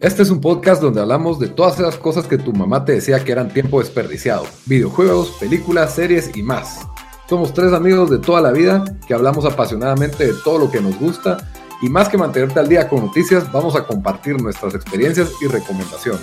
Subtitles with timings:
[0.00, 3.24] Este es un podcast donde hablamos de todas esas cosas que tu mamá te decía
[3.24, 4.44] que eran tiempo desperdiciado.
[4.66, 6.86] Videojuegos, películas, series y más.
[7.28, 10.96] Somos tres amigos de toda la vida que hablamos apasionadamente de todo lo que nos
[11.00, 11.50] gusta
[11.82, 16.22] y más que mantenerte al día con noticias, vamos a compartir nuestras experiencias y recomendaciones.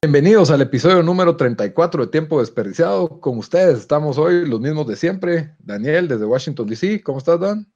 [0.00, 3.20] Bienvenidos al episodio número 34 de Tiempo Desperdiciado.
[3.20, 5.54] Con ustedes estamos hoy los mismos de siempre.
[5.58, 7.02] Daniel desde Washington, D.C.
[7.02, 7.75] ¿Cómo estás, Dan?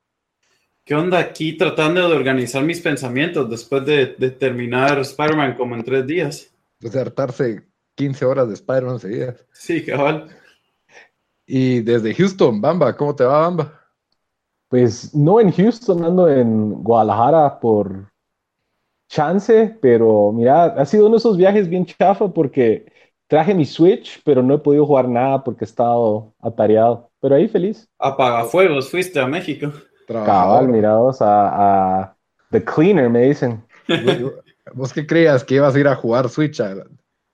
[0.90, 1.20] ¿Qué onda?
[1.20, 6.52] Aquí tratando de organizar mis pensamientos después de, terminar Spider-Man como en tres días.
[6.80, 7.62] Después de hartarse
[7.94, 9.46] 15 horas de Spider-Man seguidas.
[9.52, 10.26] Sí, cabal.
[11.46, 13.80] Y desde Houston, Bamba, ¿cómo te va, Bamba?
[14.66, 18.10] Pues no en Houston, ando en Guadalajara por
[19.08, 22.92] chance, pero mira, ha sido uno de esos viajes bien chafa porque
[23.28, 27.12] traje mi Switch, pero no he podido jugar nada porque he estado atareado.
[27.20, 27.88] Pero ahí feliz.
[27.96, 29.72] Apagafuegos, fuiste a México.
[30.12, 32.16] Cabal, mirados a,
[32.50, 33.64] The Cleaner, me dicen.
[34.74, 36.60] ¿Vos qué creías que ibas a ir a jugar Switch?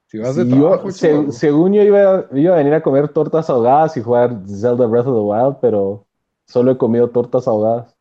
[0.07, 4.03] Si vas de trabajo, según yo iba, iba, a venir a comer tortas ahogadas y
[4.03, 6.07] jugar Zelda Breath of the Wild, pero
[6.47, 7.97] solo he comido tortas ahogadas.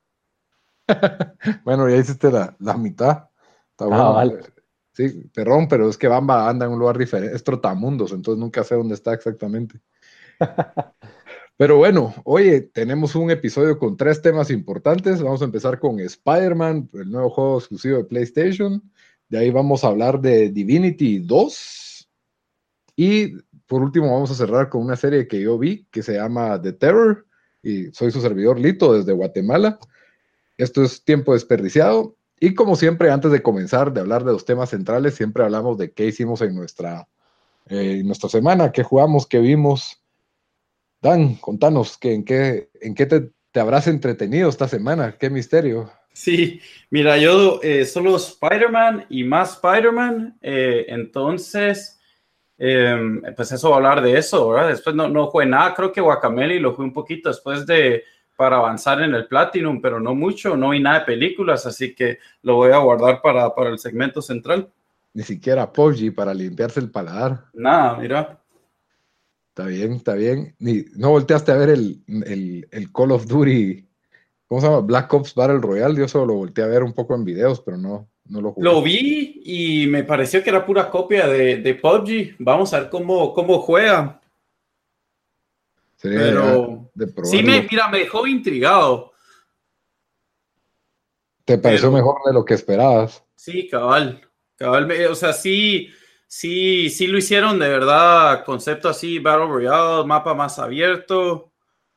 [1.66, 3.30] bueno, ya hiciste la, la mitad.
[3.72, 4.14] Está bueno.
[4.14, 4.40] Vale.
[4.94, 8.64] Sí, perrón, pero es que Bamba anda en un lugar diferente, es trotamundos, entonces nunca
[8.64, 9.81] sé dónde está exactamente.
[11.58, 15.22] Pero bueno, oye, tenemos un episodio con tres temas importantes.
[15.22, 18.84] Vamos a empezar con Spider-Man, el nuevo juego exclusivo de PlayStation.
[19.30, 22.09] De ahí vamos a hablar de Divinity 2.
[22.97, 23.38] Y
[23.68, 26.74] por último vamos a cerrar con una serie que yo vi que se llama The
[26.74, 27.25] Terror.
[27.63, 29.80] Y soy su servidor Lito desde Guatemala.
[30.57, 32.18] Esto es tiempo desperdiciado.
[32.38, 35.94] Y como siempre, antes de comenzar de hablar de los temas centrales, siempre hablamos de
[35.94, 37.07] qué hicimos en nuestra,
[37.68, 40.01] eh, en nuestra semana, qué jugamos, qué vimos
[41.06, 45.16] Dan, contanos, que, ¿en qué, en qué te, habrás entretenido esta semana?
[45.20, 45.92] ¿Qué misterio?
[46.12, 52.02] Sí, mira, yo eh, solo Spider-Man y más Spider-Man, eh, entonces,
[52.58, 54.70] em, pues eso va a hablar de eso, ¿verdad?
[54.70, 58.04] Después no, no jugué nada, creo que Guacameli lo jugué un poquito después de,
[58.36, 62.18] para avanzar en el Platinum, pero no mucho, no vi nada de películas, así que
[62.42, 64.72] lo voy a guardar para, para el segmento central.
[65.14, 67.46] Ni siquiera PUBG para limpiarse el paladar.
[67.54, 68.40] Nada, mira.
[69.56, 70.54] Está bien, está bien.
[70.60, 72.04] Ni, ¿No volteaste a ver el,
[72.94, 73.88] Call of Duty,
[74.48, 74.82] ¿cómo se llama?
[74.82, 75.98] Black Ops Battle Royale.
[75.98, 78.66] Yo solo lo volteé a ver un poco en videos, pero no, no lo jugué.
[78.66, 82.36] Lo vi y me pareció que era pura copia de, de PUBG.
[82.40, 84.20] Vamos a ver cómo, cómo juega.
[86.02, 86.92] pero
[87.24, 89.14] sí, me, mira, me dejó intrigado.
[91.46, 93.24] ¿Te pareció mejor de lo que esperabas?
[93.36, 94.20] Sí, cabal.
[94.58, 95.88] Cabal, o sea, sí
[96.28, 101.52] sí, sí lo hicieron de verdad, concepto así, Battle Royale, mapa más abierto,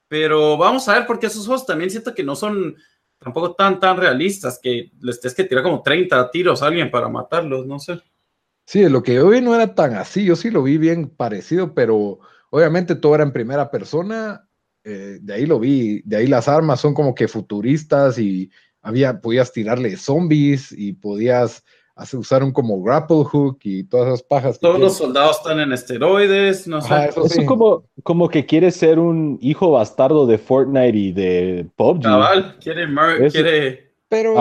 [0.08, 2.76] pero vamos a ver porque esos juegos también siento que no son
[3.18, 7.08] tampoco tan, tan realistas, que les tienes que tirar como 30 tiros a alguien para
[7.08, 8.00] matarlos, no sé.
[8.64, 11.74] Sí, lo que yo vi no era tan así, yo sí lo vi bien parecido,
[11.74, 14.46] pero obviamente todo era en primera persona,
[14.84, 18.50] eh, de ahí lo vi, de ahí las armas son como que futuristas y
[18.80, 21.64] había, podías tirarle zombies y podías
[22.12, 24.60] usaron como grapple hook y todas esas pajas.
[24.60, 27.08] Todos los soldados están en esteroides, no sé.
[27.08, 32.02] eso, como, como que quiere ser un hijo bastardo de Fortnite y de PUBG.
[32.02, 32.86] Cabal, quiere,
[33.30, 33.92] quiere...
[34.08, 34.36] Pero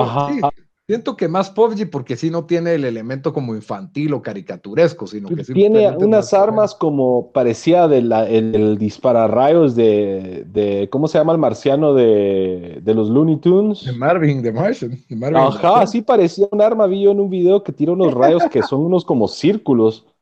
[0.87, 5.27] Siento que más PUBG porque sí no tiene el elemento como infantil o caricaturesco, sino
[5.27, 11.39] que tiene unas armas como parecía del el, dispararrayos de, de, ¿cómo se llama el
[11.39, 13.83] marciano de, de los Looney Tunes?
[13.83, 14.97] De Marvin, de Martian.
[15.35, 18.63] Ajá, sí parecía un arma, vi yo en un video que tira unos rayos que
[18.63, 20.05] son unos como círculos.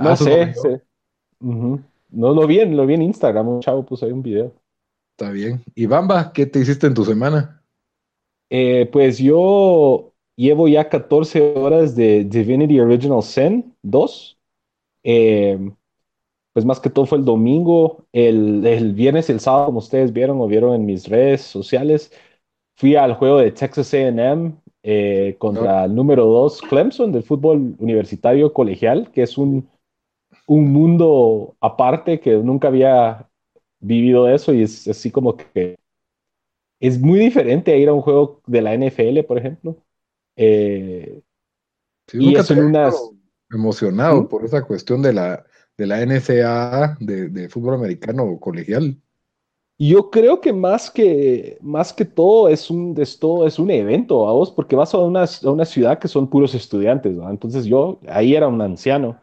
[0.00, 0.54] No ah, sé.
[1.40, 1.82] No
[2.32, 4.52] lo vi, en, lo vi en Instagram, un chavo puso ahí un video.
[5.16, 5.60] Está bien.
[5.74, 7.57] Y Bamba, ¿qué te hiciste en tu semana?
[8.50, 14.38] Eh, pues yo llevo ya 14 horas de Divinity Original Sin 2.
[15.04, 15.58] Eh,
[16.52, 20.12] pues más que todo fue el domingo, el, el viernes y el sábado, como ustedes
[20.12, 22.12] vieron o vieron en mis redes sociales,
[22.76, 28.52] fui al juego de Texas AM eh, contra el número 2 Clemson del fútbol universitario
[28.52, 29.68] colegial, que es un,
[30.46, 33.28] un mundo aparte que nunca había
[33.80, 35.76] vivido eso y es así como que
[36.80, 39.76] es muy diferente a ir a un juego de la NFL, por ejemplo.
[40.36, 41.20] Eh,
[42.12, 42.94] y es unas...
[43.50, 44.28] emocionado ¿Mm?
[44.28, 45.44] por esa cuestión de la,
[45.76, 48.96] de la NCAA, de, fútbol americano colegial.
[49.80, 54.32] Yo creo que más que, más que todo es un, esto es un evento a
[54.32, 58.34] vos, porque vas a una, a una ciudad que son puros estudiantes, entonces yo ahí
[58.34, 59.20] era un anciano.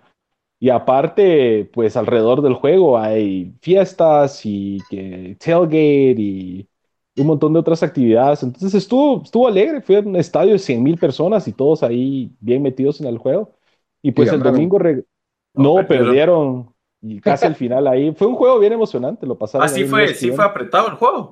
[0.58, 6.70] Y aparte, pues alrededor del juego hay fiestas y que tailgate y
[7.18, 8.44] un montón de otras actividades.
[8.44, 12.62] Entonces estuvo, estuvo alegre, fue un estadio de 100 mil personas y todos ahí bien
[12.62, 13.54] metidos en el juego.
[14.02, 14.80] Y pues el domingo
[15.54, 18.14] no, perdieron y casi al final ahí.
[18.14, 19.66] Fue un juego bien emocionante, lo pasaron.
[19.66, 21.32] Ah, sí fue, sí fue apretado el juego.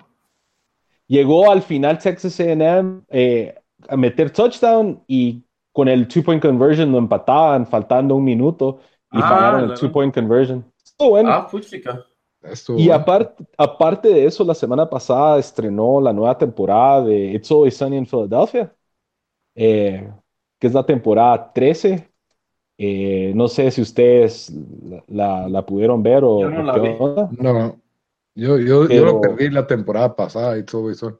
[1.07, 3.53] Llegó al final Texas AM eh,
[3.89, 8.79] a meter touchdown y con el two-point conversion lo empataban, faltando un minuto
[9.11, 10.63] y ah, el two-point conversion.
[10.83, 11.29] Estuvo bueno.
[11.31, 11.47] Ah,
[12.77, 17.77] y aparte, aparte de eso, la semana pasada estrenó la nueva temporada de It's Always
[17.77, 18.73] Sunny in Philadelphia,
[19.55, 20.11] eh,
[20.59, 22.09] que es la temporada 13.
[22.77, 24.51] Eh, no sé si ustedes
[25.07, 26.41] la, la, pudieron ver o...
[26.41, 26.89] Yo no la vi.
[27.37, 27.79] No,
[28.35, 31.17] yo, yo, yo, lo perdí la temporada pasada, It's Always Sunny.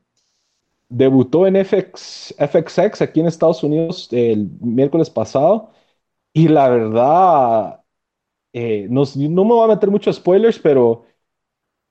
[0.89, 5.71] Debutó en FX, FXX aquí en Estados Unidos el miércoles pasado
[6.33, 7.81] y la verdad,
[8.51, 11.05] eh, no, no me voy a meter muchos spoilers, pero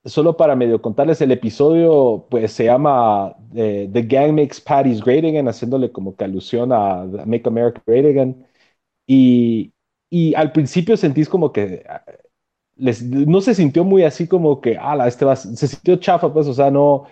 [0.04, 5.24] solo para medio contarles el episodio, pues se llama eh, The Gang Makes Patties Great
[5.24, 8.46] Again, haciéndole como que alusión a Make America Great Again.
[9.06, 9.72] Y,
[10.10, 12.04] y al principio sentís como que ah,
[12.76, 16.46] les, no se sintió muy así como que, ala, este va, se sintió chafa, pues,
[16.48, 17.04] o sea, no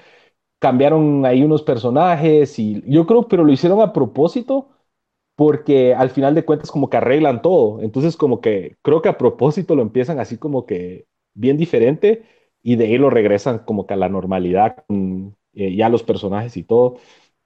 [0.58, 4.70] cambiaron ahí unos personajes y yo creo, pero lo hicieron a propósito
[5.36, 7.80] porque al final de cuentas como que arreglan todo.
[7.82, 12.24] Entonces como que creo que a propósito lo empiezan así como que bien diferente
[12.62, 16.56] y de ahí lo regresan como que a la normalidad, con, eh, ya los personajes
[16.56, 16.98] y todo.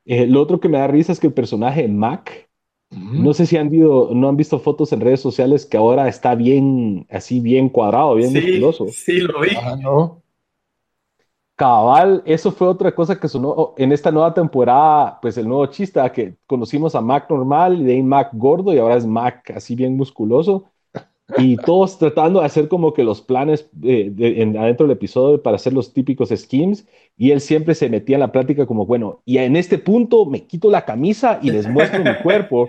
[0.04, 2.50] Eh, lo otro que me da risa es que el personaje Mac,
[2.90, 6.36] no sé si han visto, no han visto fotos en redes sociales que ahora está
[6.36, 8.86] bien, así bien cuadrado, bien musculoso.
[8.88, 9.48] Sí, lo vi.
[9.60, 10.22] Ah, no.
[11.56, 16.00] Cabal, eso fue otra cosa que sonó en esta nueva temporada, pues el nuevo chiste,
[16.12, 19.74] que conocimos a Mac normal y de ahí Mac gordo y ahora es Mac así
[19.76, 20.64] bien musculoso
[21.38, 25.72] y todos tratando de hacer como que los planes de, adentro del episodio para hacer
[25.72, 26.86] los típicos schemes
[27.16, 30.44] y él siempre se metía en la plática como, bueno, y en este punto me
[30.46, 32.68] quito la camisa y les muestro mi cuerpo.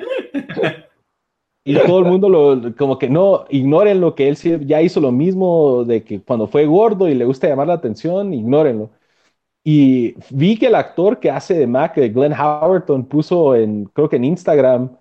[1.68, 5.12] Y todo el mundo lo, como que no, ignoren lo que él ya hizo lo
[5.12, 8.92] mismo de que cuando fue gordo y le gusta llamar la atención, ignórenlo.
[9.64, 14.18] Y vi que el actor que hace de Mac, Glenn Howerton, puso en, creo que
[14.18, 14.96] en Instagram,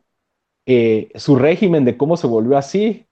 [0.67, 3.05] eh, su régimen de cómo se volvió así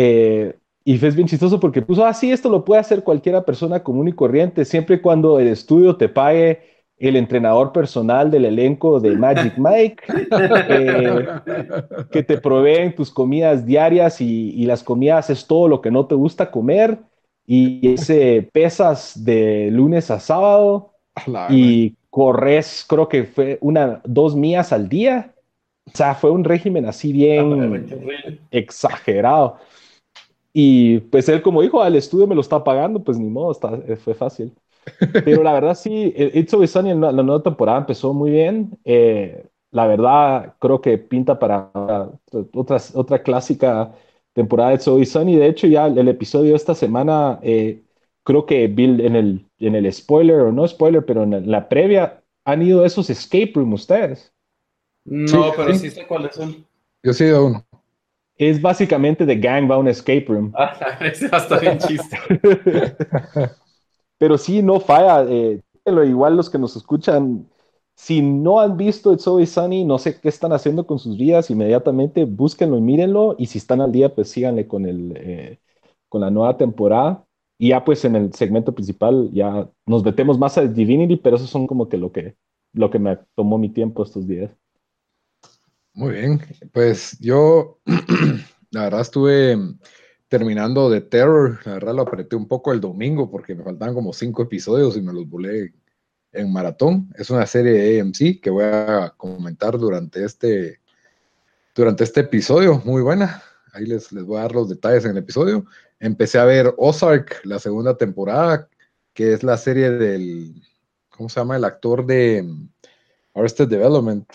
[0.00, 0.54] eh,
[0.84, 4.06] y fue bien chistoso porque puso, ah, sí, esto lo puede hacer cualquiera persona común
[4.06, 6.60] y corriente, siempre y cuando el estudio te pague
[6.98, 10.04] el entrenador personal del elenco de Magic Mike,
[10.68, 11.26] eh,
[12.12, 16.14] que te proveen tus comidas diarias y, las comidas es todo lo que no te
[16.14, 17.00] gusta comer,
[17.44, 20.92] y ese pesas de lunes a sábado,
[21.50, 25.34] y corres, creo que fue una, dos mías al día.
[25.86, 27.88] O sea, fue un régimen así bien
[28.52, 29.58] exagerado.
[30.60, 33.78] Y pues él como dijo, al estudio me lo está pagando, pues ni modo, está,
[33.86, 34.52] eh, fue fácil.
[35.24, 38.76] Pero la verdad sí, eh, It's Always Sunny, la, la nueva temporada empezó muy bien.
[38.84, 41.70] Eh, la verdad creo que pinta para
[42.54, 43.94] otra, otra clásica
[44.32, 45.36] temporada de It's Always Sunny.
[45.36, 47.38] De hecho ya el episodio de esta semana,
[48.24, 52.20] creo que Bill en el, en el spoiler, o no spoiler, pero en la previa,
[52.44, 54.32] ¿han ido esos escape room ustedes?
[55.04, 56.66] No, pero sí sé cuáles son.
[57.04, 57.67] Yo sí he ido uno
[58.38, 60.52] es básicamente The Gang va a un escape room.
[60.56, 62.16] Ah, ese hasta bien chiste.
[64.18, 65.24] Pero sí, no falla.
[65.28, 65.60] Eh,
[66.06, 67.48] igual los que nos escuchan,
[67.96, 71.50] si no han visto It's Always Sunny, no sé qué están haciendo con sus vidas,
[71.50, 73.34] inmediatamente búsquenlo y mírenlo.
[73.38, 75.58] Y si están al día, pues síganle con, el, eh,
[76.08, 77.24] con la nueva temporada.
[77.58, 81.46] Y ya pues en el segmento principal ya nos metemos más a Divinity, pero eso
[81.48, 82.36] son como que lo que,
[82.72, 84.52] lo que me tomó mi tiempo estos días.
[85.98, 86.40] Muy bien,
[86.72, 87.80] pues yo
[88.70, 89.58] la verdad estuve
[90.28, 94.12] terminando de Terror, la verdad lo apreté un poco el domingo porque me faltaban como
[94.12, 95.74] cinco episodios y me los volé
[96.30, 97.12] en maratón.
[97.16, 100.80] Es una serie de AMC que voy a comentar durante este,
[101.74, 103.42] durante este episodio, muy buena.
[103.72, 105.66] Ahí les, les voy a dar los detalles en el episodio.
[105.98, 108.68] Empecé a ver Ozark, la segunda temporada,
[109.14, 110.62] que es la serie del,
[111.08, 111.56] ¿cómo se llama?
[111.56, 112.48] El actor de
[113.34, 114.28] Arrested Development,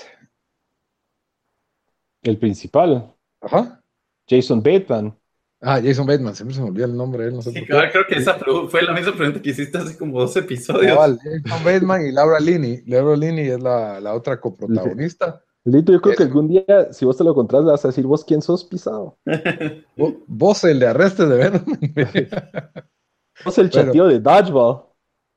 [2.24, 3.13] el principal.
[3.42, 3.82] Ajá.
[4.27, 5.18] Jason Bateman.
[5.62, 7.25] Ah, Jason Bateman, siempre se me olvida el nombre.
[7.25, 8.38] Él, no sé sí, claro, creo que esa
[8.70, 10.98] fue la misma pregunta que hiciste hace como dos episodios.
[10.98, 12.84] Jason Bateman y Laura Linney.
[12.86, 15.42] Laura Linney es la, la otra coprotagonista.
[15.65, 18.06] Lito, yo creo que algún día, si vos te lo encontrás, le vas a decir,
[18.06, 19.18] vos quién sos pisado.
[20.27, 21.63] vos, el de arrestes de Venom.
[23.46, 24.84] vos el chatío de Dodgeball.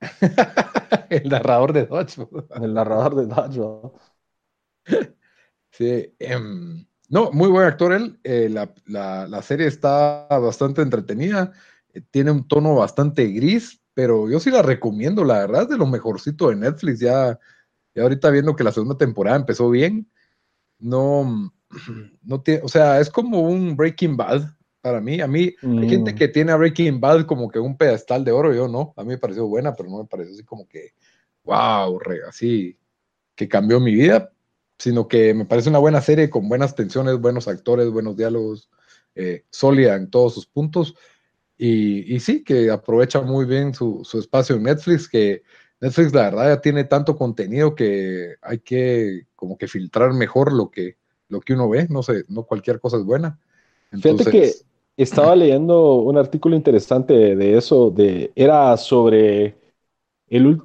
[1.09, 2.47] el narrador de Dodgeball.
[2.61, 3.93] El narrador de Dodgeball.
[5.77, 8.19] Sí, em, no, muy buen actor él.
[8.23, 11.51] Eh, la, serie está bastante entretenida.
[11.93, 15.77] Eh, tiene un tono bastante gris, pero yo sí la recomiendo, la verdad, es de
[15.77, 16.99] lo mejorcito de Netflix.
[16.99, 17.39] Ya,
[17.93, 20.09] ya ahorita viendo que la segunda temporada empezó bien,
[20.79, 21.53] no,
[22.23, 24.49] no tiene, o sea, es como un Breaking Bad
[24.81, 25.21] para mí.
[25.21, 26.15] A mí, hay gente mm.
[26.15, 28.95] que tiene a Breaking Bad como que un pedestal de oro, yo no.
[28.97, 30.93] A mí me pareció buena, pero no me pareció así como que,
[31.43, 32.79] wow, así
[33.35, 34.33] que cambió mi vida
[34.77, 38.69] sino que me parece una buena serie con buenas tensiones, buenos actores, buenos diálogos,
[39.15, 40.95] eh, sólida en todos sus puntos.
[41.59, 45.41] Y, sí, que aprovecha muy bien su, espacio en Netflix, que
[45.81, 50.69] Netflix la verdad ya tiene tanto contenido que hay que como que filtrar mejor lo
[50.69, 50.97] que,
[51.29, 53.39] lo que uno ve, no sé, no cualquier cosa es buena.
[53.91, 54.53] Fíjate que
[54.97, 59.57] estaba leyendo un artículo interesante de eso, de, era sobre
[60.27, 60.61] el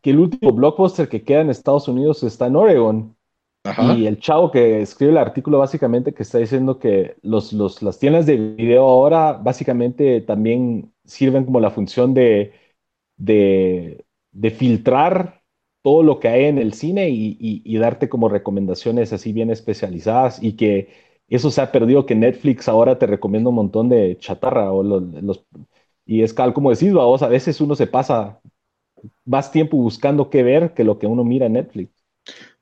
[0.00, 3.16] que el último blockbuster que queda en Estados Unidos está en Oregon.
[3.62, 7.52] Y el chavo que escribe el artículo básicamente que está diciendo que los,
[7.82, 12.54] las tiendas de video ahora básicamente también sirven como la función de,
[13.18, 14.04] de,
[14.50, 15.42] filtrar
[15.82, 20.54] todo lo que hay en el cine y, darte como recomendaciones así bien especializadas y
[20.56, 20.88] que
[21.28, 25.44] eso se ha perdido, que Netflix ahora te recomienda un montón de chatarra o los,
[26.06, 28.40] y es como decís, vos a veces uno se pasa
[29.24, 31.92] más tiempo buscando qué ver que lo que uno mira en Netflix.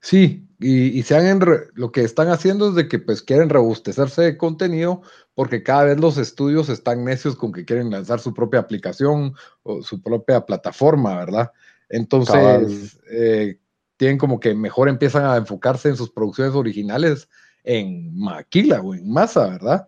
[0.01, 1.41] Sí, y, se han
[1.75, 5.03] lo que están haciendo es de que pues quieren robustecerse de contenido
[5.35, 9.83] porque cada vez los estudios están necios con que quieren lanzar su propia aplicación o
[9.83, 11.53] su propia plataforma, ¿verdad?
[11.89, 13.61] Entonces, eh,
[13.97, 17.29] tienen como que mejor empiezan a enfocarse en sus producciones originales
[17.63, 19.87] en maquila o en masa, ¿verdad?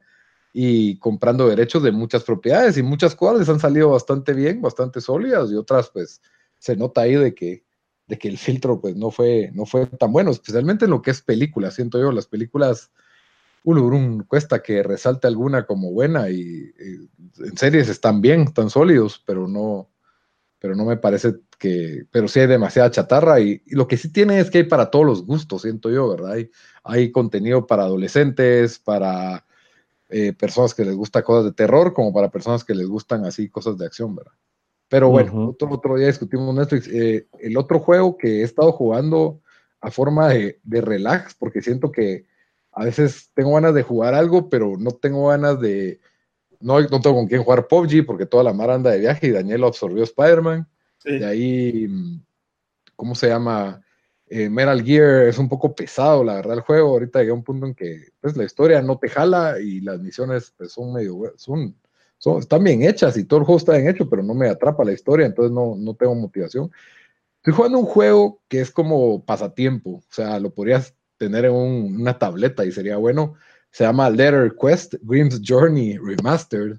[0.52, 5.00] Y comprando derechos de muchas propiedades y muchas cosas les han salido bastante bien, bastante
[5.00, 6.22] sólidas y otras pues
[6.58, 7.64] se nota ahí de que
[8.10, 11.12] de que el filtro pues no fue, no fue tan bueno, especialmente en lo que
[11.12, 12.90] es película, siento yo, las películas,
[13.62, 16.72] un cuesta que resalte alguna como buena y,
[17.38, 19.88] en series están bien, están sólidos, pero no,
[20.58, 24.40] pero no me parece que, pero sí hay demasiada chatarra y, lo que sí tiene
[24.40, 26.32] es que hay para todos los gustos, siento yo, ¿verdad?
[26.32, 26.50] Hay,
[26.82, 29.46] hay contenido para adolescentes, para
[30.08, 33.48] eh, personas que les gusta cosas de terror, como para personas que les gustan así
[33.48, 34.32] cosas de acción, ¿verdad?
[34.90, 36.88] Pero bueno, otro, otro día discutimos Netflix.
[36.88, 39.40] Eh, el otro juego que he estado jugando
[39.80, 42.26] a forma de, relax, porque siento que
[42.72, 46.00] a veces tengo ganas de jugar algo, pero no tengo ganas de.
[46.58, 49.30] No, no tengo con quién jugar PUBG, porque toda la mar anda de viaje y
[49.30, 50.68] Daniel lo absorbió Spider-Man.
[51.04, 51.88] De ahí,
[52.96, 53.80] ¿cómo se llama?
[54.26, 56.90] Eh, Metal Gear es un poco pesado, la verdad, el juego.
[56.90, 60.52] Ahorita llega un punto en que pues, la historia no te jala y las misiones
[60.58, 61.32] pues, son medio.
[61.36, 61.76] Son,
[62.38, 64.92] están bien hechas y todo el juego está bien hecho, pero no me atrapa la
[64.92, 66.70] historia, entonces no, no tengo motivación.
[67.36, 72.18] Estoy jugando un juego que es como pasatiempo, o sea, lo podrías tener en una
[72.18, 73.34] tableta y sería bueno.
[73.70, 76.78] Se llama Letter Quest Grimm's Journey Remastered.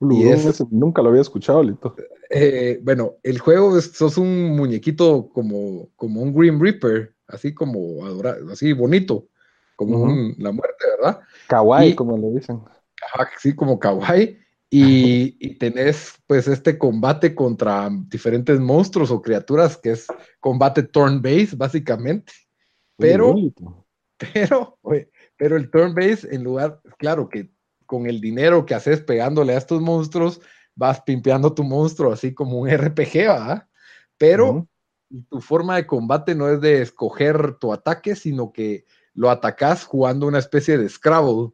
[0.00, 1.94] y es, nunca lo había escuchado, Lito.
[2.30, 8.04] Eh, bueno, el juego es, sos un muñequito como, como un Grim Reaper, así como
[8.04, 9.28] adorado, así bonito,
[9.76, 11.20] como la muerte, ¿verdad?
[11.48, 12.60] Kawaii, como le dicen.
[13.38, 14.43] sí, como kawaii.
[14.70, 20.06] Y, tenés pues este combate contra diferentes monstruos o criaturas que es
[20.40, 22.32] combate turn-based básicamente.
[22.96, 23.34] Pero,
[24.32, 24.78] pero,
[25.36, 27.50] pero el turn-based en lugar, claro que
[27.86, 30.40] con el dinero que haces pegándole a estos monstruos,
[30.74, 33.68] vas pimpeando tu monstruo así como un RPG, ¿verdad?
[34.18, 34.66] Pero
[35.28, 40.26] tu forma de combate no es de escoger tu ataque, sino que lo atacas jugando
[40.26, 41.52] una especie de Scrabble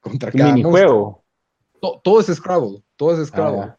[0.00, 0.54] contra cada
[1.80, 3.60] monstruo todo es Scrabble, todo es Scrabble.
[3.62, 3.78] Ah,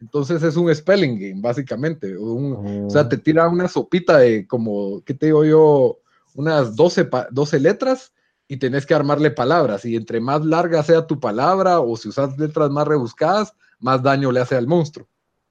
[0.00, 2.16] Entonces es un spelling game, básicamente.
[2.16, 5.98] O sea, te tira una sopita de como, ¿qué te digo yo?
[6.34, 8.12] Unas 12, 12 letras
[8.48, 9.84] y tenés que armarle palabras.
[9.84, 14.32] Y entre más larga sea tu palabra o si usas letras más rebuscadas, más daño
[14.32, 15.06] le hace al monstruo.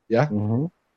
[0.07, 0.29] ¿Ya?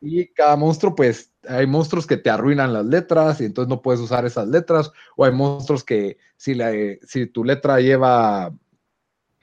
[0.00, 4.00] Y cada monstruo, pues, hay monstruos que te arruinan las letras y entonces no puedes
[4.00, 4.92] usar esas letras.
[5.16, 6.72] O hay monstruos que si, la,
[7.06, 8.52] si tu letra lleva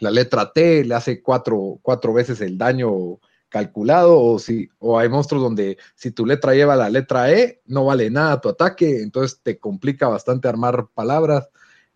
[0.01, 5.09] la letra T le hace cuatro, cuatro veces el daño calculado, o, si, o hay
[5.09, 9.39] monstruos donde si tu letra lleva la letra E, no vale nada tu ataque, entonces
[9.43, 11.49] te complica bastante armar palabras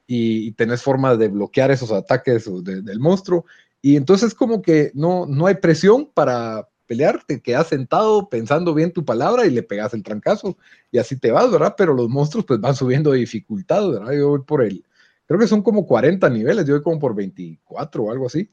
[0.06, 3.46] y, tenés forma de bloquear esos ataques del monstruo.
[3.82, 8.92] Y entonces como que no, no hay presión para pelear, te quedas sentado pensando bien
[8.94, 10.58] tu palabra y le pegas el trancazo
[10.92, 11.74] y así te vas, ¿verdad?
[11.76, 14.12] Pero los monstruos pues van subiendo de dificultad, ¿verdad?
[14.14, 14.86] Yo voy por el,
[15.25, 18.50] creo que son como 40 niveles, yo voy como por 24 o algo así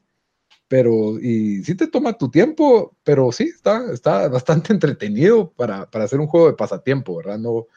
[0.73, 6.05] pero y sí te toma tu tiempo, pero sí, está, está bastante entretenido para, para
[6.05, 7.37] hacer un juego de pasatiempo, ¿verdad?
[7.37, 7.67] No,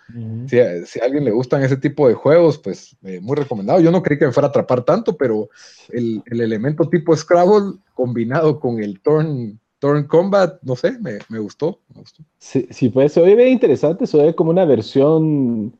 [0.47, 3.81] si, si, a alguien le gustan ese tipo de juegos, pues eh, muy recomendado.
[3.81, 5.51] Yo no creí que me fuera a atrapar tanto, pero
[5.91, 11.39] el, el elemento tipo Scrabble combinado con el turn, turn combat, no sé, me, me
[11.39, 11.81] gustó.
[11.95, 12.25] Me gustó.
[12.39, 15.79] Sí, sí, pues se ve interesante, se ve como una versión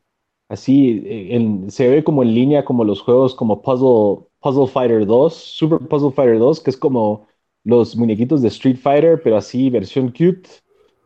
[0.49, 5.33] así, en, se ve como en línea como los juegos como Puzzle Puzzle Fighter 2,
[5.33, 7.27] Super Puzzle Fighter 2, que es como
[7.63, 10.49] los muñequitos de Street Fighter, pero así versión cute.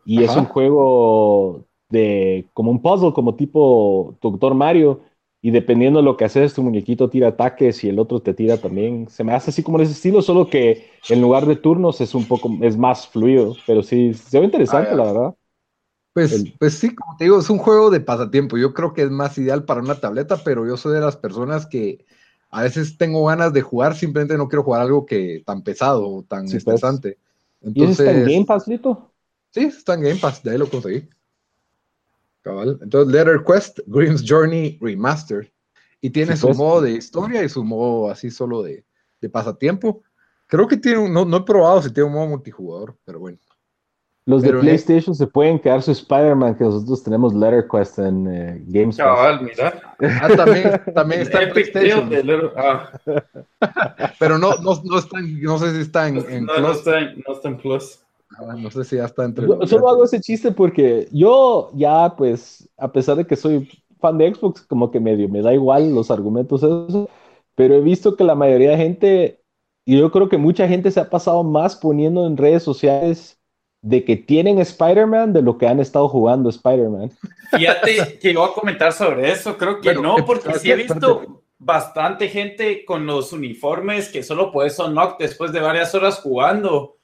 [0.04, 5.00] Y es un juego de como un puzzle, como tipo Doctor Mario.
[5.44, 8.58] Y dependiendo de lo que haces, tu muñequito tira ataques y el otro te tira
[8.58, 9.08] también.
[9.08, 12.14] Se me hace así como en ese estilo, solo que en lugar de turnos es
[12.14, 13.56] un poco, es más fluido.
[13.66, 15.34] Pero sí, se ve interesante, ah, la verdad.
[16.12, 18.58] Pues, pues sí, como te digo, es un juego de pasatiempo.
[18.58, 21.66] Yo creo que es más ideal para una tableta, pero yo soy de las personas
[21.66, 22.04] que
[22.50, 26.22] a veces tengo ganas de jugar, simplemente no quiero jugar algo que tan pesado o
[26.22, 26.74] tan sí, pues.
[26.74, 27.18] estresante.
[27.62, 29.10] Entonces, ¿Y está en Game Pass, Lito?
[29.50, 31.08] Sí, está en Game Pass, de ahí lo conseguí.
[32.42, 32.78] Cabal.
[32.82, 35.48] Entonces, Letter Quest, Grimm's Journey Remastered.
[36.02, 36.58] Y tiene su pues.
[36.58, 38.84] modo de historia y su modo así solo de,
[39.20, 40.02] de pasatiempo.
[40.46, 43.38] Creo que tiene un, no, no he probado si tiene un modo multijugador, pero bueno.
[44.24, 48.62] Los de PlayStation se pueden quedar su Spider-Man que nosotros tenemos Letter Quest en eh,
[48.68, 49.82] Games Chaval, mira.
[50.20, 52.10] Ah, también, también está en PlayStation.
[52.56, 52.90] Ah.
[54.20, 56.62] Pero no, no, no, está en, no sé si está en, en no, Plus.
[56.62, 57.98] No está en, no está en Plus.
[58.38, 59.44] Ah, no sé si ya está entre.
[59.44, 63.68] Yo, solo hago ese chiste porque yo ya, pues, a pesar de que soy
[64.00, 67.10] fan de Xbox, como que medio me da igual los argumentos, eso,
[67.56, 69.40] pero he visto que la mayoría de gente,
[69.84, 73.41] y yo creo que mucha gente se ha pasado más poniendo en redes sociales
[73.82, 77.10] de que tienen Spider-Man de lo que han estado jugando Spider-Man.
[77.50, 82.28] Fíjate que iba a comentar sobre eso, creo que no, porque sí he visto bastante
[82.28, 86.96] gente con los uniformes que solo puedes unlock después de varias horas jugando.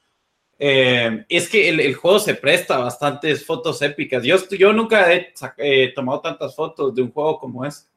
[0.57, 4.23] Eh, es que el, juego se presta bastantes fotos épicas.
[4.23, 5.07] Yo, yo nunca
[5.57, 7.89] he tomado tantas fotos de un juego como este.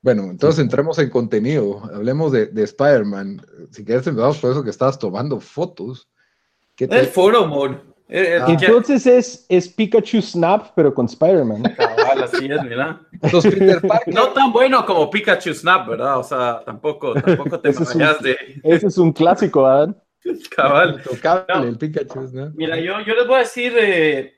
[0.00, 1.82] Bueno, entonces entremos en contenido.
[1.94, 3.46] Hablemos de, de Spider-Man.
[3.70, 6.08] Si quieres, empezamos por eso que estabas tomando fotos.
[6.78, 7.92] El foro mode.
[8.08, 8.46] Eh, eh, ah.
[8.48, 11.62] Entonces es, es Pikachu Snap, pero con Spider-Man.
[11.76, 13.00] Cabal, así es, mira.
[14.06, 16.18] No tan bueno como Pikachu Snap, ¿verdad?
[16.18, 18.36] O sea, tampoco, tampoco te vayas de.
[18.64, 19.96] Ese es un clásico, ¿verdad?
[20.54, 21.02] Cabal.
[21.64, 22.52] el Pikachu Snap.
[22.54, 24.34] Mira, yo, yo les voy a decir, eh,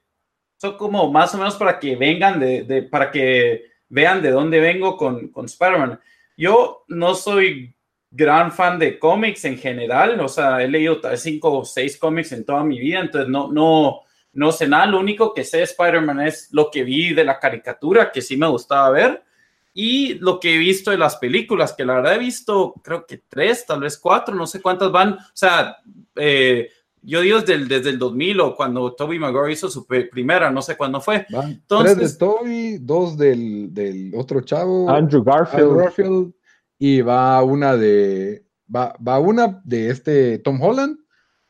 [0.57, 4.61] son como más o menos para que vengan, de, de, para que vean de dónde
[4.61, 5.99] vengo con, con Spider-Man.
[6.37, 7.73] Yo no soy
[8.16, 12.44] gran fan de cómics en general, o sea, he leído cinco o seis cómics en
[12.44, 16.20] toda mi vida, entonces no, no, no sé nada, lo único que sé de Spider-Man
[16.20, 19.24] es lo que vi de la caricatura, que sí me gustaba ver,
[19.72, 23.22] y lo que he visto de las películas, que la verdad he visto, creo que
[23.29, 25.79] tres, tal vez cuatro, no sé cuántas van, o sea,
[26.14, 26.68] eh,
[27.03, 30.62] yo digo desde el, desde el 2000 o cuando Toby Maguire hizo su primera, no
[30.62, 31.27] sé cuándo fue.
[31.29, 34.88] Entonces, tres de Toby, dos del, del otro chavo.
[34.88, 35.64] Andrew Garfield.
[35.64, 36.35] Andrew Garfield
[36.78, 40.98] y va una de va, va una de este Tom Holland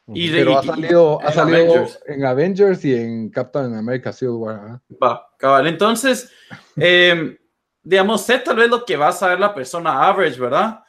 [0.07, 4.81] y pero ha salido, ha salido en Avengers y en Captain America Civil War.
[5.03, 5.67] Va, cabal.
[5.67, 6.31] Entonces,
[6.77, 7.39] eh,
[7.83, 10.81] digamos, sé tal vez lo que va a saber la persona average, ¿verdad?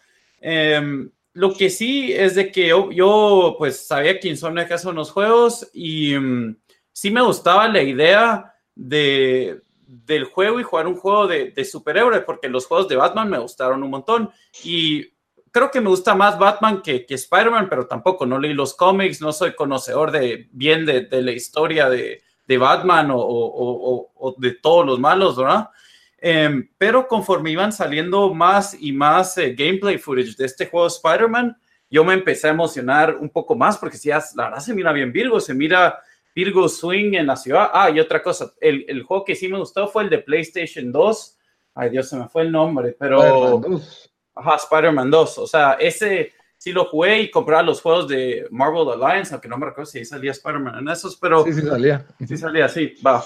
[0.42, 5.12] Eh, lo que sí es de que yo, yo pues sabía que Insomniac hace unos
[5.12, 6.56] juegos y um,
[6.92, 12.24] sí me gustaba la idea de, del juego y jugar un juego de, de superhéroes,
[12.24, 14.30] porque los juegos de Batman me gustaron un montón.
[14.64, 15.14] Y
[15.52, 19.22] creo que me gusta más Batman que, que Spider-Man, pero tampoco no leí los cómics,
[19.22, 24.52] no soy conocedor de bien de, de la historia de, de Batman o, o, de
[24.52, 25.70] todos los malos, ¿verdad?
[26.18, 31.56] Em, pero conforme iban saliendo más y más eh, gameplay footage de este juego Spider-Man,
[31.90, 35.12] yo me empecé a emocionar un poco más porque si la verdad se mira bien
[35.12, 36.00] Virgo, se mira
[36.36, 37.70] Virgo Swing en la ciudad.
[37.74, 40.92] Ah, y otra cosa, el, el, juego que sí me gustó fue el de PlayStation
[40.92, 41.38] 2.
[41.76, 43.24] Ay, Dios, se me fue el nombre, pero...
[43.24, 44.12] Spider-Man 2.
[44.36, 45.38] Ajá, Spider-Man 2.
[45.38, 49.58] O sea, ese sí lo jugué y compraba los juegos de Marvel Alliance, aunque no
[49.58, 51.44] me recuerdo si salía Spider-Man en esos, pero...
[51.46, 52.06] Sí, sí salía.
[52.28, 53.24] Sí salía, sí, va.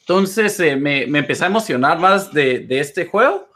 [0.00, 3.48] Entonces eh, me, me, empecé a emocionar más de, de este juego.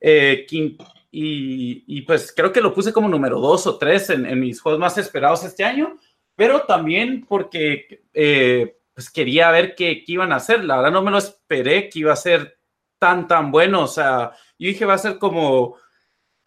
[0.00, 0.76] Eh, y,
[1.10, 4.78] y, pues creo que lo puse como número dos o tres en, en mis juegos
[4.78, 5.96] más esperados este año
[6.38, 10.64] pero también porque eh, pues quería ver qué, qué, iban a hacer.
[10.64, 12.60] La verdad no me lo esperé que iba a ser
[12.96, 13.82] tan, tan bueno.
[13.82, 15.74] O sea, yo dije va a ser como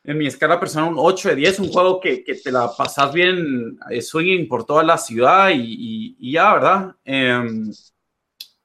[0.05, 3.11] en mi escala personal un 8 de 10, un juego que, que te la pasas
[3.11, 6.95] bien eh, swinging por toda la ciudad y, y, ya, ¿verdad?
[7.03, 7.69] Em,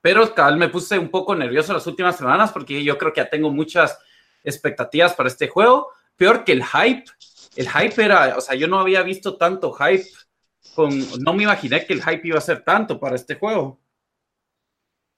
[0.01, 3.29] pero cada me puse un poco nervioso las últimas semanas porque yo creo que ya
[3.29, 3.99] tengo muchas
[4.45, 5.89] expectativas para este juego.
[6.15, 7.11] Peor que el hype.
[7.57, 10.07] El hype era, o sea, yo no había visto tanto hype.
[10.75, 13.81] Con, no me imaginé que el hype iba a ser tanto para este juego.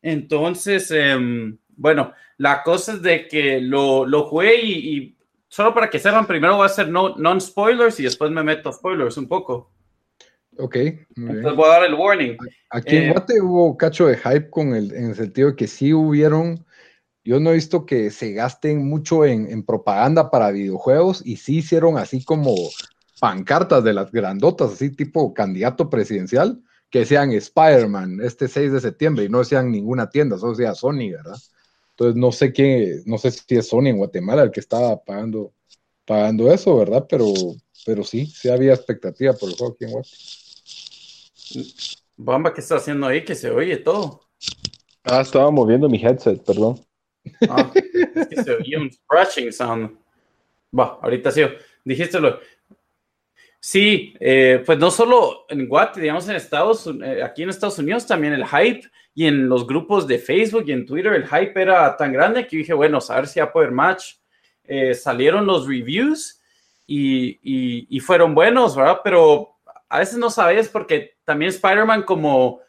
[0.03, 5.99] Entonces, em, bueno, la cosa es de que lo, lo jugué y solo para que
[5.99, 9.73] sepan, primero voy a hacer no, non-spoilers y después me meto a spoilers un poco.
[10.59, 10.77] Ok.
[11.17, 12.37] Entonces voy a dar el warning.
[12.71, 15.67] Aquí en eh, Guate hubo cacho de hype con el, en el sentido de que
[15.67, 16.65] sí hubieron,
[17.25, 21.59] yo no he visto que se gasten mucho en, en propaganda para videojuegos y sí
[21.59, 22.55] hicieron así como
[23.21, 29.25] pancartas de las grandotas, así tipo candidato presidencial, que sean Spider-Man este 6 de septiembre
[29.25, 31.37] y no sean ninguna tienda, solo sea Sony, ¿verdad?
[31.91, 35.53] Entonces no sé qué, no sé si es Sony en Guatemala el que estaba pagando,
[36.05, 37.07] pagando eso, ¿verdad?
[37.09, 37.27] Pero,
[37.85, 40.19] pero sí, sí había expectativa por el juego aquí en Guatemala.
[42.17, 43.25] Bamba, ¿qué está haciendo ahí?
[43.25, 44.23] Que se oye todo.
[45.05, 46.81] Ah, estaba moviendo mi headset, perdón.
[47.49, 49.97] Ah, es que se oye un scratching sound.
[50.77, 51.43] Va, ahorita sí,
[51.85, 52.41] dijéstelo.
[53.61, 58.07] Sí, eh, pues no solo en Guate, digamos en Estados eh, aquí en Estados Unidos
[58.07, 61.97] también el hype y en los grupos de Facebook y en Twitter el hype era
[61.97, 64.15] tan grande que dije, bueno, a ver si a poder match.
[64.63, 66.41] Eh, salieron los reviews
[66.87, 67.39] y,
[67.89, 69.01] y, fueron buenos, ¿verdad?
[69.03, 69.57] Pero
[69.89, 72.61] a veces no sabes porque también Spider-Man como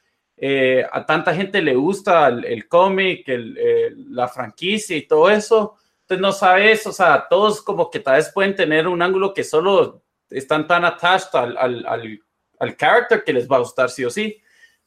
[0.91, 6.87] a tanta gente le gusta el, cómic, la franquicia y todo eso, entonces no sabes,
[6.87, 10.85] o sea, todos como que tal vez pueden tener un ángulo que solo están tan
[10.85, 12.19] attached al, al, al,
[12.59, 14.41] al character que les va a gustar sí o sí.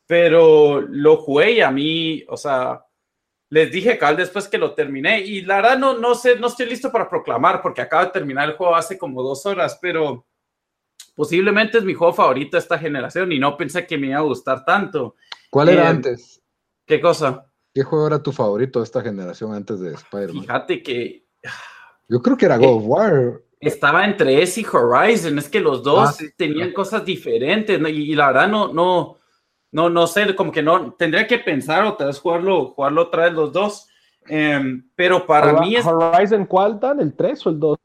[0.07, 2.85] Pero lo jugué y a mí, o sea,
[3.53, 6.67] les dije Cal después que lo terminé y la verdad no, no sé, no estoy
[6.67, 10.27] listo para proclamar porque acabo de terminar el juego hace como dos horas, pero
[11.15, 14.23] posiblemente es mi juego favorito de esta generación y no pensé que me iba a
[14.23, 15.17] gustar tanto.
[15.51, 16.43] ¿Cuál era eh, antes?
[16.87, 17.47] ¿Qué cosa?
[17.75, 20.43] ¿Qué juego era tu favorito de esta generación antes de Spider-Man?
[20.43, 21.27] Fíjate que...
[22.09, 25.83] Yo creo que era God of War estaba entre ese y Horizon, es que los
[25.85, 29.19] dos ah, tenían cosas diferentes, y, la verdad no, no,
[29.71, 33.33] no, no sé, como que no, tendría que pensar otra vez jugarlo, jugarlo otra vez
[33.35, 33.89] los dos,
[34.27, 35.87] em, pero para mí es...
[35.87, 36.99] ¿Horizon cuál dan?
[36.99, 37.79] ¿El 3 o el 2?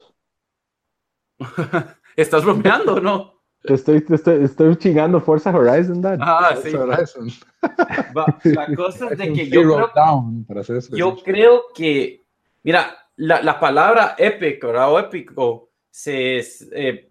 [2.16, 3.38] ¿Estás bromeando no?
[3.62, 6.18] estoy, estoy, estoy chingando Fuerza Horizon, Dan.
[6.20, 6.74] Ah, sí.
[6.74, 7.28] Horizon.
[8.44, 12.24] la cosa es de que yo creo, yo creo que,
[12.64, 14.92] mira, la, la palabra epic, ¿verdad?
[14.92, 15.67] O épico
[15.98, 16.38] se,
[16.72, 17.10] eh,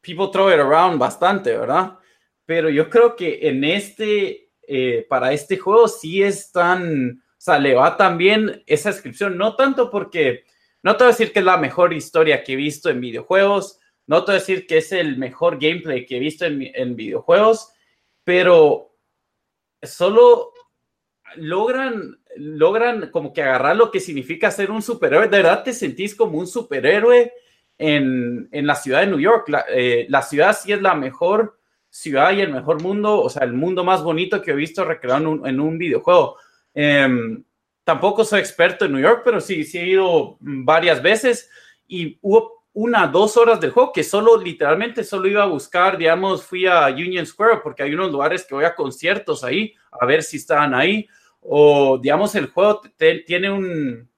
[0.00, 1.98] people throw it around bastante, ¿verdad?
[2.46, 7.58] Pero yo creo que en este, eh, para este juego sí es tan, o sea,
[7.58, 10.44] le va también esa descripción, no tanto porque,
[10.84, 13.80] no te voy a decir que es la mejor historia que he visto en videojuegos,
[14.06, 16.94] no te voy a decir que es el mejor gameplay que he visto en, en
[16.94, 17.72] videojuegos,
[18.22, 18.94] pero
[19.82, 20.52] solo
[21.34, 25.26] logran, logran como que agarrar lo que significa ser un superhéroe.
[25.26, 27.32] De verdad te sentís como un superhéroe
[27.84, 29.46] en, la ciudad de New York.
[29.68, 31.58] Eh, la, ciudad sí es la mejor
[31.90, 35.46] ciudad y el mejor mundo, o sea, el mundo más bonito que he visto recreado
[35.46, 36.36] en un, videojuego.
[36.72, 37.44] Em,
[37.84, 41.50] tampoco soy experto en New York, pero sí, sí he ido varias veces
[41.86, 46.44] y hubo una, dos horas del juego que solo, literalmente, solo iba a buscar, digamos,
[46.44, 50.22] fui a Union Square porque hay unos lugares que voy a conciertos ahí, a ver
[50.24, 51.06] si estaban ahí,
[51.40, 52.80] o digamos, el juego
[53.26, 54.08] tiene un,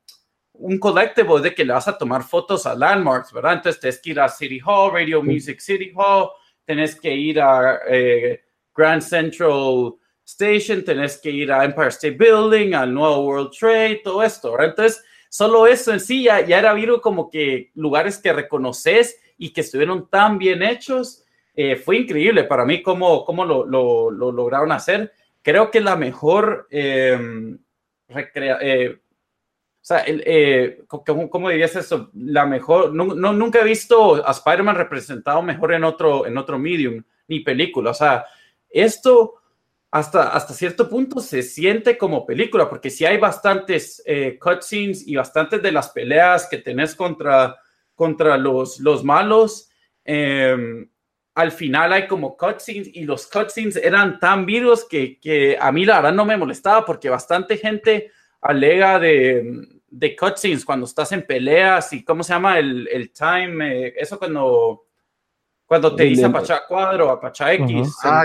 [0.59, 3.55] un collectible de que le vas a tomar fotos a landmarks, ¿verdad?
[3.55, 6.31] Entonces tienes que ir a City Hall, Radio Music City Hall,
[6.65, 8.43] tenés que ir a eh,
[8.75, 14.23] Grand Central Station, tenés que ir a Empire State Building, al nuevo World Trade, todo
[14.23, 14.71] esto, ¿verdad?
[14.71, 19.61] Entonces, solo eso en sí ya, era visto como que lugares que reconoces y que
[19.61, 21.25] estuvieron tan bien hechos.
[21.55, 25.13] Eh, fue increíble para mí cómo, cómo lo, lo, lograron hacer.
[25.43, 27.57] Creo que la mejor eh,
[28.09, 28.59] recrea,
[29.87, 32.11] sea, el, eh, ¿cómo, dirías eso?
[32.15, 37.05] La mejor, no, nunca he visto a Spider-Man representado mejor en otro, en otro medium,
[37.29, 37.93] ni película.
[37.93, 38.25] O sea,
[38.69, 39.35] esto
[39.93, 45.15] hasta, hasta cierto punto se siente como película, porque si hay bastantes eh, cutscenes y
[45.15, 47.57] bastantes de las peleas que tenés contra,
[47.95, 49.71] contra los, los malos,
[50.05, 50.89] em,
[51.37, 55.85] al final hay como cutscenes y los cutscenes eran tan virus que, que a mí
[55.85, 61.27] la verdad no me molestaba porque bastante gente alega de, de cutscenes cuando estás en
[61.27, 64.85] peleas y cómo se llama el, el time, eh, eso cuando,
[65.65, 67.97] cuando te dice Apacha cuadro, Apacha X.
[68.05, 68.25] Ah,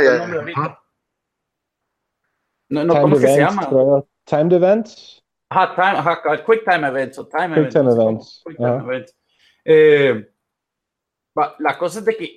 [2.70, 3.70] No, no, ¿cómo se llama?
[4.26, 5.24] Timed events.
[5.50, 7.74] Ajá, time, ajá, quick time events o time quick events.
[7.74, 8.44] Time events.
[8.46, 9.16] Quick time events.
[9.66, 10.30] Eh,
[11.60, 12.36] La cosa es de que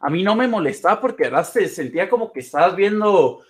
[0.00, 3.42] a mí no me molestaba porque ahora se sentía como que estabas viendo,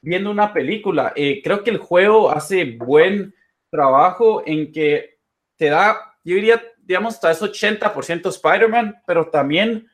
[0.00, 1.12] viendo una película.
[1.14, 3.34] Eh, creo que el juego hace buen
[3.72, 5.18] trabajo en que
[5.56, 9.88] te da, yo diría, digamos, hasta es 80% Spider-Man, pero también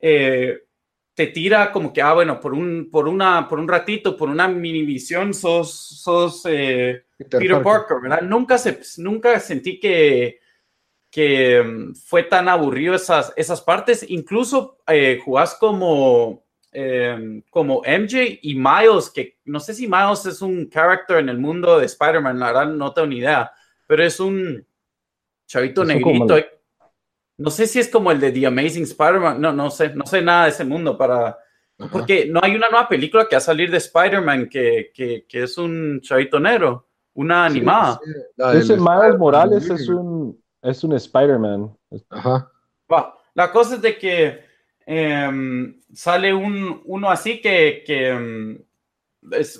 [0.00, 0.62] eh,
[1.12, 4.48] te tira como que, ah, bueno, por un, por una, por un ratito, por una
[4.48, 7.98] mini visión, sos, sos eh, Peter, Parker.
[8.00, 8.22] ¿verdad?
[8.22, 10.40] Nunca, se, nunca sentí que,
[11.10, 14.06] que mm, fue tan aburrido esas, esas partes.
[14.08, 20.42] Incluso eh, jugás como, em, como MJ y Miles, que no sé si Miles es
[20.42, 23.50] un character en el mundo de Spider-Man, la verdad no tengo ni idea,
[23.86, 24.66] pero es un
[25.46, 26.36] chavito negrito.
[27.38, 30.22] No sé si es como el de The Amazing Spider-Man, no, no sé, no sé
[30.22, 31.38] nada de ese mundo para...
[31.92, 35.44] Porque no hay una nueva película que va a salir de Spider-Man que, que, que,
[35.44, 38.00] es un chavito negro, una animada.
[38.52, 41.72] Ese Miles Morales es un, es un Spider-Man.
[42.10, 42.50] Ajá.
[43.34, 44.47] la cosa es de que
[44.90, 48.58] em, sale un, uno así que, que em,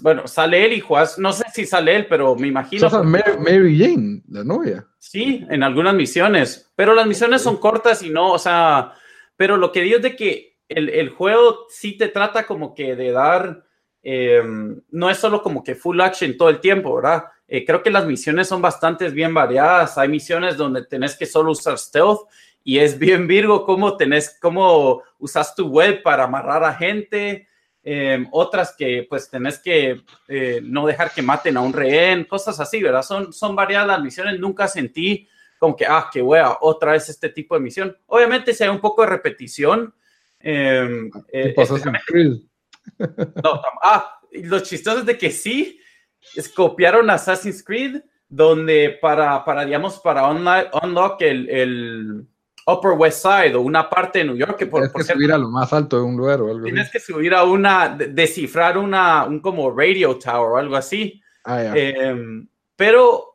[0.00, 2.88] bueno, sale él y Juan, no sé si sale él, pero me imagino.
[3.04, 4.86] Mary, Jane, la novia.
[4.98, 8.94] Sí, en algunas misiones, pero las misiones son cortas y no, o sea,
[9.36, 12.96] pero lo que digo es de que el, el juego sí te trata como que
[12.96, 13.64] de dar,
[14.02, 17.24] em, no es solo como que full action todo el tiempo, ¿verdad?
[17.46, 19.96] Eh, creo que las misiones son bastante bien variadas.
[19.96, 22.28] Hay misiones donde tenés que solo usar stealth
[22.68, 27.48] y es bien Virgo cómo tenés, cómo usas tu web para amarrar a gente.
[27.82, 32.60] Em, otras que pues tenés que eh, no dejar que maten a un rehén, cosas
[32.60, 33.02] así, ¿verdad?
[33.02, 35.26] Son, son variadas las misiones, nunca sentí
[35.58, 37.96] como que, ah, qué wea, otra vez este tipo de misión.
[38.04, 39.94] Obviamente si hay un poco de repetición.
[40.38, 41.54] Eh, eh,
[43.42, 45.80] no, ah, lo chistoso es de que sí,
[46.36, 52.28] es, copiaron Assassin's Creed, donde para, para digamos, para unlock el, el
[52.68, 54.56] Upper West Side o una parte de New York.
[54.56, 56.90] Que por, tienes que subir a lo más alto de un lugar o algo Tienes
[56.90, 61.20] que subir a una, descifrar una, un como radio tower o algo así.
[61.44, 63.28] Ah, em, pero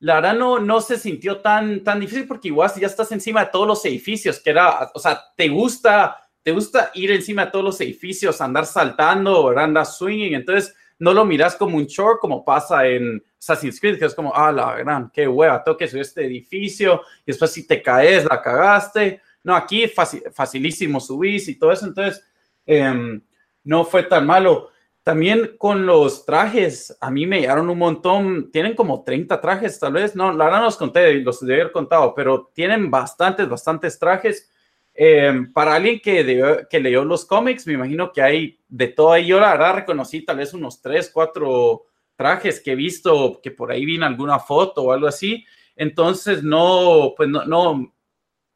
[0.00, 3.50] la verdad no, no se sintió tan, tan difícil porque igual ya estás encima de
[3.50, 7.64] todos los edificios, que era, o sea, te gusta, te gusta ir encima de todos
[7.64, 12.86] los edificios, andar saltando, andar swinging, entonces no lo miras como un short como pasa
[12.86, 16.24] en Assassin's Creed, que es como, ah, la gran, qué hueva, tengo que subir este
[16.24, 19.20] edificio, y después si te caes, la cagaste.
[19.42, 19.86] No, aquí
[20.32, 22.24] facilísimo subís y todo eso, entonces
[22.64, 23.20] em,
[23.62, 24.70] no fue tan malo.
[25.02, 29.92] También con los trajes, a mí me llegaron un montón, tienen como 30 trajes tal
[29.92, 33.98] vez, no, la verdad no los conté, los debí haber contado, pero tienen bastantes, bastantes
[33.98, 34.50] trajes.
[34.94, 39.26] Em, para alguien que, que leyó los cómics, me imagino que hay de todo ahí.
[39.26, 41.84] Yo la verdad reconocí tal vez unos 3, 4
[42.16, 45.44] trajes que he visto, que por ahí vi en alguna foto o algo así.
[45.76, 47.94] Entonces, no, pues no, no,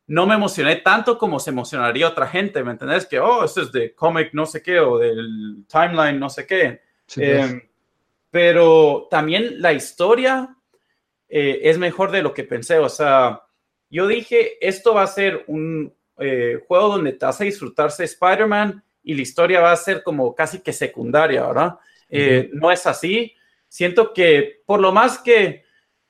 [0.07, 3.07] no me emocioné tanto como se emocionaría otra gente, ¿me entendés?
[3.07, 6.81] Que, oh, esto es de cómic no sé qué o del timeline no sé qué.
[7.17, 7.61] Em,
[8.31, 10.57] pero también la historia
[11.29, 12.79] eh, es mejor de lo que pensé.
[12.79, 13.43] O sea,
[13.91, 18.83] yo dije, esto va a ser un eh, juego donde te vas a disfrutarse Spider-Man
[19.03, 21.79] y la historia va a ser como casi que secundaria, ¿verdad?
[22.11, 23.35] Eh, no es así
[23.69, 25.65] siento que por lo más que,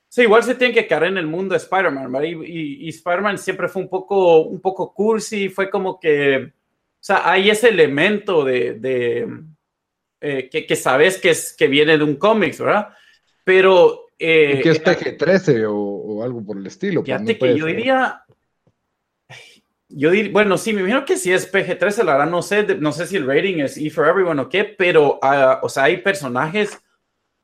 [0.08, 3.68] sí, igual se tiene que quedar en el mundo de Spider-Man, Y, y, Spider-Man siempre
[3.68, 8.74] fue un poco, un poco cursi, fue como que, o sea, hay ese elemento de,
[8.74, 9.28] de
[10.20, 12.88] eh, que, que, sabes que, es, que viene de un cómics, ¿verdad?
[13.44, 14.06] Pero...
[14.18, 17.04] Eh, que es PG-13 o, o, algo por el estilo.
[17.04, 18.24] Pues, fíjate que yo diría...
[19.90, 22.92] Yo diría, bueno, sí, me imagino que si es PG-13, la verdad no sé, no
[22.92, 25.98] sé si el rating es E for Everyone o qué, pero, uh, o sea, hay
[25.98, 26.78] personajes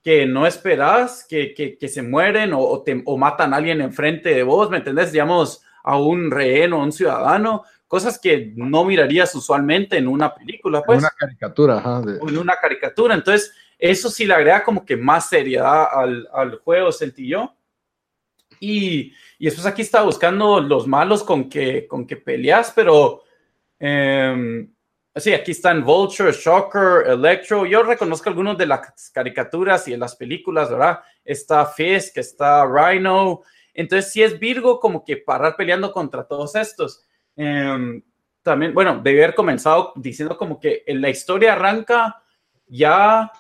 [0.04, 4.68] que no esperas, que, que, se mueren o, o, matan a alguien enfrente de vos,
[4.68, 5.12] ¿me entendés?
[5.12, 10.34] Digamos, a un rehén o a un ciudadano, cosas que no mirarías usualmente en una
[10.34, 10.98] película, pues.
[10.98, 12.02] En una caricatura, ajá.
[12.28, 16.92] En una caricatura, entonces eso sí le agrega como que más seriedad al, al juego,
[16.92, 17.54] sentí yo.
[18.60, 23.22] Y, y, después aquí está buscando los malos con que, con que peleas, pero...
[23.80, 24.68] Eh,
[25.16, 27.64] Sí, aquí están Vulture, Shocker, Electro.
[27.66, 30.98] Yo reconozco algunos de las caricaturas y de las películas, ¿verdad?
[31.24, 33.42] Está Fisk, está Rhino.
[33.72, 37.04] Entonces, sí es Virgo como que parar peleando contra todos estos.
[37.36, 38.02] Em,
[38.42, 42.20] también, bueno, debe haber comenzado diciendo como que la historia arranca
[42.66, 43.30] ya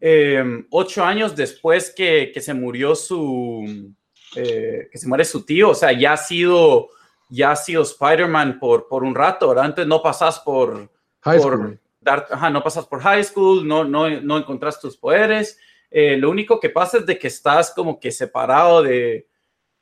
[0.00, 3.94] em, ocho años después que, que se murió su,
[4.34, 5.70] eh, que se muere su tío.
[5.70, 6.88] O sea, ya ha sido,
[7.28, 9.66] ya ha sido Spider-Man por, por un rato, ¿verdad?
[9.66, 10.90] Antes no pasas por
[11.22, 15.58] por Dar, no pasas por high school, no, no, no encontras tus poderes.
[15.88, 19.28] Eh, lo único que pasa es de que estás como que separado de,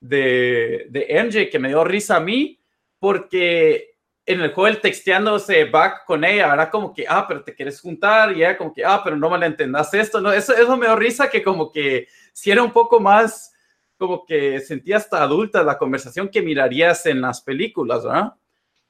[0.00, 2.60] de, de MJ, que me dio risa a mí,
[2.98, 3.94] porque
[4.26, 7.80] en el juego el texteándose back con ella, era como que, ah, pero te quieres
[7.80, 10.32] juntar, y ella como que, ah, pero no me entendás esto, ¿no?
[10.32, 13.52] Eso, eso me dio risa que como que si era un poco más,
[13.96, 18.34] como que sentía hasta adulta la conversación que mirarías en las películas, ¿verdad?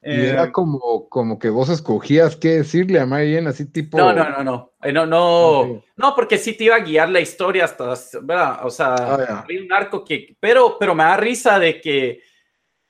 [0.03, 3.99] Y era eh, como, como que vos escogías qué decirle a Marianne, así tipo.
[3.99, 4.73] No, no, no, no.
[4.83, 8.61] No, no, no, porque sí te iba a guiar la historia hasta, ¿verdad?
[8.65, 10.37] O sea, hay un arco que.
[10.41, 12.23] Pero, pero me da risa de que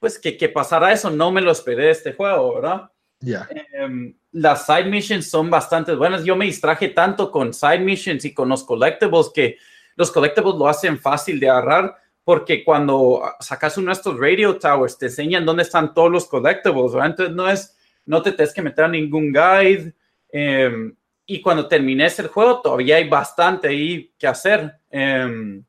[0.00, 2.90] pues que, que pasara eso, no me lo esperé de este juego, ¿verdad?
[3.20, 3.46] Ya.
[3.74, 6.24] Em, las side missions son bastante buenas.
[6.24, 9.58] Yo me distraje tanto con side missions y con los collectibles que
[9.96, 11.94] los collectibles lo hacen fácil de agarrar
[12.30, 16.92] porque cuando sacas uno de estos radio towers te enseñan dónde están todos los collectibles,
[16.92, 17.10] ¿verdad?
[17.10, 19.92] Entonces no es, no te tienes que meter a ningún guide.
[20.28, 20.94] Em,
[21.26, 24.78] y cuando termines el juego todavía hay bastante ahí que hacer.
[24.92, 25.64] Em,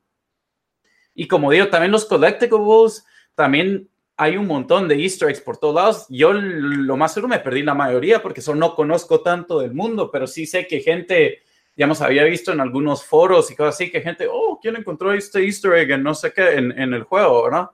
[1.16, 5.74] y como digo, también los collectibles, también hay un montón de easter eggs por todos
[5.74, 6.06] lados.
[6.10, 10.12] Yo lo más seguro me perdí la mayoría porque eso no conozco tanto del mundo,
[10.12, 11.42] pero sí sé que gente,
[11.76, 15.44] digamos, había visto en algunos foros y cosas así, que gente, oh, ¿quién encontró este
[15.44, 17.72] easter egg en no sé qué en, en el juego, ¿no?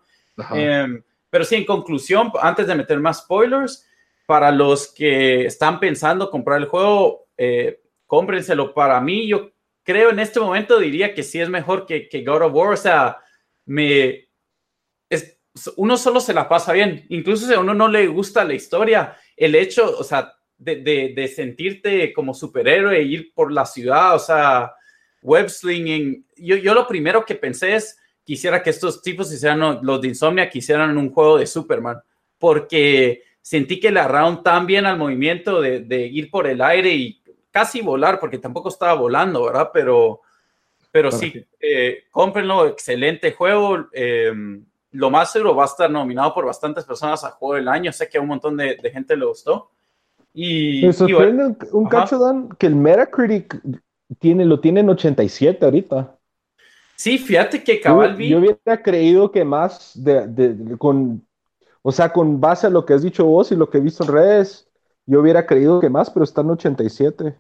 [0.54, 3.88] Em, pero sí, en conclusión, antes de meter más spoilers,
[4.26, 8.74] para los que están pensando comprar el juego, eh, cómprenselo.
[8.74, 9.52] Para mí, yo
[9.84, 12.74] creo en este momento diría que sí es mejor que, que God of War.
[12.74, 13.18] O sea,
[13.66, 14.28] me,
[15.76, 17.06] uno solo se la pasa bien.
[17.10, 22.14] Incluso si a uno no le gusta la historia, el hecho, o sea, de, sentirte
[22.14, 24.74] como superhéroe, e ir por la ciudad, o sea,
[25.22, 26.26] web slinging.
[26.36, 30.50] Yo, yo lo primero que pensé es, quisiera que estos tipos hicieran, los de Insomnia,
[30.50, 32.02] quisieran un juego de Superman,
[32.38, 37.22] porque sentí que le agarraron tan bien al movimiento de, ir por el aire y
[37.52, 39.70] casi volar, porque tampoco estaba volando, ¿verdad?
[39.74, 40.22] Pero,
[40.92, 43.88] pero sí, eh, cómprenlo, excelente juego.
[43.94, 44.34] Eh,
[44.92, 47.92] lo más seguro va a estar nominado por bastantes personas a Juego del Año.
[47.92, 49.72] Sé que a un montón de, gente le gustó.
[50.40, 53.60] Y, Me sorprende un cacho, Dan, que el Metacritic
[54.20, 56.16] tiene, lo tiene en 87 ahorita.
[56.96, 61.26] Sí, fíjate que cabal Yo, hubiera creído que más de, con,
[61.82, 64.04] o sea, con base a lo que has dicho vos y lo que he visto
[64.04, 64.70] en redes,
[65.08, 67.36] yo hubiera creído que más, pero está en 87.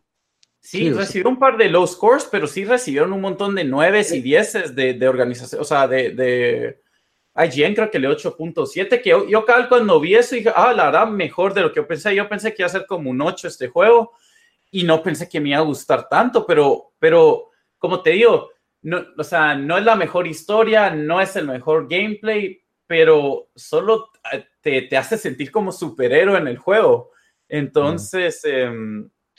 [0.60, 4.22] Sí, recibió un par de low scores, pero sí recibieron un montón de nueves y
[4.22, 6.82] dieces de, de organización, o sea, de,
[7.38, 11.08] IGN creo que le 8.7, que yo, yo cuando vi eso dije, ah, la verdad,
[11.08, 12.16] mejor de lo que yo pensé.
[12.16, 14.14] Yo pensé que iba a ser como un 8 este juego
[14.72, 18.50] y no pensé que me iba a gustar tanto, pero, pero como te digo,
[18.82, 24.10] no, o sea, no es la mejor historia, no es el mejor gameplay, pero solo
[24.62, 27.12] te, te hace sentir como superhéroe en el juego.
[27.50, 28.42] Entonces,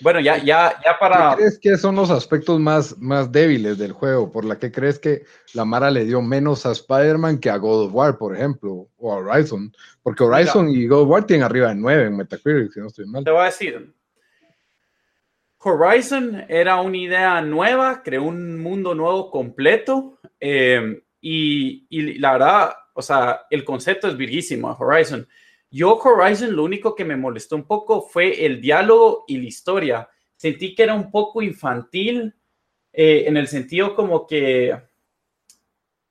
[0.01, 1.31] bueno, ya, ya, ya para.
[1.31, 4.31] ¿Qué crees que son los aspectos más, más débiles del juego?
[4.31, 7.87] ¿Por la que crees que la Mara le dio menos a Spider-Man que a God
[7.87, 9.73] of War, por ejemplo, o a Horizon?
[10.03, 13.07] Porque Horizon y God of War tienen arriba de 9 en Metacritic, si no estoy
[13.07, 13.25] mal.
[13.25, 13.93] Te voy a decir.
[15.61, 20.21] Horizon era una idea nueva, creó un mundo nuevo completo.
[20.39, 25.27] Eh, y, y la verdad, o sea, el concepto es virguísimo, Horizon
[25.71, 30.09] yo Horizon lo único que me molestó un poco fue el diálogo y la historia.
[30.37, 32.35] Sentí que era un poco infantil
[32.93, 34.81] eh, en el sentido como que,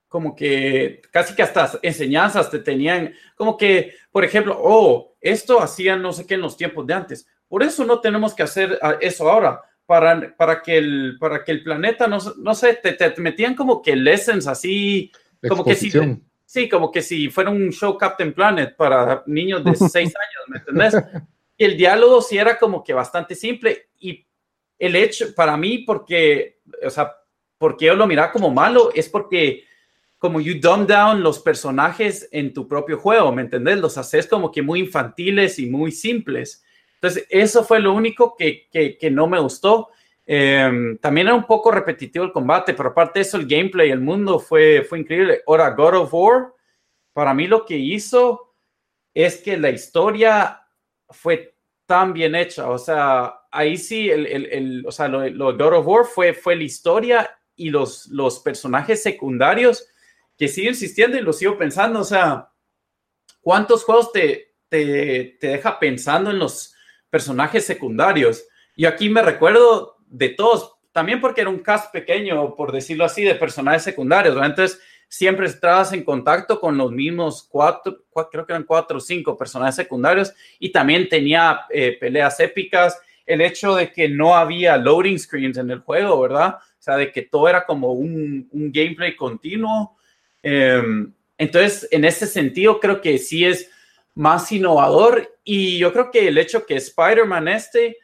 [0.08, 6.02] como que casi que hasta enseñanzas te tenían, como que, por ejemplo, oh, esto hacían
[6.02, 7.28] no sé qué en los tiempos de antes.
[7.48, 9.62] Por eso no tenemos que hacer ah, eso ahora.
[9.86, 13.96] Para, para, que, el, para que el planeta, no, no sé, te, metían como que
[13.96, 15.10] lessons así,
[15.48, 15.90] como que si,
[16.48, 20.58] Sí, como que si fuera un show Captain Planet para niños de seis años, ¿me
[20.60, 20.96] entendés?
[21.58, 24.26] El diálogo sí era como que bastante simple y
[24.80, 27.12] el hecho, para mí, porque, o sea,
[27.58, 29.66] porque yo lo miraba como malo, es porque
[30.18, 33.80] como you dumb down los personajes en tu propio juego, ¿me entendés?
[33.80, 36.64] Los haces como que muy infantiles y muy simples.
[36.94, 39.90] Entonces, eso fue lo único que, que, que no me gustó.
[40.30, 44.02] Em, también era un poco repetitivo el combate, pero aparte de eso, el gameplay, el
[44.02, 45.42] mundo fue, fue increíble.
[45.48, 46.54] Ahora, God of War,
[47.14, 48.54] para mí lo que hizo
[49.14, 50.62] es que la historia
[51.10, 51.56] fue
[51.86, 52.70] tan bien hecha.
[52.70, 56.34] O sea, ahí sí, el, el, el o sea, lo, de God of War fue,
[56.34, 59.88] fue la historia y los, los personajes secundarios
[60.38, 62.02] que sigo insistiendo y lo sigo pensando.
[62.02, 62.52] O sea,
[63.40, 66.76] ¿cuántos juegos te, te, te deja pensando en los
[67.10, 68.46] personajes secundarios?
[68.76, 73.24] Y aquí me recuerdo de todos, también porque era un cast pequeño, por decirlo así,
[73.24, 78.64] de personajes secundarios, entonces siempre estabas en contacto con los mismos cuatro, creo que eran
[78.64, 84.10] cuatro o cinco personajes secundarios y también tenía eh, peleas épicas, el hecho de que
[84.10, 86.56] no había loading screens en el juego, ¿verdad?
[86.56, 89.98] O sea, de que todo era como un, gameplay continuo.
[90.42, 93.70] Em, entonces, en ese sentido, creo que sí es
[94.16, 95.38] más innovador.
[95.44, 97.98] Y yo creo que el hecho que Spider-Man este,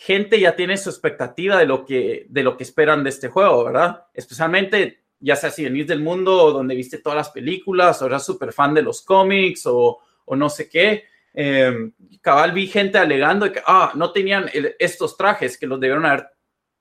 [0.00, 3.64] gente ya tiene su expectativa de lo que, de lo que esperan de este juego,
[3.66, 4.06] ¿verdad?
[4.14, 8.54] Especialmente, ya sea si venís del mundo donde viste todas las películas, o eras súper
[8.54, 11.04] fan de los cómics, o, o no sé qué.
[11.34, 11.92] Eh,
[12.22, 14.46] cabal vi gente alegando que ah, no tenían
[14.78, 16.28] estos trajes que los debieron haber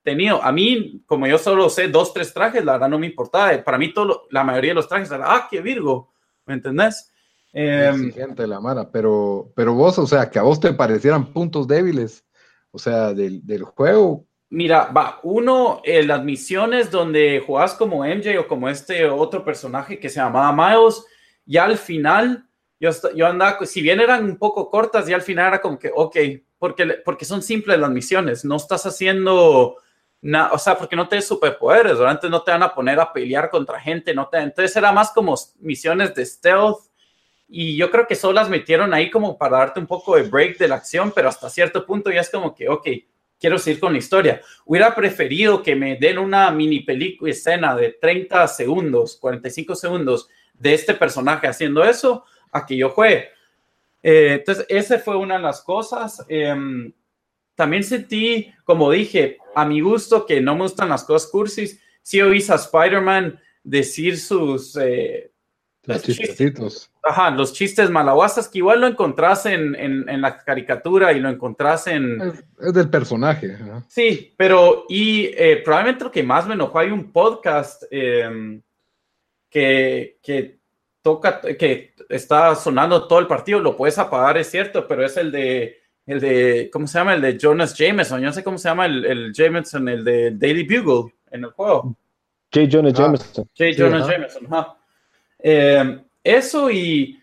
[0.01, 0.41] tenido.
[0.41, 3.61] A mí, como yo solo sé dos, tres trajes, la verdad no me importaba.
[3.65, 6.13] Para mí, todo, la mayoría de los trajes era, ah, qué Virgo,
[6.45, 7.11] ¿me entendés?
[7.51, 11.67] Eh, gente la mara, pero, pero vos, o sea, que a vos te parecieran puntos
[11.67, 12.23] débiles,
[12.71, 14.25] o sea, del, del juego.
[14.49, 19.99] Mira, va, uno, eh, las misiones donde jugás como MJ o como este otro personaje
[19.99, 21.05] que se llamaba Miles,
[21.45, 22.49] ya al final
[22.79, 25.91] yo, yo andaba, si bien eran un poco cortas, y al final era como que,
[25.93, 26.17] ok,
[26.57, 29.75] porque, porque son simples las misiones, no estás haciendo
[30.21, 33.49] nada, o sea, porque no tienes superpoderes, antes no te van a poner a pelear
[33.49, 36.88] contra gente, no te, entonces era más como misiones de stealth,
[37.49, 40.59] y yo creo que solo las metieron ahí como para darte un poco de break
[40.59, 42.87] de la acción, pero hasta cierto punto ya es como que, ok,
[43.39, 44.41] quiero seguir con la historia.
[44.65, 50.75] Hubiera preferido que me den una mini película, escena de 30 segundos, 45 segundos de
[50.75, 53.29] este personaje haciendo eso, a que yo juegue.
[54.03, 56.23] Eh, entonces, esa fue una de las cosas.
[56.27, 56.93] Em,
[57.55, 61.81] también sentí, como dije, a mi gusto, que no me gustan las cosas cursis.
[62.01, 64.77] Sí oí a Spider-Man decir sus...
[64.77, 65.31] Eh,
[65.83, 71.19] los chistes, ajá, los chistes malaguasas que igual lo encontrás en, en, la caricatura y
[71.19, 72.21] lo encontrás en...
[72.59, 73.57] Es, del personaje.
[73.87, 78.61] Sí, pero y eh, probablemente lo que más me enojó, hay un podcast em,
[79.49, 80.59] que, que
[81.01, 85.31] toca, que está sonando todo el partido, lo puedes apagar, es cierto, pero es el
[85.31, 87.13] de, el de, ¿cómo se llama?
[87.13, 90.31] El de Jonas Jameson, yo no sé cómo se llama el, el Jameson, el de
[90.31, 91.95] Daily Bugle en el juego.
[92.53, 92.67] J.
[92.67, 93.49] Jonas ah, Jameson.
[93.57, 93.71] J.
[93.77, 94.47] Jonas Jameson,
[95.41, 97.19] eh, eso y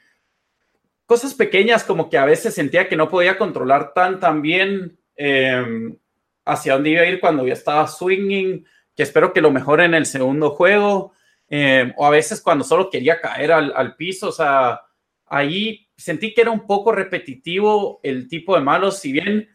[1.07, 5.97] cosas pequeñas como que a veces sentía que no podía controlar tan, tan bien eh,
[6.45, 9.95] hacia dónde iba a ir cuando ya estaba swinging, que espero que lo mejore en
[9.95, 11.13] el segundo juego.
[11.49, 14.81] Eh, o a veces cuando solo quería caer al, piso, o sea,
[15.27, 19.49] ahí sentí que era un poco repetitivo el tipo de malos, si bien,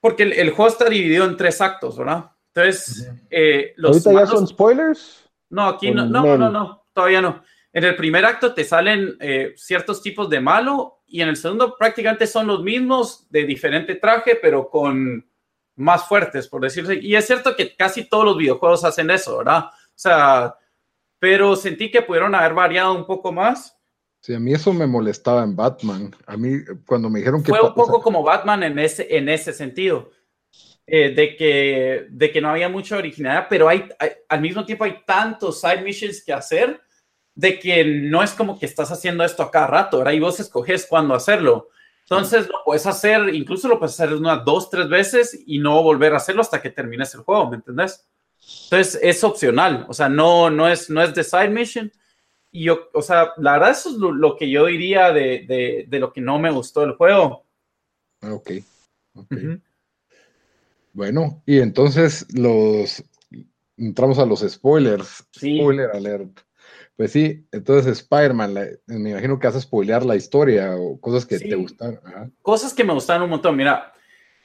[0.00, 2.30] porque el, juego está dividido en tres actos, ¿verdad?
[2.54, 5.30] Entonces, eh, los ¿Ahorita ya son spoilers?
[5.50, 7.42] No, aquí no, no, no, no, todavía no.
[7.76, 11.76] En el primer acto te salen eh, ciertos tipos de malo y en el segundo
[11.78, 15.28] prácticamente son los mismos de diferente traje, pero con
[15.74, 17.00] más fuertes, por decirlo así.
[17.02, 19.66] Y es cierto que casi todos los videojuegos hacen eso, ¿verdad?
[19.66, 20.54] O sea,
[21.18, 23.76] pero sentí que pudieron haber variado un poco más.
[24.20, 26.16] Sí, a mí eso me molestaba en Batman.
[26.24, 27.50] A mí, cuando me dijeron que.
[27.50, 30.12] Fue un poco como Batman en ese, en ese sentido.
[30.86, 33.86] Eh, de, que, de que no había mucha originalidad, pero hay,
[34.28, 36.80] al mismo tiempo hay tantos side missions que hacer
[37.36, 40.12] de que no es como que estás haciendo esto a cada rato, ¿verdad?
[40.12, 41.68] Y vos escoges cuándo hacerlo.
[42.00, 46.14] Entonces lo puedes hacer, incluso lo puedes hacer unas dos, tres veces y no volver
[46.14, 48.06] a hacerlo hasta que termines el juego, ¿me entendés?
[48.64, 51.92] Entonces es opcional, o sea, no, no, es, no es de side mission.
[52.52, 56.12] Y yo, o sea, la verdad eso es lo, que yo diría de, de, lo
[56.12, 57.44] que no me gustó del juego.
[58.22, 58.50] Ok.
[59.14, 59.60] okay.
[60.92, 63.04] Bueno, y entonces los
[63.76, 65.26] entramos a los spoilers.
[65.36, 66.45] Spoiler alert.
[66.96, 68.54] Pues sí, entonces Spider-Man,
[68.86, 72.00] me imagino que hace spoilear la historia o cosas que te gustan.
[72.40, 73.54] Cosas que me gustaron un montón.
[73.54, 73.92] Mira,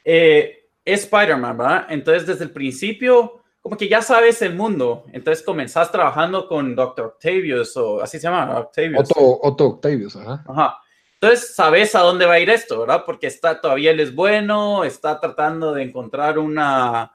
[0.03, 1.85] eh, Spider-Man, ¿verdad?
[1.89, 7.05] Entonces desde el principio como que ya sabes el mundo, entonces comenzás trabajando con Dr.
[7.05, 9.11] Octavius, o así se llama, Octavius.
[9.11, 10.43] Otto, Octavius, ajá.
[10.47, 10.77] Ajá.
[11.13, 13.03] Entonces sabes a dónde va a ir esto, ¿verdad?
[13.05, 17.13] Porque está todavía él es bueno, está tratando de encontrar una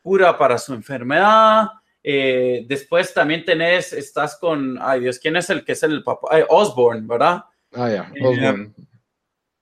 [0.00, 1.66] cura para su enfermedad.
[2.06, 6.28] Eh, después también tenés, estás con, ay Dios, ¿quién es el que es el papá?
[6.50, 7.44] Osborne, ¿verdad?
[7.72, 8.72] Ah, ya, eh, Osborne.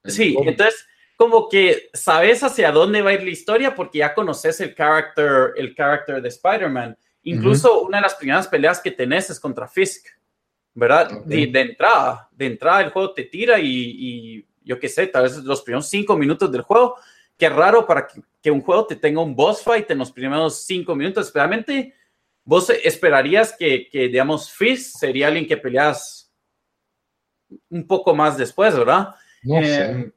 [0.03, 0.85] sí, entonces
[1.15, 5.53] como que sabes hacia dónde va a ir la historia porque ya conoces el character,
[5.55, 6.97] el character de Spider-Man.
[7.23, 10.05] Incluso una de las primeras peleas que tenés es contra Fisk,
[10.73, 11.23] ¿verdad?
[11.23, 15.61] De, entrada, de entrada el juego te tira y, yo qué sé, tal vez los
[15.61, 16.97] primeros cinco minutos del juego,
[17.37, 18.05] qué raro para
[18.41, 21.93] que, un juego te tenga un boss fight en los primeros cinco minutos, especialmente
[22.43, 26.31] vos esperarías que, que digamos, Fisk sería alguien que peleas
[27.69, 29.15] un poco más después, ¿verdad?
[29.43, 29.91] No sé.
[29.91, 30.13] Eh,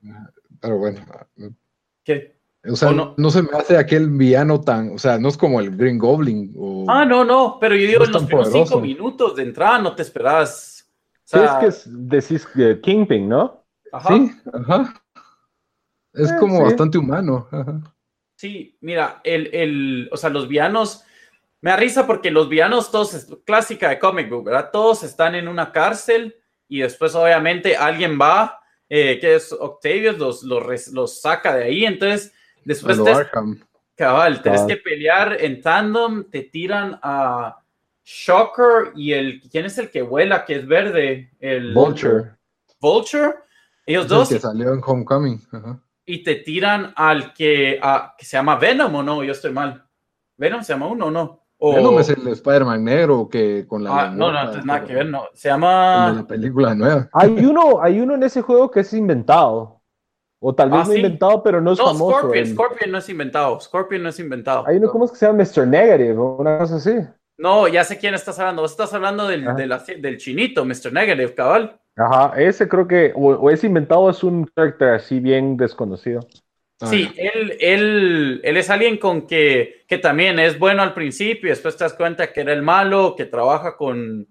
[0.61, 1.05] pero bueno.
[2.05, 2.37] ¿Qué?
[2.69, 3.31] O sea, no?
[3.31, 6.53] se me hace aquel villano tan, o sea, no es como el Green Goblin.
[6.89, 10.03] ah, no, no, pero yo digo, en los primeros cinco minutos de entrada no te
[10.03, 10.91] esperabas.
[11.25, 12.49] sí, es que decís
[12.83, 13.65] Kingpin, ¿no?
[13.93, 14.17] Ajá.
[14.17, 15.03] Sí, ajá.
[16.13, 17.49] Es eh, como bastante humano.
[18.37, 21.05] Sí, mira, el, el, o sea, los villanos,
[21.67, 24.71] me da risa porque los villanos todos, es clásica de comic book, ¿verdad?
[24.73, 26.37] Todos están en una cárcel
[26.69, 31.85] y después obviamente alguien va eh, que es Octavius, los, los, los, saca de ahí.
[31.85, 32.33] Entonces,
[32.65, 33.13] después te,
[33.97, 37.57] cabal, tienes que pelear en tandem, te tiran a
[38.05, 41.33] Shocker y el, ¿quién es el que vuela, que es verde?
[41.41, 42.37] El Vulture.
[42.79, 43.35] Vulture.
[43.85, 44.29] Ellos dos.
[44.29, 45.43] que salió en Homecoming.
[46.05, 47.81] Y te tiran al que,
[48.17, 49.85] que se llama Venom o no, yo estoy mal.
[50.37, 51.46] Venom se llama uno o no.
[51.59, 51.75] O...
[51.75, 54.01] Venom es el Spider-Man negro que con la.
[54.01, 55.25] Ah, no, no, entonces nada que ver, no.
[55.33, 56.13] Se llama.
[56.17, 57.09] la película nueva.
[57.13, 59.81] Hay uno, hay uno en ese juego que es inventado.
[60.39, 62.19] O tal vez ah, no inventado, pero no es no, famoso.
[62.19, 63.61] Scorpion, Scorpion no es inventado.
[63.61, 64.65] Scorpion no es inventado.
[64.67, 65.43] Hay uno, ¿cómo es que se llama?
[65.43, 65.67] Mr.
[65.67, 66.95] Negative o una cosa así.
[67.39, 68.63] No, ya sé quién estás hablando.
[68.63, 70.93] Vos estás hablando del, del chinito, Mr.
[70.93, 71.81] Negative, cabal.
[71.97, 76.21] Ajá, ese creo que, o, es inventado o es un character así bien desconocido.
[76.81, 81.47] Ah, sí, él, él, él, es alguien con que, que también es bueno al principio
[81.47, 84.29] y después te das cuenta que era el malo, que trabaja con,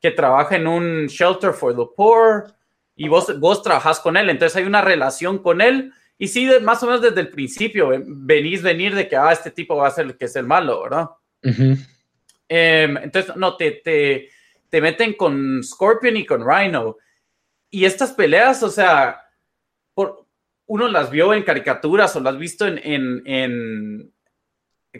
[0.00, 2.54] que trabaja en un shelter for the poor
[2.94, 6.82] y vos, vos trabajas con él, entonces hay una relación con él y sí, más
[6.82, 10.06] o menos desde el principio venís venir de que, ah, este tipo va a ser
[10.06, 11.10] el que es el malo, ¿verdad?
[12.48, 14.28] Em, entonces, no, te, te,
[14.68, 16.96] te meten con Scorpion y con Rhino
[17.70, 19.27] y estas peleas, o sea,
[20.68, 24.12] uno las vio en caricaturas o las has visto en, en, en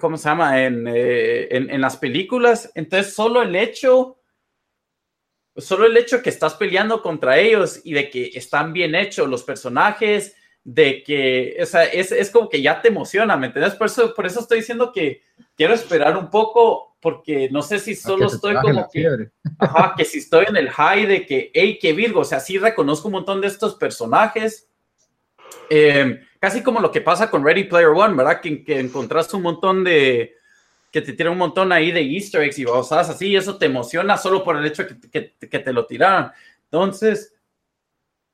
[0.00, 0.64] ¿cómo se llama?
[0.64, 2.72] En, eh, en, en, las películas.
[2.74, 4.18] Entonces, solo el hecho,
[5.56, 9.44] solo el hecho que estás peleando contra ellos y de que están bien hechos los
[9.44, 13.74] personajes, de que, o sea, es, es como que ya te emociona, ¿me entiendes?
[13.74, 15.22] Por eso, por eso estoy diciendo que
[15.54, 20.18] quiero esperar un poco porque no sé si solo estoy como que, ajá, que si
[20.18, 23.40] estoy en el high de que, hey, qué Virgo, o sea, sí reconozco un montón
[23.40, 24.68] de estos personajes,
[25.70, 28.40] eh, casi como lo que pasa con Ready Player One, ¿verdad?
[28.40, 30.34] Que, encontraste un montón de,
[30.90, 33.66] que te tiran un montón ahí de easter eggs y cosas así, y eso te
[33.66, 36.30] emociona solo por el hecho de que, te lo tiraron.
[36.64, 37.34] Entonces,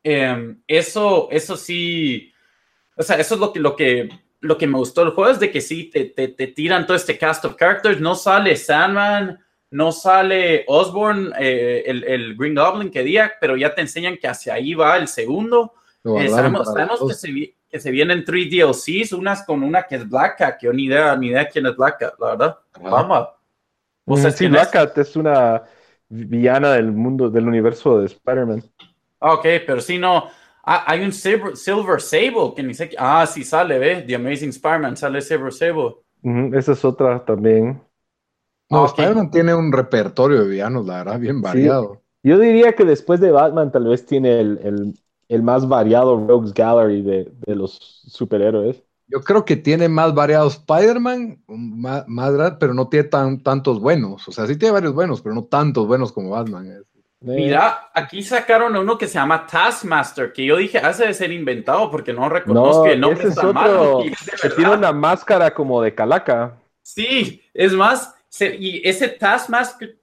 [0.02, 2.32] eh, eso, eso sí,
[2.96, 4.08] o sea, eso es lo que, lo que
[4.44, 6.96] lo que me gustó del juego es de que sí, te, te, te, tiran todo
[6.96, 7.98] este cast of characters.
[7.98, 13.74] No sale Sandman, no sale Osborn, eh, el, el, Green Goblin que día, pero ya
[13.74, 15.72] te enseñan que hacia ahí va el segundo.
[16.04, 16.68] Eh, sabemos,
[17.08, 20.66] que, se, que se vienen tres DLCs, unas con una que es Black Cat, que
[20.66, 22.58] yo ni idea, ni idea quién es Black Cat, la verdad.
[22.80, 23.28] Vamos.
[24.34, 25.62] Sí, Black Cat es una
[26.08, 28.62] villana del mundo, del universo de Spider-Man.
[29.20, 30.28] Ah, ok, pero si no
[30.66, 32.90] Ah, hay un Silver, Sable que ni sé.
[32.98, 34.02] Ah, sí sale, ¿ve?
[34.06, 35.96] The Amazing Spider-Man sale Silver Sable.
[36.56, 37.82] esa es otra también.
[38.70, 42.00] No, Spider-Man tiene un repertorio de villanos, la verdad, bien variado.
[42.22, 44.94] Yo diría que después de Batman, tal vez tiene el, el,
[45.42, 48.82] más variado Rogues Gallery de, de, los superhéroes.
[49.06, 54.26] Yo creo que tiene más variado Spider-Man, más, más, pero no tiene tan, tantos buenos.
[54.26, 56.66] O sea, sí tiene varios buenos, pero no tantos buenos como Batman.
[56.66, 56.94] Es.
[57.24, 61.32] Mira, aquí sacaron a uno que se llama Taskmaster, que yo dije hace de ser
[61.32, 64.02] inventado porque no reconozco el nombre ese es otro,
[64.42, 66.58] que tiene una máscara como de calaca.
[66.82, 69.96] Sí, es más, y ese Taskmaster,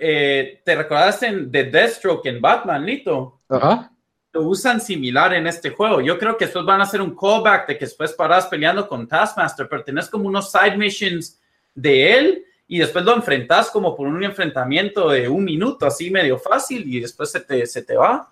[0.00, 3.40] eh, ¿te recordaste en The Deathstroke en Batman, Lito?
[3.48, 3.90] Ajá.
[4.36, 6.02] Lo usan similar en este juego.
[6.02, 9.08] Yo creo que después van a hacer un callback de que después paras peleando con
[9.08, 11.40] Taskmaster, pero tenés como unos side missions
[11.74, 16.38] de él y después lo enfrentas como por un enfrentamiento de un minuto, así medio
[16.38, 18.30] fácil, y después se te, se te va.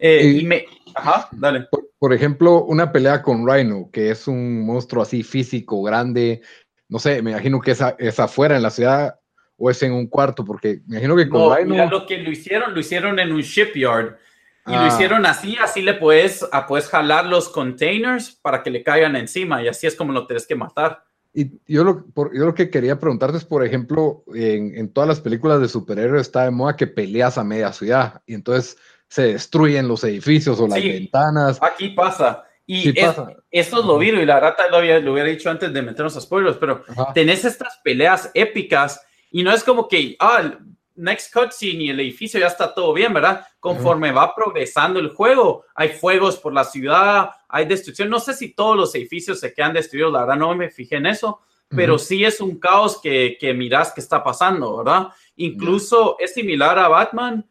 [0.00, 1.68] Eh, y, me, ajá, dale.
[2.00, 6.42] Por, ejemplo, una pelea con Rhino, que es un monstruo así físico, grande,
[6.88, 9.20] no sé, me imagino que es, es afuera en la ciudad
[9.56, 11.70] o es en un cuarto, porque me imagino que con Rhino...
[11.70, 14.18] Mira, lo que lo hicieron, lo hicieron en un shipyard.
[14.66, 14.88] Y lo ah.
[14.88, 19.62] hicieron así, así le puedes, a, puedes jalar los containers para que le caigan encima
[19.62, 21.04] y así es como lo tienes que matar.
[21.34, 25.20] Y yo lo, yo lo que quería preguntarte es, por ejemplo, en, en, todas las
[25.20, 29.88] películas de superhéroes está de moda que peleas a media ciudad y entonces se destruyen
[29.88, 31.58] los edificios o las ventanas.
[31.60, 32.44] Aquí pasa.
[32.66, 35.82] Y esto es lo vivo y la rata lo, había, lo hubiera dicho antes de
[35.82, 40.58] meternos a spoilers, pero tenés estas peleas épicas y no es como que, ah,
[40.94, 43.44] next cutscene y el edificio ya está todo bien, ¿verdad?
[43.64, 48.10] Conforme va progresando el juego, hay fuegos por la ciudad, hay destrucción.
[48.10, 51.06] No sé si todos los edificios se quedan destruidos, la verdad no me fijé en
[51.06, 51.40] eso,
[51.70, 55.08] pero sí es un caos que, que miras que está pasando, ¿verdad?
[55.36, 57.48] Incluso es similar a Batman.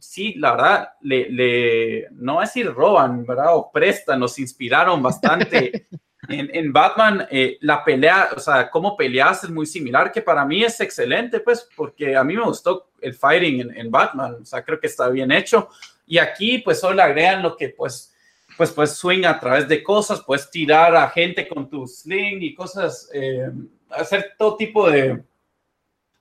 [0.00, 3.54] Sí, la verdad, le, le, no a decir roban, ¿verdad?
[3.54, 5.88] O prestan, nos inspiraron bastante
[6.30, 10.62] en, Batman, eh, la pelea, o sea, cómo peleas es muy similar, que para mí
[10.62, 14.78] es excelente, pues, porque a mí me gustó el fighting en, Batman, o sea, creo
[14.78, 15.68] que está bien hecho.
[16.06, 18.14] Y aquí, pues, solo agregan lo que, pues,
[18.56, 22.54] pues, pues, swing a través de cosas, puedes tirar a gente con tu sling y
[22.54, 23.50] cosas, eh,
[23.90, 25.22] hacer todo tipo de,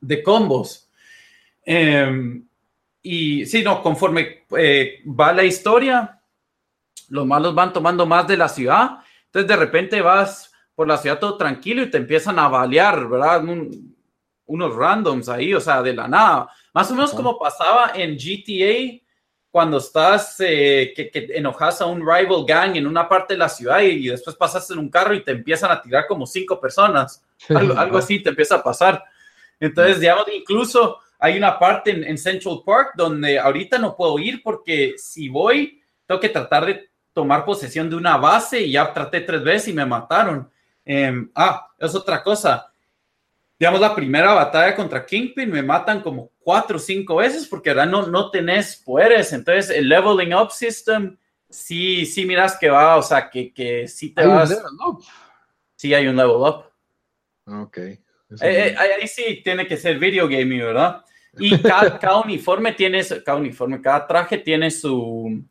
[0.01, 0.89] de combos.
[1.65, 2.45] Em,
[3.01, 6.19] y sí, no, conforme eh, va la historia,
[7.09, 8.99] los malos van tomando más de la ciudad,
[9.29, 13.43] entonces de repente vas por la ciudad todo tranquilo y te empiezan a balear, ¿verdad?
[14.45, 16.49] unos randoms ahí, o sea, de la nada.
[16.73, 18.99] Más o menos como pasaba en GTA
[19.51, 23.81] cuando estás, eh, que, enojas a un rival gang en una parte de la ciudad
[23.81, 27.23] y, después pasas en un carro y te empiezan a tirar como cinco personas.
[27.49, 29.03] Algo, así te empieza a pasar.
[29.59, 34.93] Entonces, digamos, incluso hay una parte en, Central Park donde ahorita no puedo ir porque
[34.97, 39.43] si voy, tengo que tratar de tomar posesión de una base y ya traté tres
[39.43, 40.49] veces y me mataron.
[40.85, 42.69] Em, ah, es otra cosa
[43.59, 47.85] digamos, la primera batalla contra Kingpin me matan como cuatro o cinco veces porque ahora
[47.85, 49.33] no, no tenés poderes.
[49.33, 51.17] Entonces, el leveling up system,
[51.49, 54.57] sí, sí miras que va, o sea, que, que sí te vas.
[55.75, 56.63] Sí, hay un level up.
[57.45, 57.77] Ok.
[57.77, 57.99] Eh,
[58.41, 61.03] eh, ahí sí tiene que ser video gaming, ¿verdad?
[61.37, 65.43] Y cada, uniforme tiene, cada uniforme, cada traje tiene su,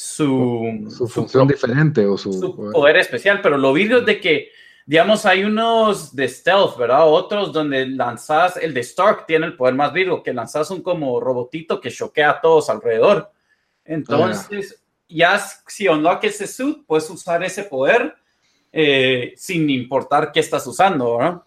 [0.00, 4.52] su, su función diferente o su, su poder especial, pero lo es de que
[4.86, 7.06] digamos, hay unos de stealth, ¿verdad?
[7.06, 11.20] Otros donde lanzas, el de Stark tiene el poder más vivo, que lanzas un como
[11.20, 13.30] robotito que choquea a todos alrededor.
[13.84, 18.14] Entonces, ya si unlock ese suit, puedes usar ese poder
[18.72, 21.42] eh, sin importar qué estás usando, ¿verdad?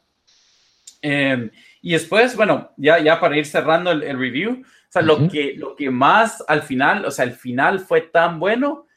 [1.01, 1.49] Em,
[1.81, 4.61] y después, bueno, ya, ya para ir cerrando el, review,
[4.91, 8.41] o sea, lo, que, lo que más al final, o sea, el final fue tan
[8.41, 8.87] bueno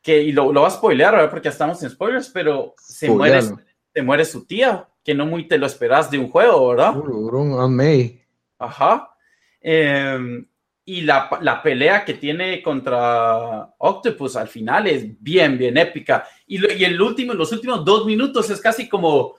[0.00, 1.30] que, y lo, lo va a spoilear, ¿verdad?
[1.30, 5.58] Porque estamos en spoilers, pero se muere, se muere su tía, que no muy te
[5.58, 6.96] lo esperas de un juego, ¿verdad?
[6.96, 8.22] Un May.
[8.58, 9.14] Ajá.
[9.60, 10.46] Em,
[10.86, 16.26] y la, la, pelea que tiene contra Octopus al final es bien, bien épica.
[16.46, 19.34] Y, y el último, los últimos dos minutos es casi como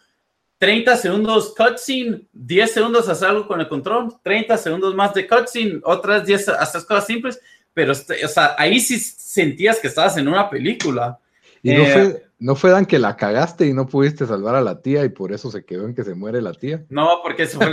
[0.61, 5.81] 30 segundos cutscene, 10 segundos hacer algo con el control, 30 segundos más de cutscene,
[5.83, 7.41] otras 10 hacer cosas simples
[7.73, 11.19] pero o sea, ahí sí sentías que estabas en una película.
[11.63, 14.61] Y no, fue, eh, no fue Dan que la cagaste y no pudiste salvar a
[14.61, 16.83] la tía y por eso se quedó en que se muere la tía.
[16.89, 17.71] No, porque eso fue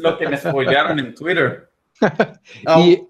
[0.00, 1.70] lo que me spoilearon en Twitter.
[2.78, 3.06] y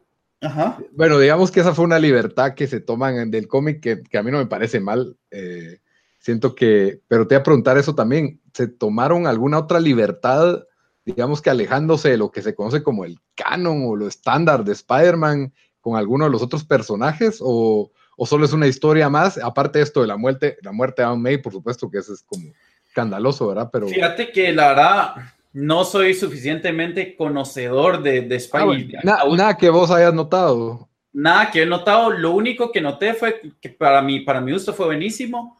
[0.93, 4.23] bueno, digamos que esa fue una libertad que se toman del cómic que, que, a
[4.23, 5.17] mí no me parece mal.
[5.31, 5.79] Eh,
[6.19, 10.63] siento que, pero te voy a preguntar eso también, ¿se tomaron alguna otra libertad,
[11.05, 14.73] digamos que alejándose de lo que se conoce como el canon o lo estándar de
[14.73, 19.81] Spider-Man con alguno de los otros personajes o, o, solo es una historia más, aparte
[19.81, 22.23] de esto de la muerte, la muerte de Aunt May, por supuesto que eso es
[22.23, 22.45] como
[22.87, 23.69] escandaloso, ¿verdad?
[23.73, 23.89] Pero...
[23.89, 25.15] Fíjate que la verdad
[25.53, 30.89] no soy suficientemente conocedor de, de ah, nada que vos hayas notado.
[31.13, 34.73] Nada que he notado, lo único que noté fue que para mí, para mi gusto
[34.73, 35.59] fue buenísimo,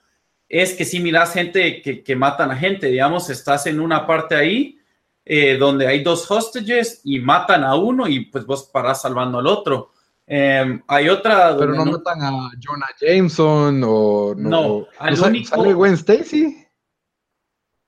[0.49, 4.35] es que si miras gente que, que matan a gente, digamos, estás en una parte
[4.35, 4.79] ahí
[5.27, 9.47] eh, donde hay dos hostages y matan a uno y pues vos parás salvando al
[9.47, 9.93] otro.
[10.27, 11.57] Em, hay otra.
[11.59, 14.35] Pero no, matan a Jonah Jameson o.
[14.37, 15.57] No, al único...
[15.57, 16.67] ¿Sale Gwen Stacy?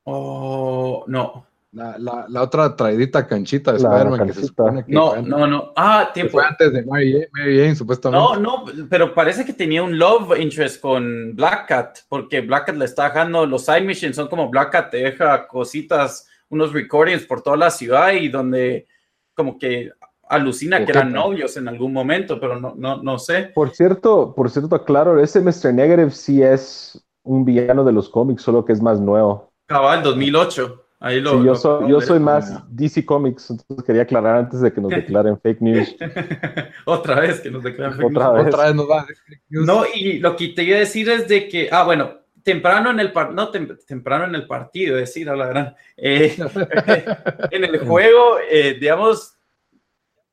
[0.04, 1.46] Oh, no.
[1.76, 4.92] La, la, la, otra traidita canchita de Spider-Man que se supone que.
[4.92, 5.74] No, no, no.
[5.76, 6.38] Ah, tiempo.
[6.38, 8.18] Fue antes de Mary, Jane, supuestamente.
[8.18, 12.76] No, no, pero parece que tenía un love interest con Black Cat, porque Black Cat
[12.76, 13.44] le está dejando.
[13.44, 17.70] Los side missions son como Black Cat te deja cositas, unos recordings por toda la
[17.70, 18.86] ciudad y donde
[19.34, 19.90] como que
[20.30, 23.50] alucina que eran novios en algún momento, pero no, no, no sé.
[23.54, 25.74] Por cierto, por cierto, claro, ese Mr.
[25.74, 29.52] Negative sí es un villano de los cómics, solo que es más nuevo.
[29.66, 30.85] Cabal, 2008.
[30.98, 34.80] Ahí lo, yo, soy, yo soy más DC Comics, entonces quería aclarar antes de que
[34.80, 35.96] nos declaren fake news.
[36.86, 38.44] Otra vez que nos declaren fake Otra news.
[38.44, 38.54] Vez.
[38.54, 39.66] Otra vez nos va a fake news.
[39.66, 43.00] No, y lo que te iba a decir es de que, ah, bueno, temprano en
[43.00, 46.36] el no temprano en el partido, decir a la gran, eh,
[47.50, 49.36] en el juego, eh, digamos,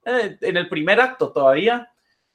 [0.05, 1.89] eh, en el primer acto todavía,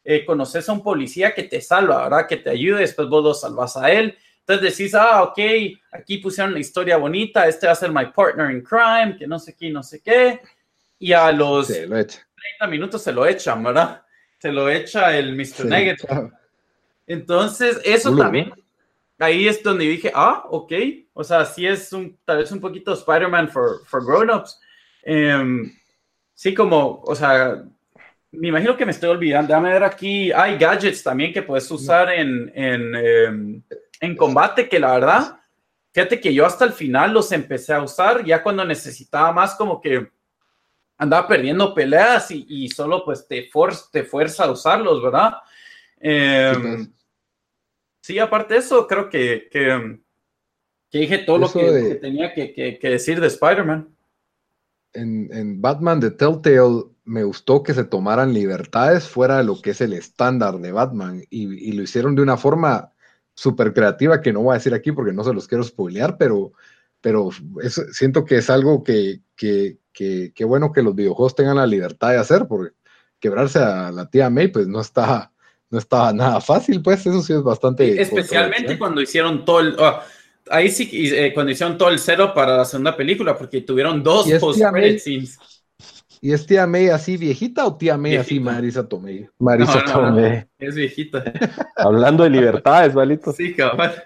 [0.05, 2.27] eh, conoces a un policía que te salva, ¿verdad?
[2.27, 4.17] Que te ayude, después vos lo salvas a él.
[4.49, 5.39] Entonces decís, ah, ok,
[5.93, 9.39] aquí pusieron una historia bonita, este va a ser my partner in crime, que no
[9.39, 10.41] sé qué, no sé qué.
[10.99, 12.17] Y a los 30
[12.69, 14.03] minutos se lo echan, ¿verdad?
[14.39, 15.67] Se lo echa el Mr.
[15.67, 16.31] Negative.
[17.07, 18.53] Entonces, eso también,
[19.19, 20.73] ahí es donde dije, ah, ok,
[21.13, 24.59] o sea, sí es un, tal vez un poquito Spider-Man for, for grown-ups.
[25.03, 25.73] Em,
[26.39, 27.65] Sí, como, o sea,
[28.31, 29.49] me imagino que me estoy olvidando.
[29.49, 30.31] Déjame ver aquí.
[30.31, 33.63] Hay gadgets también que puedes usar en, en, em,
[34.01, 35.41] en, combate, que la verdad,
[35.93, 39.81] fíjate que yo hasta el final los empecé a usar, ya cuando necesitaba más, como
[39.81, 40.11] que
[40.97, 43.49] andaba perdiendo peleas y, y solo pues te,
[43.93, 45.35] te fuerza a usarlos, ¿verdad?
[46.01, 46.93] Em,
[48.01, 50.01] sí, aparte de eso, creo que, que,
[50.93, 53.95] dije todo lo que, tenía que, que decir de Spider-Man
[54.93, 59.81] en, Batman de Telltale me gustó que se tomaran libertades fuera de lo que es
[59.81, 62.93] el estándar de Batman y, lo hicieron de una forma
[63.39, 66.55] súper creativa que no voy a decir aquí porque no se los quiero spoilear, pero,
[67.01, 67.31] pero
[67.93, 72.17] siento que es algo que, que, que, bueno que los videojuegos tengan la libertad de
[72.17, 72.75] hacer, porque
[73.21, 75.31] quebrarse a la tía May pues no está,
[75.71, 78.03] no estaba nada fácil, pues eso sí es bastante...
[78.03, 79.77] especialmente cuando hicieron todo el...
[79.79, 80.03] Ah,
[80.51, 84.29] ahí sí, eh, cuando hicieron todo el cero para la segunda película, porque tuvieron dos
[84.41, 85.39] post-credit scenes.
[86.21, 89.29] ¿Y es tía May así viejita o tía May así Marisa Tomei?
[89.39, 90.47] Marisa Tomei.
[90.59, 91.23] es viejita.
[91.77, 93.33] Hablando de libertades, Valito.
[93.33, 94.05] Sí, cabal.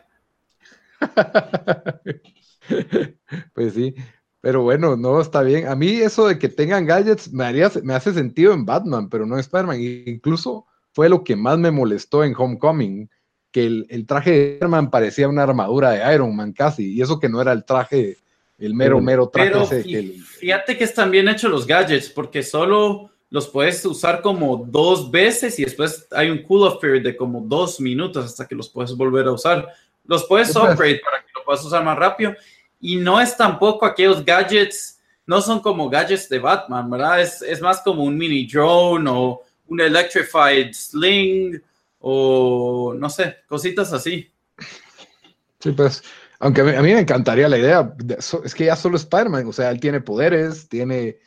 [3.55, 3.95] pues sí.
[4.41, 5.69] Pero bueno, no, está bien.
[5.69, 9.25] A mí eso de que tengan gadgets me, haría, me hace sentido en Batman, pero
[9.25, 9.81] no en Spider-Man.
[9.81, 13.09] Incluso fue lo que más me molestó en Homecoming,
[13.51, 17.29] que el, traje de Spider-Man parecía una armadura de Iron Man casi, y eso que
[17.29, 18.17] no era el traje
[18.67, 19.51] el mero, mero traje.
[19.51, 19.67] Pero
[20.39, 25.59] fíjate que están bien hechos los gadgets, porque solo los puedes usar como dos veces
[25.59, 28.95] y después hay un cool off period de como dos minutos hasta que los puedes
[28.95, 29.69] volver a usar.
[30.05, 32.35] Los puedes upgrade para que lo puedas usar más rápido.
[32.81, 37.21] Y no es tampoco aquellos gadgets, no son como gadgets de Batman, ¿verdad?
[37.23, 41.63] Es, es más como un mini drone o un electrified sling
[42.01, 44.31] o no sé, cositas así.
[45.61, 46.03] Sí, pues
[46.43, 47.95] aunque a mí, me encantaría la idea,
[48.45, 51.19] es que ya solo Spider-Man, o sea, él tiene poderes, tiene...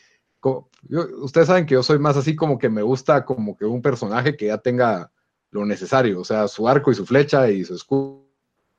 [1.22, 4.36] ustedes saben que yo soy más así como que me gusta como que un personaje
[4.36, 5.10] que ya tenga
[5.52, 8.26] lo necesario, o sea, su arco y su flecha y su escudo.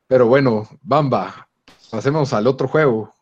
[0.09, 1.49] Pero bueno, Bamba,
[1.91, 3.15] pasemos al otro juego.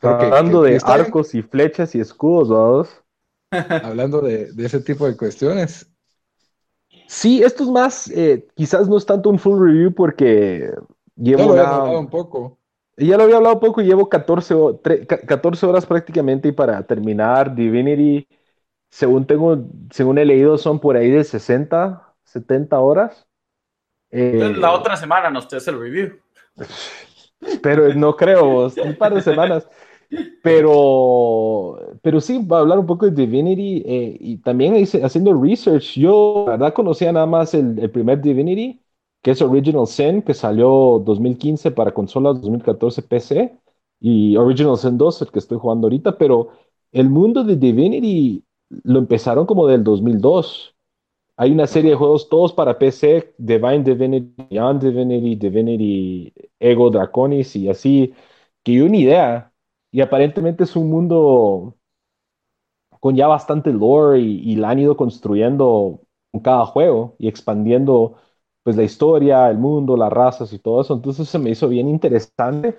[0.00, 2.88] Hablando de arcos y flechas y escudos, ¿vamos?
[3.84, 5.88] Hablando de, ese tipo de cuestiones.
[7.06, 10.68] Sí, esto es más, eh, quizás no es tanto un full review porque
[11.16, 12.58] Llevo un poco.
[12.98, 14.54] Ya lo había hablado un poco y llevo 14,
[15.26, 18.26] 14 horas prácticamente y para terminar Divinity,
[18.90, 19.58] según tengo,
[19.90, 23.26] según he leído, son por ahí de 60, 70 horas.
[24.10, 26.18] Eh, la otra semana nos te hace el review.
[27.62, 29.68] Pero no creo, un par de semanas.
[30.42, 35.98] Pero, pero sí, va a hablar un poco de Divinity eh, y también haciendo research.
[35.98, 38.85] Yo, la verdad, conocía nada más el, el primer Divinity
[39.26, 43.58] que es Original Sin, que salió 2015 para consolas, 2014 PC,
[43.98, 46.50] y Original Sin 2, el que estoy jugando ahorita, pero
[46.92, 48.44] el mundo de Divinity
[48.84, 50.76] lo empezaron como del 2002.
[51.36, 57.56] Hay una serie de juegos todos para PC, Divine Divinity, Beyond Divinity, Divinity Ego Draconis
[57.56, 58.14] y así,
[58.62, 59.52] que yo ni idea.
[59.90, 61.76] Y aparentemente es un mundo
[63.00, 66.00] con ya bastante lore y, y la han ido construyendo
[66.30, 68.18] con cada juego y expandiendo
[68.66, 70.92] pues la historia, el mundo, las razas y todo eso.
[70.92, 72.76] Entonces se me hizo bien interesante.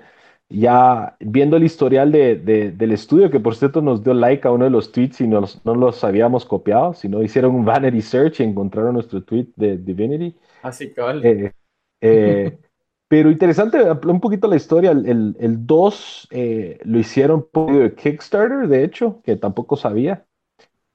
[0.50, 2.36] Ya viendo el historial de,
[2.76, 5.40] del estudio, que por cierto nos dio like a uno de los tweets y no
[5.64, 10.36] los habíamos copiado, sino hicieron un vanity search y encontraron nuestro tweet de Divinity.
[10.62, 11.54] Así ah, eh,
[12.02, 12.58] eh,
[13.08, 14.92] pero interesante, un poquito la historia.
[14.92, 20.26] El, el 2 eh, lo hicieron por Kickstarter, de hecho, que tampoco sabía.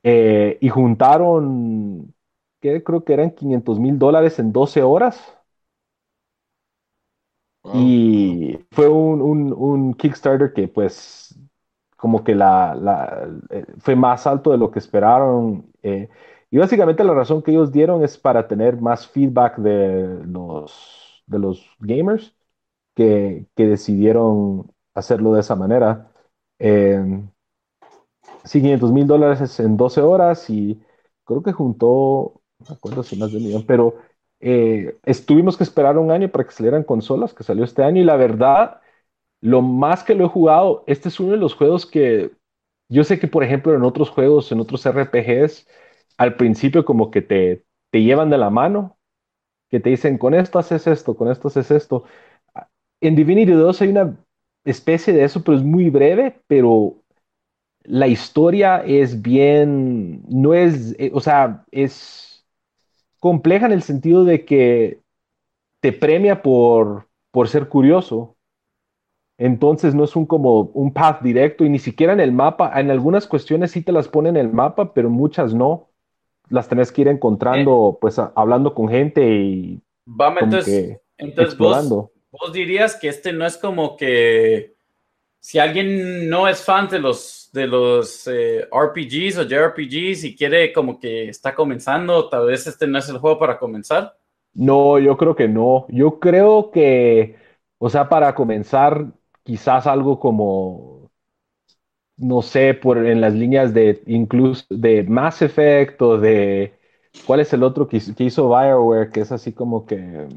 [0.02, 2.12] y juntaron
[2.62, 5.36] que creo que eran 500 mil dólares en 12 horas.
[7.74, 11.38] Y fue un, Kickstarter que pues
[11.96, 15.72] como que la, eh, fue más alto de lo que esperaron.
[15.82, 16.08] Eh,
[16.50, 21.38] y básicamente la razón que ellos dieron es para tener más feedback de los, de
[21.38, 22.34] los gamers
[22.94, 26.12] que, decidieron hacerlo de esa manera.
[26.58, 27.02] Eh,
[28.44, 30.80] sí, 500 mil dólares en 12 horas y
[31.24, 33.96] creo que juntó no acuerdo si más de un millón, pero
[34.40, 38.04] eh, estuvimos que esperar un año para que salieran consolas, que salió este año, y
[38.04, 38.80] la verdad,
[39.40, 42.32] lo más que lo he jugado, este es uno de los juegos que
[42.90, 45.66] yo sé que, por ejemplo, en otros juegos, en otros RPGs,
[46.18, 48.98] al principio como que te, te llevan de la mano,
[49.70, 52.04] que te dicen, con esto haces esto, con esto haces esto.
[53.00, 54.16] En Divinity 2 hay una
[54.64, 57.02] especie de eso, pero es muy breve, pero
[57.84, 62.31] la historia es bien, no es, eh, o sea, es
[63.22, 64.98] compleja en el sentido de que
[65.78, 68.34] te premia por, por ser curioso.
[69.38, 72.72] Entonces no es un como un path directo y ni siquiera en el mapa.
[72.80, 75.88] En algunas cuestiones sí te las pone en el mapa, pero muchas no.
[76.48, 82.52] Las tenés que ir encontrando, pues hablando con gente y Vamos, entonces, entonces vos, vos
[82.52, 84.74] dirías que este no es como que
[85.38, 90.72] si alguien no es fan de los, de los eh, RPGs o JRPGs y quiere
[90.72, 94.16] como que está comenzando, tal vez este no es el juego para comenzar.
[94.54, 95.86] No, yo creo que no.
[95.88, 97.36] Yo creo que,
[97.78, 99.06] o sea, para comenzar,
[99.44, 100.92] quizás algo como
[102.16, 106.78] no sé, por en las líneas de incluso de Mass Effect o de
[107.26, 109.10] ¿cuál es el otro que, hizo Bioware?
[109.10, 110.28] Que es así como que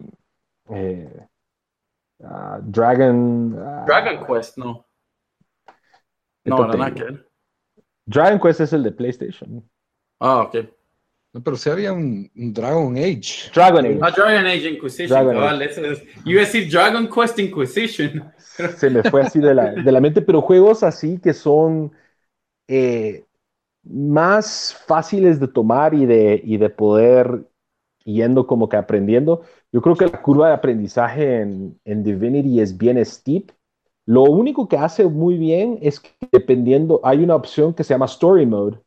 [0.70, 1.28] eh,
[2.24, 3.55] ah, Dragon.
[3.59, 4.84] Ah, Dragon Quest, no.
[6.46, 7.20] No, no, no,
[8.06, 9.68] Dragon Quest es el de PlayStation.
[10.20, 10.58] Ah, ok.
[11.34, 13.52] No, pero si había un, Dragon Age.
[13.54, 14.00] Dragon Age.
[14.02, 15.10] Ah, Dragon Age Inquisition.
[15.10, 16.08] Dragon Age.
[16.24, 18.32] iba a decir Dragon Quest Inquisition.
[18.78, 21.91] Se me fue así de la, de la mente, pero juegos así que son
[22.68, 23.26] eh,
[23.84, 27.43] más fáciles de tomar y de, y de poder
[28.06, 29.41] yendo como que aprendiendo.
[29.72, 33.52] Yo creo que la curva de aprendizaje en, en Divinity es bien steep.
[34.06, 38.06] Lo único que hace muy bien es que dependiendo, hay una opción que se llama
[38.06, 38.80] Story Mode,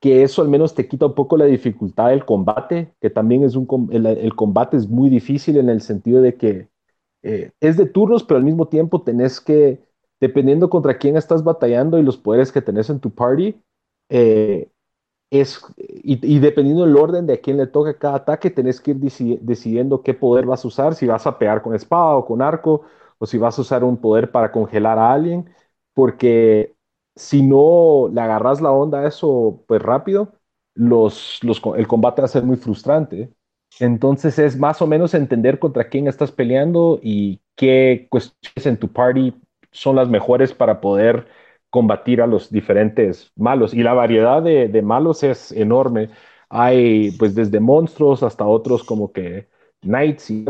[0.00, 3.54] que eso al menos te quita un poco la dificultad del combate, que también es
[3.54, 6.68] un, el, combate es muy difícil en el sentido de que
[7.22, 9.80] eh, es de turnos, pero al mismo tiempo tenés que,
[10.18, 13.54] dependiendo contra quién estás batallando y los poderes que tenés en tu party,
[14.08, 14.71] eh,
[15.40, 18.98] es, y, dependiendo del orden de a quién le toca cada ataque, tenés que ir
[19.40, 22.82] decidiendo qué poder vas a usar, si vas a pegar con espada o con arco,
[23.18, 25.50] o si vas a usar un poder para congelar a alguien,
[25.94, 26.76] porque
[27.16, 30.32] si no le agarras la onda a eso pues rápido,
[30.74, 31.40] los,
[31.76, 33.32] el combate va a ser muy frustrante.
[33.80, 38.92] Entonces es más o menos entender contra quién estás peleando y qué cuestiones en tu
[38.92, 39.34] party
[39.70, 41.26] son las mejores para poder
[41.72, 43.72] combatir a los diferentes malos.
[43.72, 46.10] Y la variedad de, malos es enorme.
[46.50, 49.48] Hay pues desde monstruos hasta otros como que
[49.80, 50.44] knights y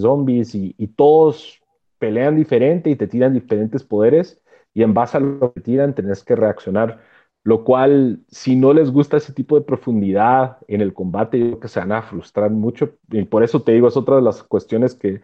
[0.00, 1.60] zombies y, y todos
[1.98, 4.40] pelean diferente y te tiran diferentes poderes
[4.72, 7.00] y en base a lo que tiran tenés que reaccionar.
[7.44, 11.66] Lo cual, si no les gusta ese tipo de profundidad en el combate, creo que
[11.68, 12.94] se van a frustrar mucho.
[13.10, 15.22] Y por eso te digo, es otra de las cuestiones que,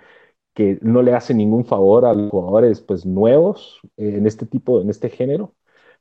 [0.58, 4.90] que no le hace ningún favor a los jugadores pues, nuevos en este tipo, en
[4.90, 5.54] este género.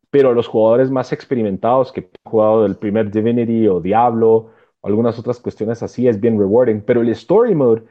[0.09, 4.51] Pero a los jugadores más experimentados que han jugado del primer Divinity o Diablo
[4.81, 6.81] o algunas otras cuestiones así, es bien rewarding.
[6.81, 7.83] Pero el Story Mode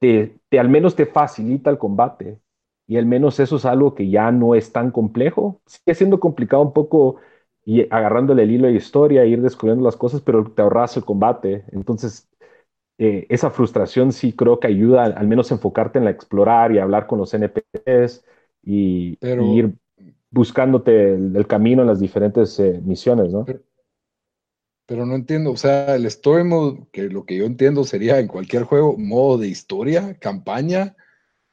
[0.00, 2.40] te, te al menos te facilita el combate
[2.88, 5.60] y al menos eso es algo que ya no es tan complejo.
[5.66, 7.18] Sigue siendo complicado un poco
[7.64, 11.64] y agarrándole el hilo de historia, ir descubriendo las cosas, pero te ahorras el combate.
[11.70, 12.27] Entonces,
[12.98, 16.78] eh, esa frustración sí creo que ayuda al menos a enfocarte en la explorar y
[16.78, 18.24] hablar con los NPCs
[18.62, 19.72] y, ir
[20.30, 23.44] buscándote el, camino en las diferentes eh, misiones, ¿no?
[23.44, 23.60] Pero,
[24.84, 28.26] pero, no entiendo, o sea, el story mode, que lo que yo entiendo sería en
[28.26, 30.96] cualquier juego, modo de historia, campaña,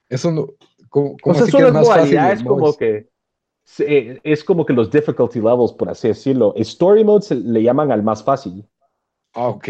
[0.10, 0.48] eso no,
[0.90, 3.08] ¿Cómo, cómo así son las como que
[4.24, 6.54] es como que los difficulty levels, por así decirlo.
[6.56, 8.66] Story mode le llaman al más fácil.
[9.34, 9.70] Ah, ok.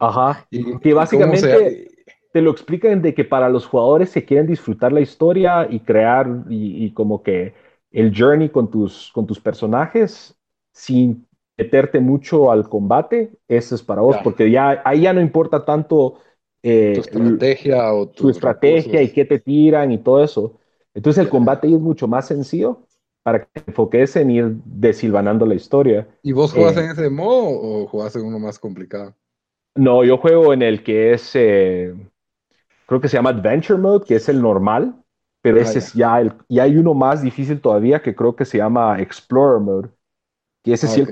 [0.00, 0.46] Ajá.
[0.50, 1.88] Y que básicamente
[2.32, 6.28] te lo explican de que para los jugadores que quieren disfrutar la historia y crear
[6.48, 7.54] y, como que
[7.90, 10.36] el journey con tus, con tus personajes
[10.72, 11.26] sin
[11.56, 16.18] meterte mucho al combate, eso es para vos, porque ya ahí ya no importa tanto
[16.62, 20.58] eh, tu estrategia o tu estrategia y qué te tiran y todo eso.
[20.92, 22.82] Entonces el combate es mucho más sencillo
[23.22, 26.06] para que te enfoques en ir desilvanando la historia.
[26.22, 29.14] ¿Y vos jugás eh, en ese modo o jugás en uno más complicado?
[29.76, 31.94] No, yo juego en el que es, eh,
[32.86, 34.94] creo que se llama Adventure Mode, que es el normal,
[35.42, 38.44] pero ah, ese es ya el, y hay uno más difícil todavía que creo que
[38.44, 39.90] se llama Explorer Mode,
[40.62, 41.10] que ese sí, el,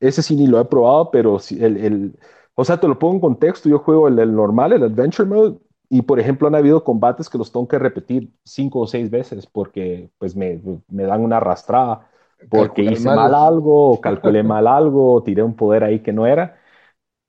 [0.00, 2.18] ese sí ni lo he probado, pero el, el
[2.54, 6.02] o sea, te lo pongo en contexto, yo juego el, normal, el Adventure Mode, y
[6.02, 10.10] por ejemplo han habido combates que los tengo que repetir cinco o seis veces porque
[10.18, 12.08] pues me, me dan una arrastrada,
[12.48, 16.58] porque hice mal, algo, o calculé mal algo, tiré un poder ahí que no era.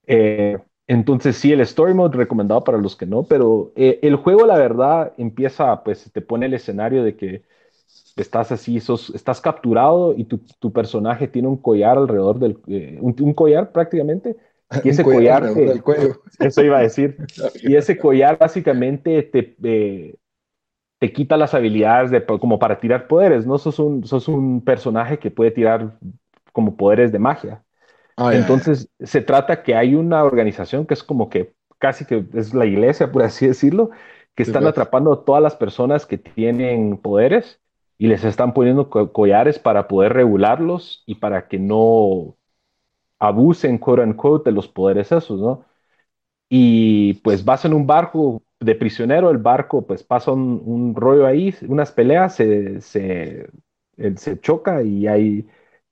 [0.08, 4.46] Eh, entonces sí, el Story Mode recomendado para los que no, pero eh, el juego
[4.46, 7.44] la verdad empieza, pues te pone el escenario de que
[8.16, 12.98] estás así, sos, estás capturado y tu, tu personaje tiene un collar alrededor del, eh,
[13.02, 14.38] un, collar prácticamente
[14.84, 15.44] y ese collar,
[16.40, 17.18] eso iba a decir,
[17.62, 20.16] y ese collar básicamente te, eh,
[21.00, 23.58] te quita las habilidades de, como para tirar poderes, ¿no?
[23.58, 25.98] Sos un, sos un personaje que puede tirar
[26.54, 27.64] como poderes de magia.
[28.18, 32.54] Ah, Entonces, se trata que hay una organización que es como que casi que es
[32.54, 33.92] la iglesia, por así decirlo,
[34.36, 37.62] que están atrapando a todas las personas que tienen poderes
[37.98, 42.38] y les están poniendo collares para poder regularlos y para que no
[43.20, 45.66] abusen, quote unquote, de los poderes esos, ¿no?
[46.50, 51.54] Y pues vas en un barco de prisionero, el barco pues pasa un, rollo ahí,
[51.68, 53.50] unas peleas, se, se,
[54.16, 55.48] se choca y ahí,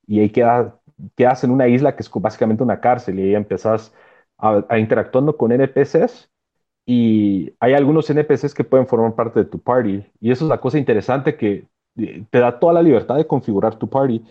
[0.06, 0.80] y ahí queda,
[1.16, 3.94] quedas en una isla que es básicamente una cárcel y ahí empezás
[4.38, 6.30] a, a interactuando con NPCs
[6.86, 10.60] y hay algunos NPCs que pueden formar parte de tu party y eso es la
[10.60, 11.66] cosa interesante que
[12.30, 14.22] te da toda la libertad de configurar tu party.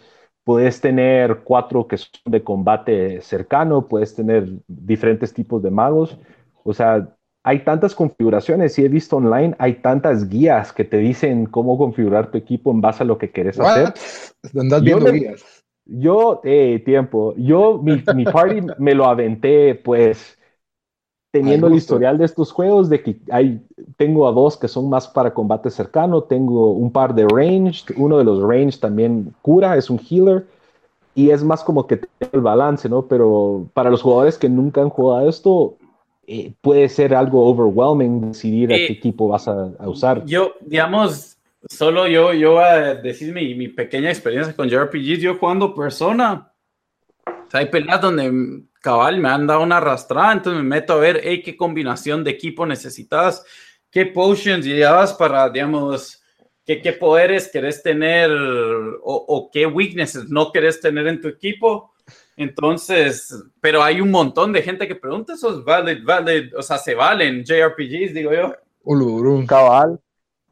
[0.43, 6.19] Puedes tener cuatro que son de combate cercano, puedes tener diferentes tipos de magos.
[6.63, 11.47] O sea, hay tantas configuraciones y he visto online, hay tantas guías que te dicen
[11.47, 13.93] cómo configurar tu equipo en base a lo que quieres hacer.
[14.55, 15.64] ¿Andas viendo guías?
[15.85, 20.37] Yo, eh, tiempo, yo, mi, mi party me lo aventé, pues,
[21.31, 23.61] teniendo el historial de estos juegos, de que hay,
[23.97, 28.17] tengo a dos que son más para combate cercano, tengo un par de ranged, uno
[28.17, 30.45] de los ranged también cura, es un healer,
[31.13, 33.03] y es más como que el balance, ¿no?
[33.03, 35.75] Pero para los jugadores que nunca han jugado esto,
[36.27, 40.25] eh, puede ser algo overwhelming decidir a qué eh, equipo vas a, usar.
[40.25, 41.34] Yo, digamos,
[41.69, 46.51] solo yo, yo voy a decir mi, mi pequeña experiencia con JRPGs, yo jugando persona,
[47.51, 51.41] hay peleas donde cabal, me han dado una arrastrada, entonces me meto a ver, hey,
[51.41, 53.43] qué combinación de equipo necesitas,
[53.89, 56.21] qué potions llevas para, digamos,
[56.63, 58.29] qué, qué poderes querés tener
[59.01, 61.93] o, qué weaknesses no querés tener en tu equipo.
[62.37, 66.77] Entonces, pero hay un montón de gente que pregunta, eso es valid, valid, o sea,
[66.77, 68.53] se valen JRPGs, digo yo.
[69.47, 69.99] Cabal.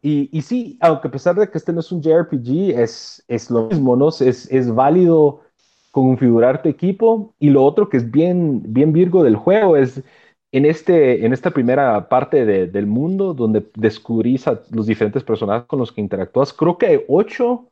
[0.05, 3.67] Y, y sí, aunque a pesar de que este no es un JRPG, es, lo
[3.67, 4.09] mismo, ¿no?
[4.09, 5.43] Es, válido
[5.91, 7.33] configurar tu equipo.
[7.39, 10.03] Y lo otro que es bien, virgo del juego es
[10.51, 15.93] en, este, esta primera parte del mundo donde descubrís a los diferentes personajes con los
[15.93, 16.51] que interactúas.
[16.51, 17.69] Creo que hay 8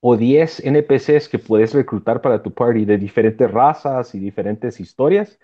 [0.00, 5.38] o 10 NPCs que puedes reclutar para tu party de diferentes razas y diferentes historias.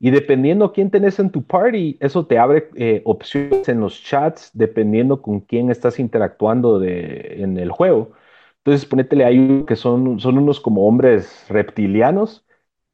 [0.00, 4.50] Y dependiendo quién tenés en tu party, eso te abre eh, opciones en los chats
[4.52, 8.12] dependiendo con quién estás interactuando de, en el juego.
[8.58, 12.44] Entonces, ponétele ahí que son, son unos como hombres reptilianos.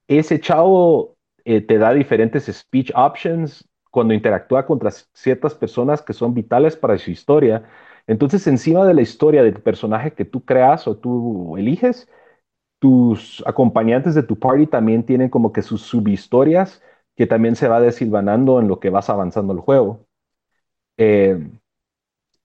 [0.08, 6.34] Ese chavo eh, te da diferentes speech options cuando interactúa contra ciertas personas que son
[6.34, 7.64] vitales para su historia.
[8.06, 12.08] Entonces, encima de la historia del personaje que tú creas o tú eliges,
[12.80, 16.82] tus acompañantes de tu party también tienen como que sus subhistorias
[17.20, 20.06] que también se va desilvanando en lo que vas avanzando el juego.
[20.96, 21.50] Eh,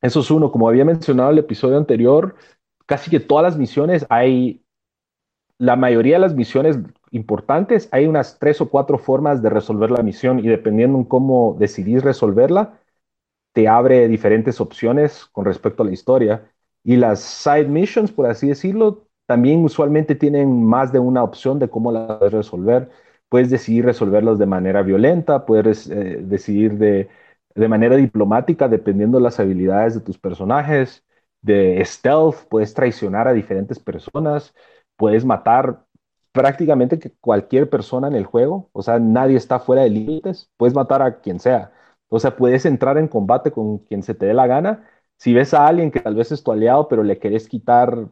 [0.02, 0.52] eso es uno.
[0.52, 2.36] Como había mencionado en el episodio anterior,
[2.86, 4.66] casi que todas las misiones hay,
[5.58, 6.78] la mayoría de las misiones
[7.12, 11.56] importantes, hay unas tres o cuatro formas de resolver la misión y dependiendo en cómo
[11.58, 12.78] decidís resolverla,
[13.54, 16.52] te abre diferentes opciones con respecto a la historia.
[16.84, 21.70] Y las side missions, por así decirlo, también usualmente tienen más de una opción de
[21.70, 22.92] cómo las resolver.
[23.36, 27.10] Puedes decidir resolverlas de manera violenta, puedes eh, decidir de,
[27.54, 31.04] de manera diplomática, dependiendo de las habilidades de tus personajes
[31.42, 34.54] de stealth, puedes traicionar a diferentes personas,
[34.96, 35.86] puedes matar
[36.32, 41.02] prácticamente cualquier persona en el juego, o sea, nadie está fuera de límites, puedes matar
[41.02, 41.74] a quien sea,
[42.08, 44.88] o sea, puedes entrar en combate con quien se te dé la gana.
[45.18, 48.08] Si ves a alguien que tal vez es tu aliado, pero le querés quitar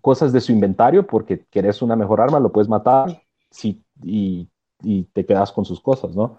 [0.00, 4.48] cosas de su inventario porque querés una mejor arma, lo puedes matar si, y,
[5.12, 6.38] te quedas con sus cosas, ¿no?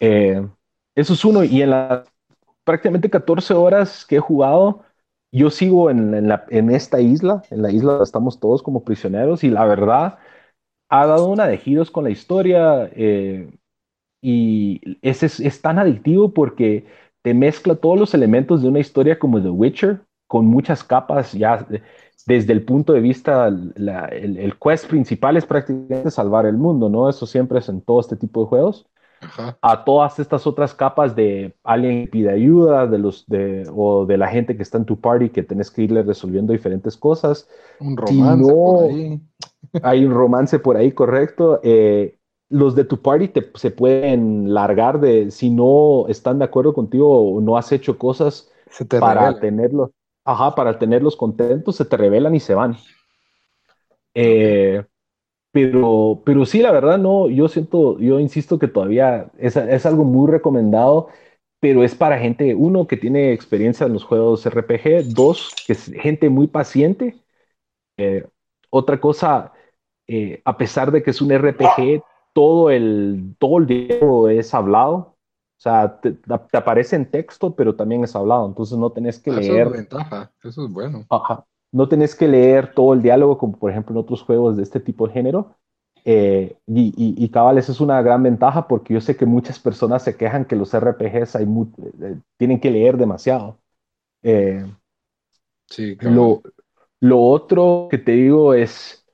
[0.00, 0.44] Eh,
[0.96, 2.12] eso es uno, y en las
[2.64, 4.82] prácticamente 14 horas que he jugado,
[5.32, 6.14] yo sigo en,
[6.50, 10.18] en, esta isla, en la isla estamos todos como prisioneros y la verdad
[10.90, 13.50] ha dado una de giros con la historia eh,
[14.20, 16.86] y es, es, tan adictivo porque
[17.22, 21.66] te mezcla todos los elementos de una historia como The Witcher con muchas capas ya
[22.26, 27.08] desde el punto de vista, el, el, quest principal es prácticamente salvar el mundo, ¿no?
[27.08, 28.86] Eso siempre es en todo este tipo de juegos
[29.60, 34.18] a todas estas otras capas de alguien que pide ayuda, de los de, o de
[34.18, 37.48] la gente que está en tu party que tenés que irle resolviendo diferentes cosas.
[37.80, 39.20] Un romance por ahí.
[39.82, 41.60] hay un romance por ahí, correcto.
[41.62, 42.18] Eh,
[42.48, 47.34] los de tu party te, se pueden largar de si no están de acuerdo contigo
[47.34, 48.50] o no has hecho cosas
[49.00, 49.90] para tenerlos,
[50.24, 52.76] ajá, para tenerlos contentos, se te revelan y se van.
[54.14, 54.84] Eh,
[55.52, 60.04] pero, pero sí, la verdad, no, yo siento, yo insisto que todavía es, es algo
[60.04, 61.08] muy recomendado,
[61.60, 65.86] pero es para gente, uno, que tiene experiencia en los juegos RPG, dos, que es
[65.86, 67.16] gente muy paciente.
[67.98, 68.26] Eh,
[68.70, 69.52] otra cosa,
[70.08, 72.02] eh, a pesar de que es un RPG,
[72.34, 75.11] todo el, todo el diálogo es hablado.
[75.62, 76.16] O sea, te,
[76.52, 78.46] aparece en texto, pero también es hablado.
[78.46, 79.66] Entonces no tenés que leer.
[79.66, 81.04] Eso es ventaja, eso es bueno.
[81.08, 84.62] Ajá no tenés que leer todo el diálogo como por ejemplo en otros juegos de
[84.62, 85.56] este tipo de género.
[86.04, 90.02] Eh, y, y, cabal, eso es una gran ventaja porque yo sé que muchas personas
[90.02, 93.58] se quejan que los RPGs hay eh, tienen que leer demasiado.
[94.22, 94.66] Eh,
[95.66, 96.42] sí, lo,
[96.98, 99.06] lo otro que te digo es,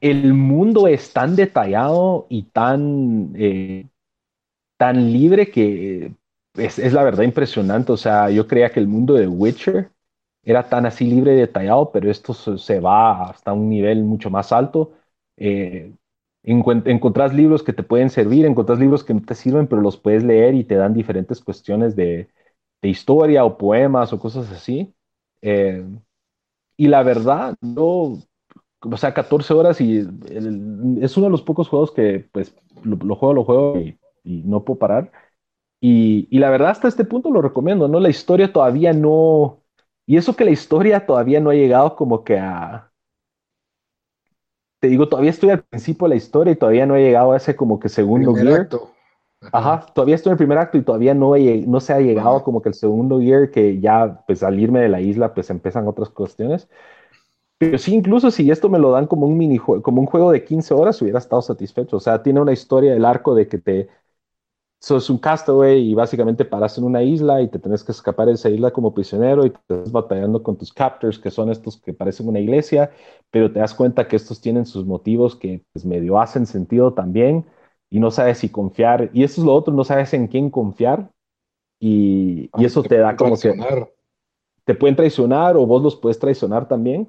[0.00, 3.34] el mundo es tan detallado y tan,
[4.76, 6.12] tan libre que
[6.54, 7.92] es, es, la verdad impresionante.
[7.92, 9.90] O sea, yo creía que el mundo de Witcher
[10.44, 14.52] era tan así libre y detallado, pero esto se, va hasta un nivel mucho más
[14.52, 14.92] alto.
[15.36, 15.92] Eh,
[16.44, 20.22] encontrás libros que te pueden servir, encontrás libros que no te sirven, pero los puedes
[20.22, 22.28] leer y te dan diferentes cuestiones de,
[22.82, 24.94] historia o poemas o cosas así.
[25.40, 25.82] Eh,
[26.76, 28.18] y la verdad, no,
[28.82, 30.00] o sea, 14 horas y
[31.00, 34.78] es uno de los pocos juegos que pues lo, juego, lo juego y, no puedo
[34.78, 35.12] parar.
[35.80, 38.00] Y, y, la verdad, hasta este punto lo recomiendo, ¿no?
[38.00, 39.64] La historia todavía no,
[40.06, 42.90] y eso que la historia todavía no ha llegado como que a...
[44.80, 47.38] Te digo, todavía estoy al principio de la historia y todavía no he llegado a
[47.38, 48.68] ese como que segundo gear.
[49.52, 49.86] Ajá.
[49.94, 52.70] todavía estoy en el primer acto y todavía no, no se ha llegado como que
[52.70, 56.68] el segundo gear que ya pues al irme de la isla pues empiezan otras cuestiones.
[57.58, 60.44] Pero sí, incluso si esto me lo dan como un minijuego, como un juego de
[60.44, 61.96] 15 horas, hubiera estado satisfecho.
[61.96, 63.88] O sea, tiene una historia del arco de que te
[64.84, 68.34] sos un castaway y básicamente paras en una isla y te tenés que escapar de
[68.34, 71.94] esa isla como prisionero y te estás batallando con tus captors, que son estos que
[71.94, 72.90] parecen una iglesia,
[73.30, 77.46] pero te das cuenta que estos tienen sus motivos que pues, medio hacen sentido también
[77.88, 79.08] y no sabes si confiar.
[79.14, 81.10] Y eso es lo otro, no sabes en quién confiar
[81.80, 83.54] y, y eso te, da como que
[84.66, 87.08] te pueden traicionar o vos los puedes traicionar también.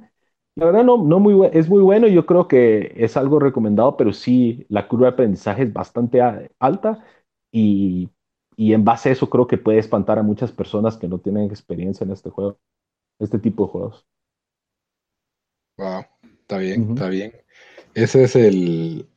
[0.55, 4.13] La verdad no, no muy, es muy bueno, yo creo que es algo recomendado, pero
[4.13, 6.21] sí la curva de aprendizaje es bastante
[6.59, 7.03] alta
[7.56, 8.10] y,
[8.58, 12.03] en base a eso creo que puede espantar a muchas personas que no tienen experiencia
[12.03, 12.58] en este juego,
[13.20, 14.06] este tipo de juegos.
[15.78, 16.06] Wow,
[16.41, 17.34] está bien, está bien.
[17.93, 19.08] Ese es el,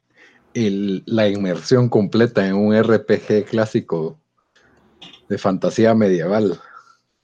[1.06, 4.18] la inmersión completa en un RPG clásico
[5.28, 6.58] de fantasía medieval.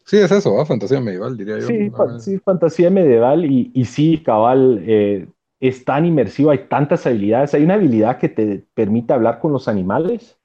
[0.04, 0.66] Sí, es eso, ¿va?
[0.66, 1.68] fantasía medieval, diría yo.
[2.18, 5.26] Sí, fantasía medieval y, y sí, cabal, eh,
[5.60, 7.54] es tan inmersivo, hay tantas habilidades.
[7.54, 10.38] Hay una habilidad que te permite hablar con los animales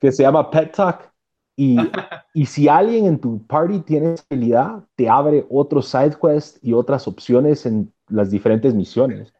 [0.00, 1.10] que se llama Pet Talk.
[1.56, 1.76] Y,
[2.34, 6.72] y, si alguien en tu party tiene esa habilidad, te abre otros side quests y
[6.72, 9.32] otras opciones en las diferentes misiones.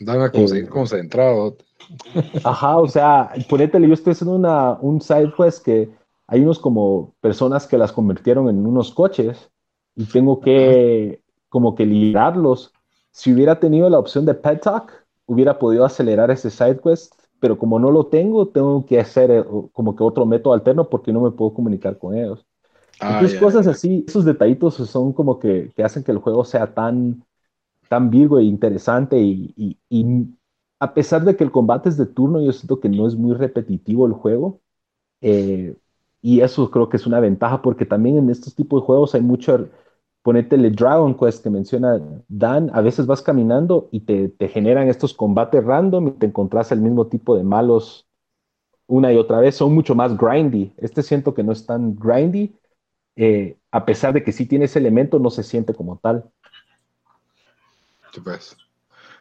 [0.00, 1.56] Dame a conseguir eh, concentrado.
[2.44, 5.90] Ajá, o sea, ponétele, yo estoy haciendo una, un side quest que
[6.26, 9.50] hay unos como personas que las convirtieron en unos coches
[9.96, 12.72] y tengo que como que liderarlos.
[13.10, 14.92] Si hubiera tenido la opción de Pet Talk,
[15.26, 19.44] hubiera podido acelerar ese side quest pero como no lo tengo, tengo que hacer eh,
[19.72, 22.44] como que otro método alterno porque no me puedo comunicar con ellos.
[23.00, 26.74] Ah, Entonces, cosas así, esos detallitos son como que, que, hacen que el juego sea
[26.74, 27.22] tan,
[27.88, 30.26] tan virgo e interesante y, y, y,
[30.80, 33.34] a pesar de que el combate es de turno, yo siento que no es muy
[33.34, 34.60] repetitivo el juego.
[35.20, 35.76] Eh,
[36.22, 39.22] y eso creo que es una ventaja porque también en estos tipos de juegos hay
[39.22, 39.68] mucho
[40.36, 45.64] el Dragon Quest que menciona Dan, a veces vas caminando y te, generan estos combates
[45.64, 48.06] random y te encontrás el mismo tipo de malos
[48.86, 50.72] una y otra vez, son mucho más grindy.
[50.78, 52.54] Este siento que no es tan grindy,
[53.16, 56.24] eh, a pesar de que sí tiene ese elemento, no se siente como tal.
[58.24, 58.56] Pues.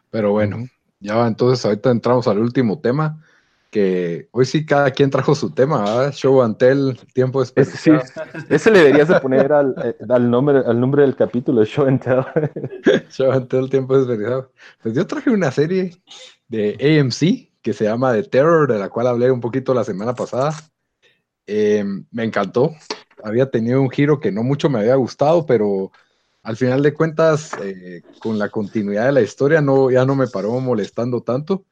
[0.09, 0.65] Pero bueno,
[0.99, 3.23] ya entonces ahorita entramos al último tema
[3.69, 8.01] que hoy sí cada quien trajo su tema, Show and Tell, tiempo especial.
[8.49, 12.01] Ese, le deberías de poner al, eh, al, nombre, al nombre del capítulo, Show and
[12.01, 12.25] Tell.
[13.09, 14.47] Show and Tell, tiempo especial.
[14.81, 15.91] Pues yo traje una serie
[16.47, 20.13] de AMC que se llama The Terror, de la cual hablé un poquito la semana
[20.13, 20.53] pasada.
[21.45, 22.73] Eh, me encantó.
[23.23, 25.91] Había tenido un giro que no mucho me había gustado, pero
[26.43, 30.27] al final de cuentas, eh, con la continuidad de la historia, no, ya no me
[30.27, 31.65] paró molestando tanto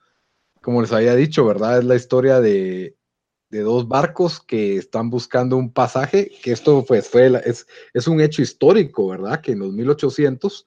[0.66, 1.78] como les había dicho, ¿verdad?
[1.78, 2.98] Es la historia de,
[3.52, 8.42] dos barcos que están buscando un pasaje, que esto pues fue, es, es un hecho
[8.42, 9.40] histórico, ¿verdad?
[9.42, 10.66] Que en los 1800,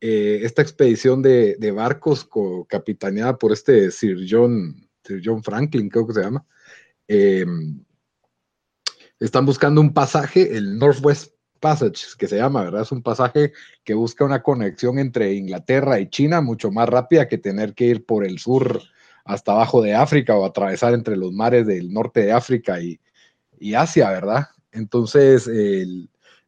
[0.00, 2.28] eh, esta expedición de, barcos
[2.68, 6.44] capitaneada por este Sir John, Sir John Franklin, creo que se llama,
[7.06, 7.84] em,
[9.20, 12.82] están buscando un pasaje, el Northwest Passage, que se llama, ¿verdad?
[12.82, 13.52] Es un pasaje
[13.84, 18.04] que busca una conexión entre Inglaterra y China mucho más rápida que tener que ir
[18.04, 18.82] por el sur
[19.26, 22.98] hasta abajo de África o atravesar entre los mares del norte de África y,
[23.74, 24.46] Asia, ¿verdad?
[24.70, 25.48] Entonces,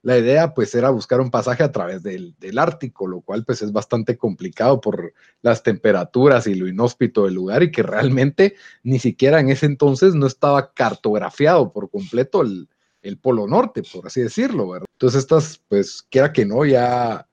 [0.03, 3.73] la idea pues era buscar un pasaje a través del, Ártico, lo cual pues es
[3.73, 9.41] bastante complicado por las temperaturas y lo inhóspito del lugar y que realmente ni siquiera
[9.41, 12.69] en ese entonces no estaba cartografiado por completo el,
[13.03, 14.87] el Polo Norte, por así decirlo, ¿verdad?
[14.93, 17.29] Entonces estas pues quiera que no, ya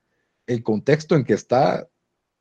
[0.48, 1.88] el contexto en que está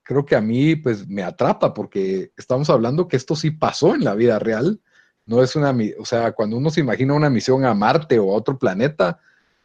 [0.05, 4.05] creo que a mí pues me atrapa porque estamos hablando que esto sí pasó en
[4.05, 4.81] la vida real.
[5.27, 8.37] No es una, o sea, cuando uno se imagina una misión a Marte o a
[8.37, 9.19] otro planeta,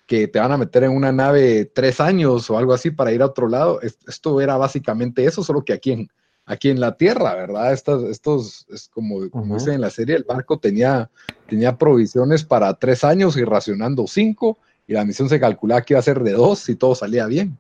[0.07, 3.21] que te van a meter en una nave tres años o algo así para ir
[3.21, 6.09] a otro lado, esto era básicamente eso, solo que aquí en,
[6.47, 7.73] aquí en la Tierra, ¿verdad?
[7.73, 11.11] Estos, estos es como, como en la serie, el barco tenía,
[11.47, 14.57] tenía provisiones para tres años y racionando cinco,
[14.87, 17.59] y la misión se calculaba que iba a ser de dos si todo salía bien.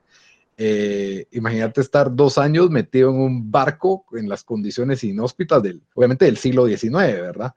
[0.61, 6.25] Eh, imagínate estar dos años metido en un barco en las condiciones inhóspitas del, obviamente
[6.25, 7.55] del siglo XIX, ¿verdad?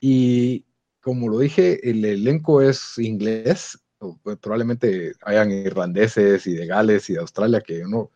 [0.00, 0.66] Y
[1.00, 3.78] como lo dije, el elenco es inglés,
[4.22, 8.10] pues, probablemente hayan irlandeses y de Gales y de Australia que yo no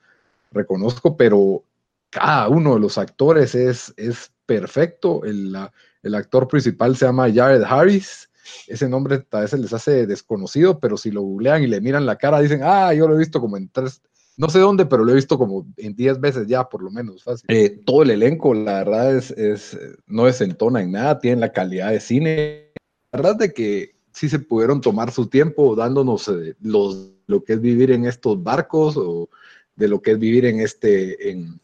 [0.51, 1.65] reconozco, pero
[2.11, 5.25] cada uno de los actores es, es perfecto.
[5.25, 5.57] El,
[6.03, 8.29] el actor principal se llama Jared Harris.
[8.67, 12.17] Ese nombre a veces les hace desconocido, pero si lo googlean y le miran la
[12.17, 14.03] cara, dicen, ah, yo lo he visto como en tres,
[14.41, 17.23] no sé dónde, pero lo he visto como en 10 veces ya, por lo menos.
[17.23, 17.45] Fácil.
[17.49, 21.91] Eh, todo el elenco, la verdad, es, es, no desentona en nada, tienen la calidad
[21.91, 22.73] de cine.
[23.12, 27.53] La verdad de que sí se pudieron tomar su tiempo dándonos eh, los, lo que
[27.53, 29.29] es vivir en estos barcos o
[29.77, 31.61] de lo que es vivir en este, en,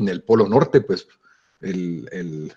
[0.00, 1.06] el Polo Norte, pues
[1.60, 2.52] el, el,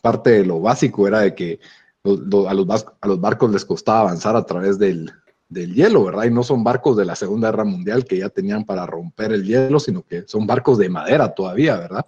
[0.00, 1.60] parte de lo básico era de que
[2.04, 5.12] a, los, a los barcos les costaba avanzar a través del,
[5.52, 6.24] del hielo, ¿verdad?
[6.24, 9.44] Y no son barcos de la Segunda Guerra Mundial que ya tenían para romper el
[9.44, 12.06] hielo, sino que son barcos de madera todavía, ¿verdad?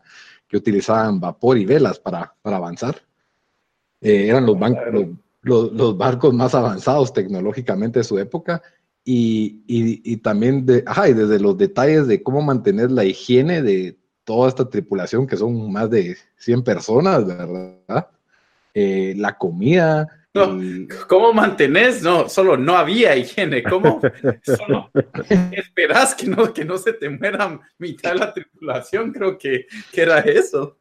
[0.48, 2.96] Que utilizaban vapor y velas para, para avanzar.
[4.00, 4.56] Eh, eran los,
[5.42, 8.62] los, los, barcos más avanzados tecnológicamente de su época
[9.04, 13.62] y, y, y también de, ajá, y desde los detalles de cómo mantener la higiene
[13.62, 18.08] de toda esta tripulación, que son más de 100 personas, ¿verdad?
[18.72, 20.58] Eh, la comida, no,
[21.08, 22.02] ¿Cómo mantenés?
[22.02, 23.62] No, solo no había higiene.
[23.62, 24.00] ¿Cómo
[24.42, 24.90] solo
[25.30, 29.12] esperás que no, que no se te muera mitad de la tripulación?
[29.12, 30.78] Creo que, que era eso.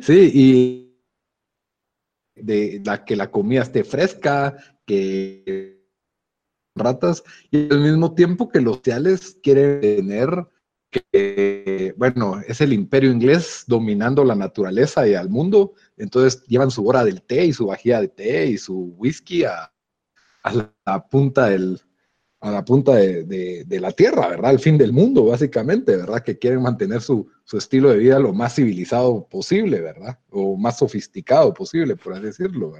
[0.00, 0.90] Sí, y
[2.36, 5.80] de la que la comida esté fresca, que
[6.76, 10.46] ratas, y al mismo tiempo que los sociales quieren tener
[10.90, 16.86] que, bueno, es el imperio inglés dominando la naturaleza y al mundo, entonces llevan su
[16.86, 19.72] hora del té y su vajilla de té y su whisky a,
[20.84, 21.78] la, punta de,
[23.68, 24.52] la tierra, ¿verdad?
[24.52, 26.22] El fin del mundo, básicamente, ¿verdad?
[26.22, 30.18] Que quieren mantener su, estilo de vida lo más civilizado posible, ¿verdad?
[30.30, 32.72] O más sofisticado posible, por así decirlo.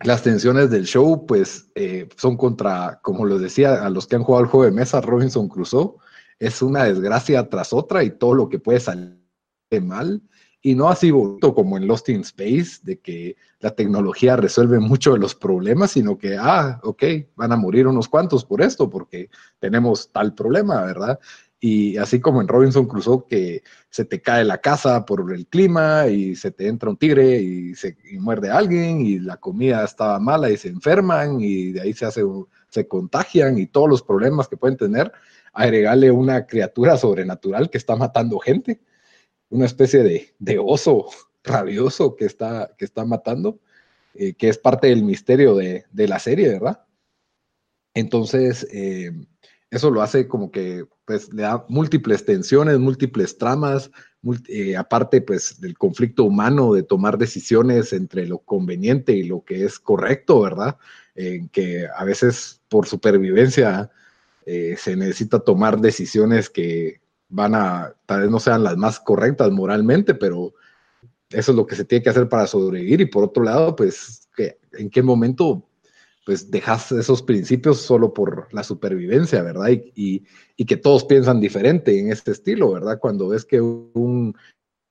[0.00, 4.22] Las tensiones del show, pues, eh, son contra, como les decía, a los que han
[4.22, 5.96] jugado al juego de mesa, Robinson Crusoe,
[6.38, 9.18] es una desgracia tras otra y todo lo que puede salir
[9.82, 10.22] mal.
[10.60, 15.12] Y no así bonito como en Lost in Space, de que la tecnología resuelve mucho
[15.12, 17.04] de los problemas, sino que, ah, ok,
[17.36, 19.30] van a morir unos cuantos por esto, porque
[19.60, 21.20] tenemos tal problema, ¿verdad?
[21.60, 26.06] Y así como en Robinson Crusoe, que se te cae la casa por el clima
[26.06, 30.20] y se te entra un tigre y se muerde a alguien y la comida estaba
[30.20, 32.22] mala y se enferman y de ahí se, hace,
[32.68, 35.10] se contagian y todos los problemas que pueden tener,
[35.52, 38.80] agregarle una criatura sobrenatural que está matando gente,
[39.50, 41.08] una especie de, de oso
[41.42, 43.60] rabioso que está, que está matando,
[44.14, 46.84] eh, que es parte del misterio de, de la serie, ¿verdad?
[47.94, 49.12] Entonces, eh,
[49.70, 53.90] eso lo hace como que pues le da múltiples tensiones, múltiples tramas,
[54.48, 59.64] eh, aparte pues del conflicto humano de tomar decisiones entre lo conveniente y lo que
[59.64, 60.76] es correcto, ¿verdad?
[61.52, 63.90] Que a veces por supervivencia
[64.44, 70.14] se necesita tomar decisiones que van a, tal vez no sean las más correctas moralmente,
[70.14, 70.54] pero
[71.30, 73.00] eso es lo que se tiene que hacer para sobrevivir.
[73.00, 74.28] Y por otro lado, pues,
[74.72, 75.64] ¿en qué momento
[76.28, 79.68] pues dejas esos principios solo por la supervivencia, ¿verdad?
[79.94, 80.26] Y,
[80.66, 82.98] que todos piensan diferente en este estilo, ¿verdad?
[82.98, 84.36] Cuando ves que un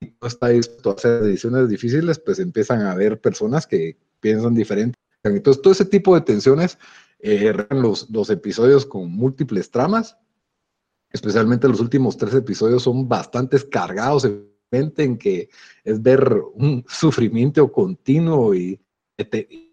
[0.01, 4.97] no está dispuesto a hacer decisiones difíciles, pues empiezan a haber personas que piensan diferente.
[5.23, 6.79] Entonces, todo ese tipo de tensiones,
[7.19, 10.17] eh, los, los episodios con múltiples tramas,
[11.11, 14.25] especialmente los últimos tres episodios son bastante cargados
[14.71, 15.49] en que
[15.83, 18.79] es ver un sufrimiento continuo y,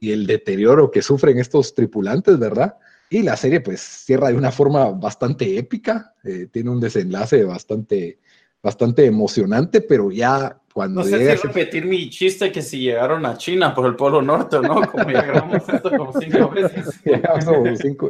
[0.01, 2.77] y el deterioro que sufren estos tripulantes, ¿verdad?
[3.11, 8.19] Y la serie pues cierra de una forma bastante épica, eh, tiene un desenlace bastante,
[8.63, 11.03] bastante emocionante, pero ya cuando...
[11.03, 14.59] No sé si repetir mi chiste que si llegaron a China por el Polo Norte,
[14.61, 14.83] ¿no?
[14.91, 17.01] Como llegamos esto como cinco veces.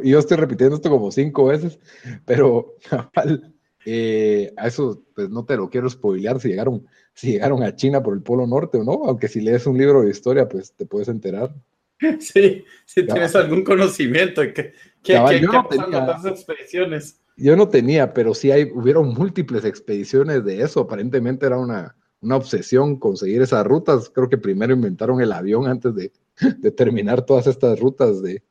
[0.03, 1.77] y yo estoy repitiendo esto como cinco veces,
[2.25, 2.73] pero
[3.85, 8.01] eh, a eso pues no te lo quiero spoilear si llegaron si llegaron a China
[8.01, 10.87] por el Polo Norte o no, aunque si lees un libro de historia, pues te
[10.87, 11.53] puedes enterar.
[12.19, 17.21] Sí, si tienes algún conocimiento que, que, yo no tenía, expediciones.
[17.37, 20.81] Yo no tenía, pero sí hay, hubieron múltiples expediciones de eso.
[20.81, 24.09] Aparentemente era una, una obsesión conseguir esas rutas.
[24.09, 26.11] Creo que primero inventaron el avión antes de,
[26.59, 28.43] de terminar todas estas rutas de,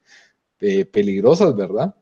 [0.61, 1.95] de peligrosas, ¿verdad?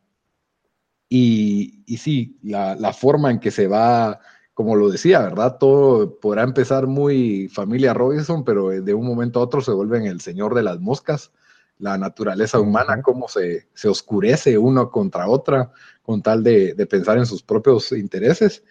[1.09, 4.19] Y, y sí, la, la, forma en que se va
[4.55, 5.57] como lo decía, ¿verdad?
[5.59, 10.21] Todo podrá empezar muy familia Robinson, pero de un momento a otro se vuelven el
[10.21, 11.33] señor de las moscas,
[11.79, 15.73] la naturaleza humana, cómo se, se, oscurece uno contra otra
[16.03, 18.63] con tal de, de pensar en sus propios intereses.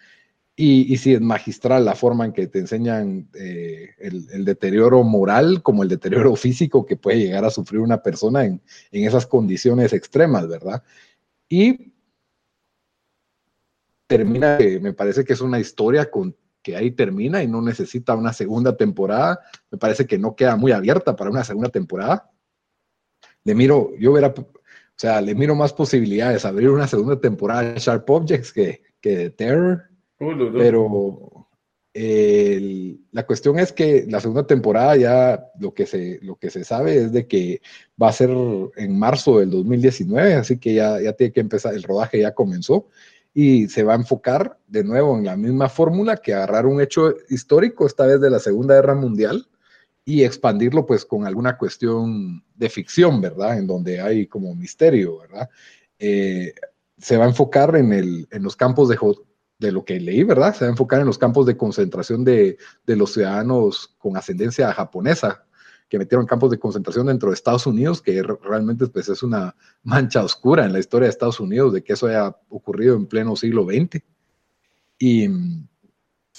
[0.54, 5.02] Y, y, sí, es magistral la forma en que te enseñan eh, el, el, deterioro
[5.02, 8.60] moral como el deterioro físico que puede llegar a sufrir una persona en,
[8.90, 10.82] en esas condiciones extremas, ¿verdad?
[11.48, 11.92] Y
[14.06, 18.32] termina, me parece que es una historia con, que ahí termina y no necesita una
[18.32, 19.40] segunda temporada.
[19.70, 22.30] Me parece que no queda muy abierta para una segunda temporada.
[23.44, 24.52] Le miro, yo verá, o
[24.96, 29.30] sea, le miro más posibilidades abrir una segunda temporada de Sharp Objects que, que de
[29.30, 29.88] Terror.
[30.52, 31.46] Pero
[33.10, 36.96] la cuestión es que la segunda temporada ya lo que, se, lo que se sabe
[36.96, 37.60] es de que
[38.00, 38.30] va a ser
[38.76, 42.86] en marzo del 2019, así que ya, ya tiene que empezar, el rodaje ya comenzó
[43.34, 47.14] y se va a enfocar de nuevo en la misma fórmula que agarrar un hecho
[47.30, 49.46] histórico, esta vez de la Segunda Guerra Mundial,
[50.04, 53.58] y expandirlo pues con alguna cuestión de ficción, ¿verdad?
[53.58, 55.48] En donde hay como misterio, ¿verdad?
[55.98, 56.52] Eh,
[56.98, 58.96] se va a enfocar en, el, en los campos de,
[59.62, 60.54] de lo que leí, ¿verdad?
[60.54, 64.72] Se va a enfocar en los campos de concentración de, de los ciudadanos con ascendencia
[64.72, 65.46] japonesa,
[65.88, 70.24] que metieron campos de concentración dentro de Estados Unidos, que realmente pues, es una mancha
[70.24, 73.64] oscura en la historia de Estados Unidos de que eso haya ocurrido en pleno siglo
[73.64, 74.02] XX.
[74.98, 75.28] Y,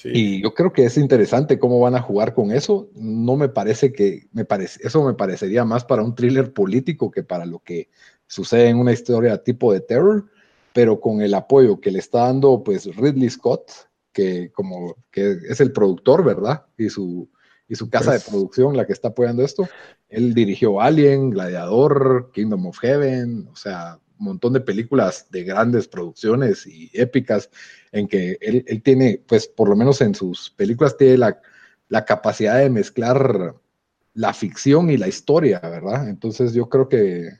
[0.06, 2.90] y yo creo que es interesante cómo van a jugar con eso.
[2.96, 7.24] No me parece que, me parece, eso me parecería más para un thriller político que
[7.24, 7.90] para lo que
[8.26, 10.32] sucede en una historia tipo de terror,
[10.74, 13.72] pero con el apoyo que le está dando pues Ridley Scott,
[14.12, 16.66] que como que es el productor, ¿verdad?
[16.78, 17.30] Y su,
[17.68, 19.68] y su casa de producción la que está apoyando esto.
[20.10, 25.88] Él dirigió Alien, Gladiador, Kingdom of Heaven, o sea, un montón de películas de grandes
[25.88, 27.50] producciones y épicas
[27.92, 31.42] en que él, él tiene, pues por lo menos en sus películas tiene la,
[31.90, 33.56] la, capacidad de mezclar
[34.14, 36.08] la ficción y la historia, ¿verdad?
[36.08, 37.40] Entonces yo creo que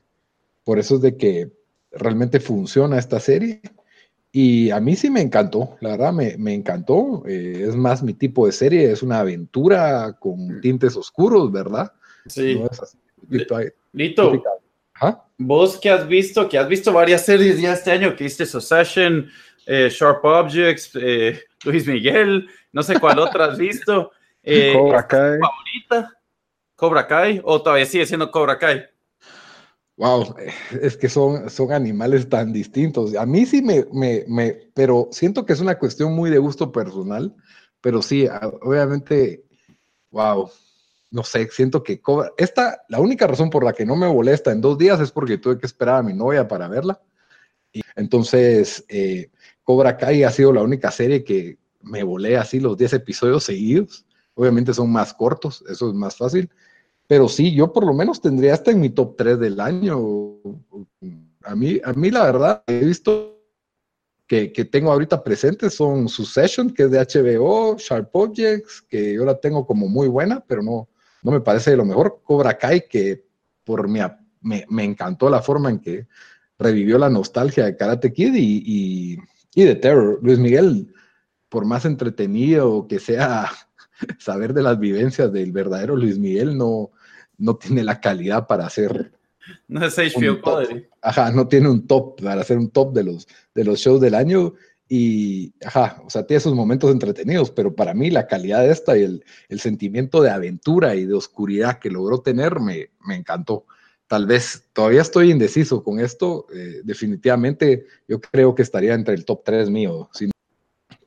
[0.64, 1.52] por eso es de que
[1.96, 3.60] realmente funciona esta serie
[4.36, 7.22] y a mí sí me encantó, la verdad me, me encantó.
[7.24, 10.60] Eh, es más mi tipo de serie, es una aventura con mm.
[10.60, 11.92] tintes oscuros, ¿verdad?
[12.26, 12.60] Sí.
[13.92, 14.42] Lito,
[15.38, 19.30] vos que has visto, que has visto varias series ya este año, que viste Succession,
[19.66, 24.10] eh, Sharp Objects, eh, Luis Miguel, no sé cuál otra has visto.
[24.72, 25.38] Cobra Kai.
[25.38, 26.18] ¿Favorita?
[26.74, 27.40] ¿Cobra Kai?
[27.44, 28.84] ¿O todavía sigue siendo Cobra Kai?
[29.96, 30.34] Wow,
[30.82, 33.14] es que son, son animales tan distintos.
[33.14, 36.72] A mí sí me, me, me, pero siento que es una cuestión muy de gusto
[36.72, 37.34] personal,
[37.80, 38.26] pero sí,
[38.62, 39.44] obviamente,
[40.10, 40.50] wow,
[41.12, 42.32] no sé, siento que cobra.
[42.36, 45.38] Esta, la única razón por la que no me molesta en dos días es porque
[45.38, 47.00] tuve que esperar a mi novia para verla.
[47.72, 49.30] Y entonces, eh,
[49.62, 54.06] Cobra Kai ha sido la única serie que me volé así los 10 episodios seguidos.
[54.34, 56.50] Obviamente son más cortos, eso es más fácil
[57.06, 60.38] pero sí, yo por lo menos tendría hasta en mi top 3 del año.
[61.42, 63.42] A mí, a mí la verdad, he visto
[64.26, 69.24] que, que tengo ahorita presentes son Succession, que es de HBO, Sharp Objects, que yo
[69.24, 70.88] la tengo como muy buena, pero no,
[71.22, 72.20] no me parece de lo mejor.
[72.24, 73.26] Cobra Kai, que
[73.64, 74.00] por mi,
[74.40, 76.06] me, me encantó la forma en que
[76.58, 79.18] revivió la nostalgia de Karate Kid y, y,
[79.54, 80.20] y de Terror.
[80.22, 80.94] Luis Miguel,
[81.48, 83.50] por más entretenido que sea
[84.18, 86.90] saber de las vivencias del verdadero Luis Miguel no,
[87.38, 89.12] no tiene la calidad para hacer.
[89.68, 90.88] No es HBO Padre.
[91.02, 94.14] Ajá, no tiene un top para hacer un top de los, de los shows del
[94.14, 94.54] año.
[94.88, 98.96] Y, ajá, o sea, tiene sus momentos entretenidos, pero para mí la calidad de esta
[98.96, 103.66] y el, el sentimiento de aventura y de oscuridad que logró tener me, me encantó.
[104.06, 106.46] Tal vez todavía estoy indeciso con esto.
[106.54, 110.10] Eh, definitivamente yo creo que estaría entre el top 3 mío.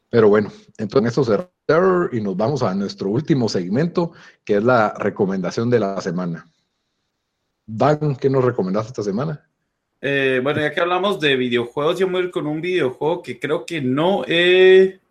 [0.10, 1.38] Pero bueno, entonces eso se
[2.14, 4.14] y nos vamos a nuestro último segmento,
[4.46, 6.46] que es la recomendación de la semana.
[7.66, 9.46] Dan, ¿qué nos recomendaste esta semana?
[10.00, 13.66] Eh, bueno, ya que hablamos de videojuegos, yo me voy con un videojuego que creo
[13.66, 15.02] que no he,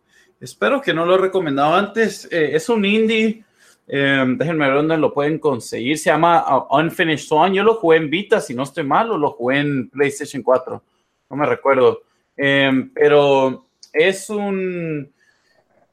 [0.40, 2.26] espero que no lo he recomendado antes.
[2.32, 3.44] Eh, es un indie,
[3.86, 5.98] eh, déjenme ver dónde lo pueden conseguir.
[5.98, 7.52] Se llama uh, Unfinished Swan.
[7.52, 10.82] Yo lo jugué en Vita, si no estoy mal, o lo jugué en PlayStation 4.
[11.28, 12.00] No me recuerdo.
[12.34, 13.65] pero
[13.98, 15.12] es un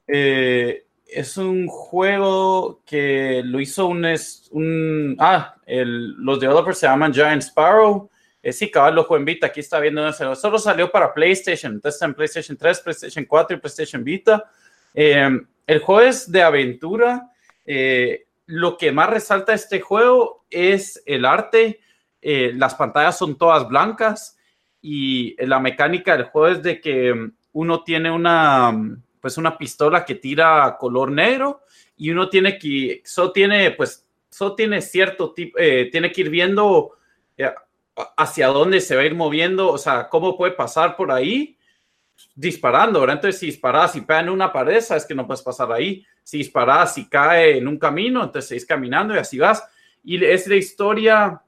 [0.08, 4.06] eh, es un juego que lo hizo un,
[4.52, 8.10] un ah, los developers se llaman Giant Sparrow.
[8.42, 9.48] Es sí, cabal, lo en Vita.
[9.48, 10.12] Aquí está viendo.
[10.36, 11.74] Solo salió para PlayStation.
[11.74, 14.44] Entonces está en PlayStation 3, PlayStation 4 y PlayStation Vita.
[14.94, 17.30] Eh, el juego es de aventura.
[17.66, 21.80] Eh, lo que más resalta este juego es el arte.
[22.22, 24.38] las pantallas son todas blancas
[24.82, 28.74] y la mecánica del juego es de que uno tiene una,
[29.22, 31.62] pues una pistola que tira color negro
[31.96, 36.30] y uno tiene que, eso tiene, pues, eso tiene cierto tipo, eh, tiene que ir
[36.30, 36.98] viendo
[38.18, 41.58] hacia dónde se va a ir moviendo, o sea, cómo puede pasar por ahí
[42.36, 43.18] disparando, ¿verdad?
[43.18, 46.06] Entonces, si disparas y pega en una pared, sabes que no puedes pasar ahí.
[46.24, 49.64] Si disparas y cae en un camino, entonces seguís caminando y así vas.
[50.04, 51.42] Y es la historia,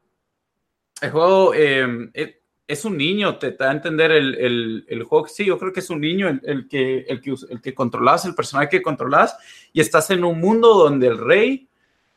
[1.01, 5.27] el juego em, e, es un niño, te, da a entender el, el, juego.
[5.27, 8.33] Sí, yo creo que es un niño el, que, el, que, el que controlas, el
[8.33, 9.37] personaje que controlas,
[9.71, 11.69] y estás en un mundo donde el rey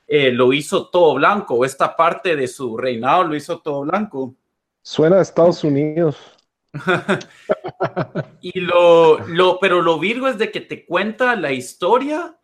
[0.06, 4.34] eh, lo hizo todo blanco, o esta parte de su reinado lo hizo todo blanco.
[4.82, 6.16] Suena a Estados Unidos.
[8.40, 12.38] y lo, lo, pero lo virgo es de que te cuenta la historia,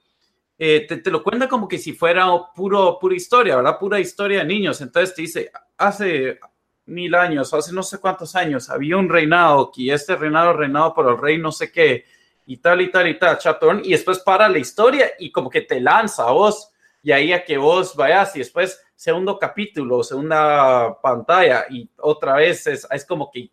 [0.59, 3.79] eh, te, te, lo cuenta como que si fuera puro, pura historia, ¿verdad?
[3.79, 4.81] Pura historia de niños.
[4.83, 6.39] Entonces te dice, hace
[6.86, 11.09] mil años, hace no sé cuántos años, había un reinado, y este reinado reinado por
[11.11, 12.05] el rey no sé qué,
[12.47, 15.62] y tal y tal y tal, chatón, y después para la historia y como que
[15.62, 16.70] te lanza a vos,
[17.02, 22.66] y ahí a que vos vayas y después segundo capítulo, segunda pantalla y otra vez
[22.66, 23.51] es, es como que,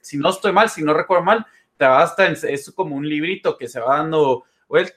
[0.00, 1.46] si no estoy mal, si no recuerdo mal,
[1.76, 4.44] te basta, es como un librito que se va dando,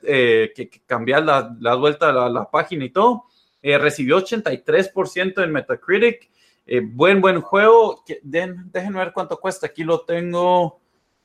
[0.04, 3.26] eh, que, que cambiar la, la vuelta a la, página y todo.
[3.62, 6.32] Eh, recibió 83% en Metacritic.
[6.66, 8.04] Eh, buen, buen juego.
[8.24, 9.68] déjenme ver cuánto cuesta.
[9.68, 10.80] Aquí lo tengo.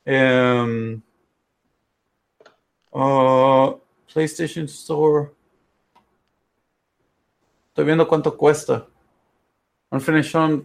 [0.04, 1.00] Em,
[2.92, 3.80] uh,
[4.12, 5.30] PlayStation Store.
[7.68, 8.86] Estoy viendo cuánto cuesta.
[9.90, 10.64] Unfinished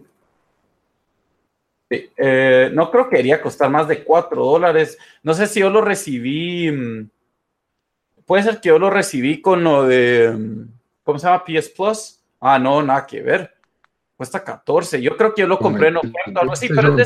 [2.16, 4.96] eh, no creo que iría a costar más de 4 dólares.
[5.22, 6.70] No sé si yo lo recibí.
[6.70, 7.10] Mm,
[8.24, 10.32] puede ser que yo lo recibí con lo de.
[10.32, 10.68] Mm,
[11.02, 11.44] ¿Cómo se llama?
[11.44, 12.22] PS Plus.
[12.40, 13.54] Ah, no, nada que ver.
[14.22, 15.02] Cuesta 14.
[15.02, 16.96] Yo creo que yo lo compré en oferta algo así, pero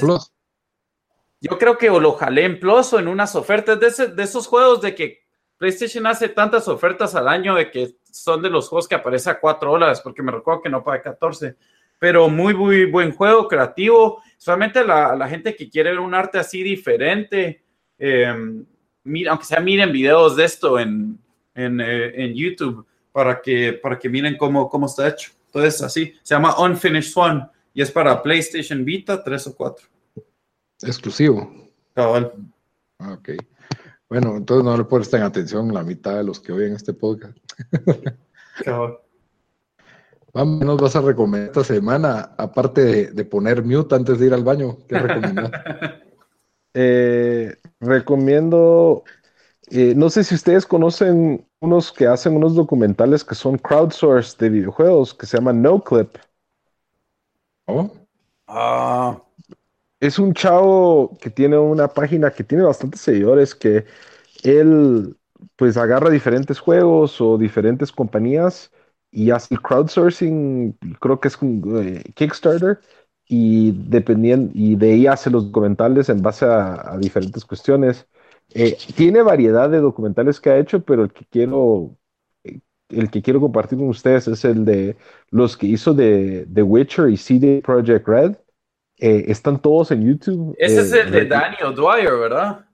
[1.40, 4.46] yo creo que o lo jalé en Plus o en unas ofertas de, de esos
[4.46, 5.20] juegos de que
[5.56, 9.40] PlayStation hace tantas ofertas al año de que son de los juegos que aparece a
[9.40, 11.56] 4 dólares, porque me recuerdo que no paga 14.
[11.98, 14.22] Pero muy, muy buen juego, creativo.
[14.36, 17.64] Solamente la, la gente que quiere ver un arte así diferente,
[17.96, 18.62] em,
[19.04, 21.18] mira, aunque sea miren videos de esto en,
[21.54, 25.30] en, eh, en, YouTube para que, para que miren cómo, cómo está hecho.
[25.56, 29.86] Entonces, así, se llama Unfinished One y es para PlayStation Vita 3 o 4.
[30.82, 31.70] Exclusivo.
[31.94, 32.30] Cabal.
[32.98, 33.30] Ah, ok.
[34.06, 37.38] Bueno, entonces no le presten atención la mitad de los que oyen este podcast.
[40.34, 44.44] Vamos, nos vas a recomendar esta semana, aparte de, poner mute antes de ir al
[44.44, 44.76] baño?
[44.86, 45.50] ¿Qué recomiendas?
[46.78, 49.02] Eh, recomiendo,
[49.70, 54.50] eh, no sé si ustedes conocen unos que hacen unos documentales que son crowdsourced de
[54.50, 56.16] videojuegos, que se llaman NoClip.
[57.66, 57.90] ¿Oh?
[58.46, 59.20] Ah
[60.00, 63.86] es un chavo que tiene una página que tiene bastantes seguidores, que
[64.42, 65.16] él
[65.56, 68.72] pues agarra diferentes juegos o diferentes compañías
[69.10, 72.80] y hace el crowdsourcing, creo que es un eh, Kickstarter,
[73.28, 78.06] y dependiendo, y de ahí hace los documentales en base a, diferentes cuestiones.
[78.54, 81.96] Eh, tiene variedad de documentales que ha hecho, pero el que quiero,
[82.44, 84.96] eh, el que quiero compartir con ustedes es el de
[85.30, 88.36] los que hizo de The Witcher y CD Project Red
[88.98, 90.54] eh, están todos en YouTube.
[90.58, 92.64] Ese es el de Daniel Dwyer, ¿verdad?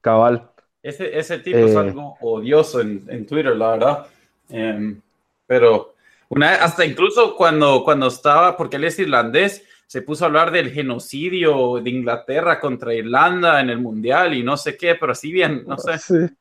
[0.00, 0.48] Cabal.
[0.82, 4.06] Ese, ese tipo es algo odioso en, en Twitter, la verdad.
[4.48, 5.00] Em,
[5.46, 5.94] pero
[6.28, 10.70] una, hasta incluso cuando, cuando estaba, porque él es irlandés, se puso a hablar del
[10.70, 15.64] genocidio de Inglaterra contra Irlanda en el Mundial y no sé qué, pero así bien,
[15.66, 15.98] no sé.
[15.98, 16.32] Sí.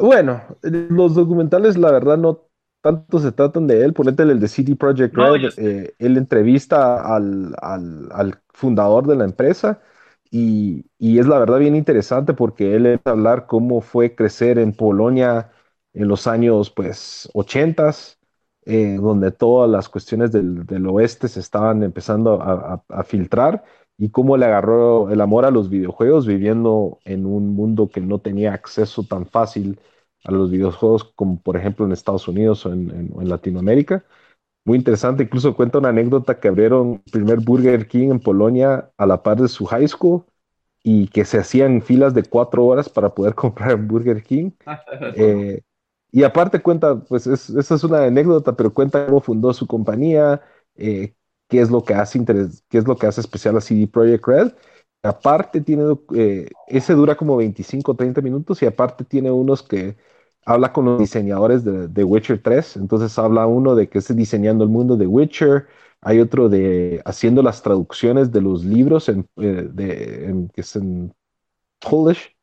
[0.00, 2.46] Bueno, los documentales, la verdad, no
[2.80, 7.56] tanto se tratan de él, ponete el de City Project Red, eh, él entrevista al,
[8.50, 9.82] fundador de la empresa
[10.30, 15.50] y, es la verdad bien interesante porque él a hablar cómo fue crecer en Polonia
[15.94, 17.90] en los años pues 80,
[18.70, 23.64] eh, donde todas las cuestiones del, oeste se estaban empezando a, filtrar
[23.96, 28.18] y cómo le agarró el amor a los videojuegos viviendo en un mundo que no
[28.18, 29.80] tenía acceso tan fácil
[30.24, 34.04] a los videojuegos, como por ejemplo en Estados Unidos o en, Latinoamérica.
[34.66, 39.06] Muy interesante, incluso cuenta una anécdota que abrieron el primer Burger King en Polonia a
[39.06, 40.24] la par de su high school
[40.82, 44.50] y que se hacían filas de cuatro horas para poder comprar Burger King.
[45.16, 45.62] Eh,
[46.10, 50.42] y aparte cuenta, pues esa es una anécdota, pero cuenta cómo fundó su compañía,
[50.76, 51.14] eh,
[51.48, 52.24] qué es lo que hace
[52.68, 54.52] qué es lo que hace especial a CD Projekt Red
[55.02, 59.96] Aparte tiene, eh, ese dura como 25 o 30 minutos y aparte tiene unos que
[60.44, 62.76] habla con los diseñadores de, Witcher 3.
[62.76, 65.66] Entonces habla uno de que esté diseñando el mundo de Witcher,
[66.00, 71.14] hay otro de haciendo las traducciones de los libros en, eh, de, que es en
[71.80, 72.36] Polish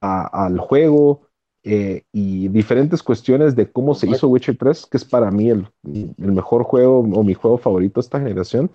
[0.00, 1.27] al juego
[1.64, 5.66] eh, y diferentes cuestiones de cómo se hizo Witcher 3, que es para mí el,
[5.84, 8.70] el mejor juego o mi juego favorito de esta generación.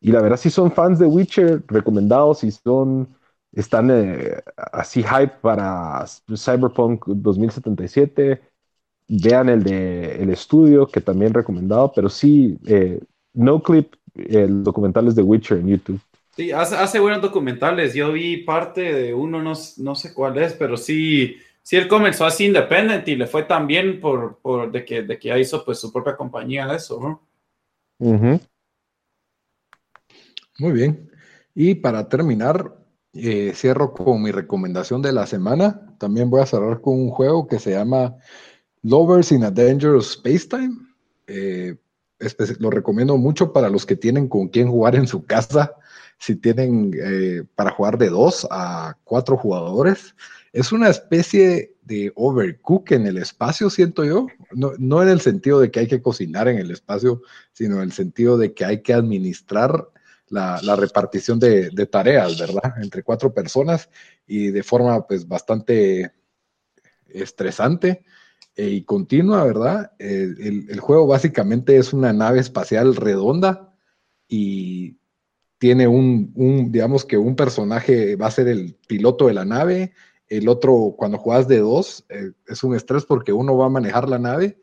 [0.00, 3.08] y la verdad, si son fans de Witcher, recomendados, si son,
[3.52, 4.42] están eh,
[4.72, 6.04] así hype para
[6.36, 8.42] Cyberpunk 2077,
[9.08, 13.00] vean el de El Estudio, que también recomendado, pero sí, eh,
[13.34, 16.00] No Clip, el documental es de Witcher en YouTube.
[16.36, 17.94] Sí, hace, buenos documentales.
[17.94, 22.24] Yo vi parte de uno, no, no sé cuál es, pero sí, sí él comenzó
[22.24, 25.64] así independiente y le fue tan bien por, por de, que, de que ya hizo
[25.64, 27.26] pues su propia compañía de eso, ¿no?
[30.58, 31.10] Muy bien.
[31.54, 32.76] Y para terminar,
[33.16, 35.96] eh, cierro con mi recomendación de la semana.
[35.98, 38.16] También voy a cerrar con un juego que se llama
[38.82, 40.76] Lovers in a Dangerous Spacetime.
[41.28, 41.76] Eh,
[42.58, 45.74] lo recomiendo mucho para los que tienen con quién jugar en su casa.
[46.18, 50.16] Si tienen eh, para jugar de dos a cuatro jugadores,
[50.54, 54.28] es una especie de overcook en el espacio, siento yo.
[54.52, 57.22] No, no, en el sentido de que hay que cocinar en el espacio,
[57.52, 59.88] sino en el sentido de que hay que administrar
[60.28, 62.74] la, repartición de, tareas, ¿verdad?
[62.80, 63.90] Entre cuatro personas
[64.28, 66.12] y de forma pues bastante
[67.08, 68.04] estresante
[68.54, 69.90] eh, y continua, ¿verdad?
[69.98, 73.74] el, juego básicamente es una nave espacial redonda
[74.28, 74.98] y
[75.58, 79.92] tiene un, digamos que un personaje va a ser el piloto de la nave,
[80.28, 84.08] el otro cuando juegas de dos eh, es un estrés porque uno va a manejar
[84.08, 84.58] la nave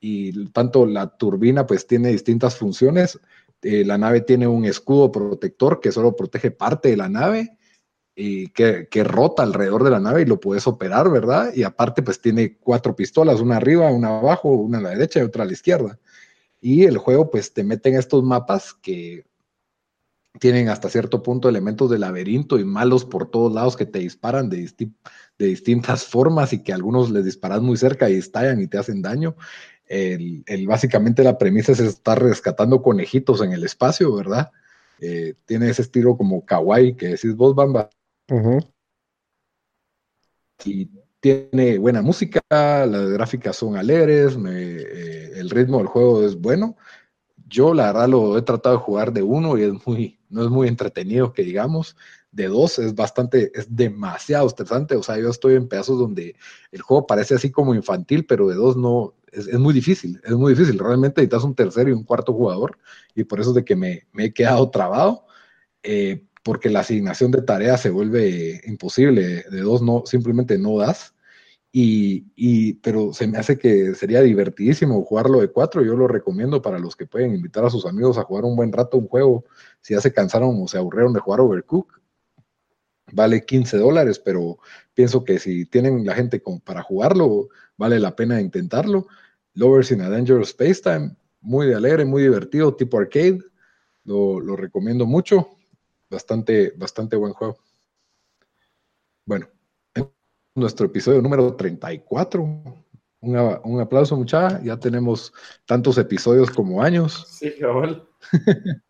[0.00, 3.18] y tanto la turbina pues tiene distintas funciones
[3.64, 7.56] eh, la nave tiene un escudo protector que solo protege parte de la nave
[8.14, 11.52] y que, rota alrededor de la nave y lo puedes operar, ¿verdad?
[11.54, 15.22] Y aparte, pues tiene cuatro pistolas, una arriba, una abajo, una a la derecha y
[15.22, 15.98] otra a la izquierda.
[16.60, 19.24] Y el juego, pues te mete en estos mapas que
[20.38, 24.48] tienen hasta cierto punto elementos de laberinto y malos por todos lados que te disparan
[24.48, 24.68] de,
[25.38, 29.02] de distintas formas y que algunos les disparas muy cerca y estallan y te hacen
[29.02, 29.36] daño.
[29.86, 34.50] El, básicamente la premisa es estar rescatando conejitos en el espacio, ¿verdad?
[34.98, 37.90] Eh, tiene ese estilo como kawaii que decís vos, Bamba.
[40.64, 40.90] Y
[41.20, 46.76] tiene buena música, las gráficas son alegres, eh, el ritmo del juego es bueno.
[47.54, 50.50] Yo la verdad lo he tratado de jugar de uno y es muy, no es
[50.50, 51.96] muy entretenido que digamos.
[52.32, 54.96] De dos es bastante, es demasiado estresante.
[54.96, 56.34] O sea, yo estoy en pedazos donde
[56.72, 60.54] el juego parece así como infantil, pero de dos no, es, muy difícil, es muy
[60.54, 60.80] difícil.
[60.80, 62.76] Realmente necesitas un tercero y un cuarto jugador
[63.14, 65.24] y por eso es de que me, he quedado trabado,
[65.84, 69.44] eh, porque la asignación de tareas se vuelve imposible.
[69.48, 71.13] De dos no, simplemente no das.
[71.76, 75.82] Y, pero se me hace que sería divertidísimo jugarlo de cuatro.
[75.82, 78.72] Yo lo recomiendo para los que pueden invitar a sus amigos a jugar un buen
[78.72, 79.44] rato un juego.
[79.80, 82.00] Si ya se cansaron o se aburrieron de jugar Overcook,
[83.12, 84.58] vale 15 dólares, pero
[84.94, 89.08] pienso que si tienen la gente para jugarlo, vale la pena intentarlo.
[89.54, 93.40] Lovers in a Dangerous Space Time, muy alegre, muy divertido, tipo arcade.
[94.04, 95.48] Lo, recomiendo mucho.
[96.08, 97.58] Bastante, bastante buen juego.
[99.26, 99.48] Bueno,
[100.54, 102.42] nuestro episodio número 34.
[102.42, 104.60] Un, un aplauso, muchacha.
[104.62, 105.32] Ya tenemos
[105.66, 107.26] tantos episodios como años.
[107.28, 108.06] Sí, cabal.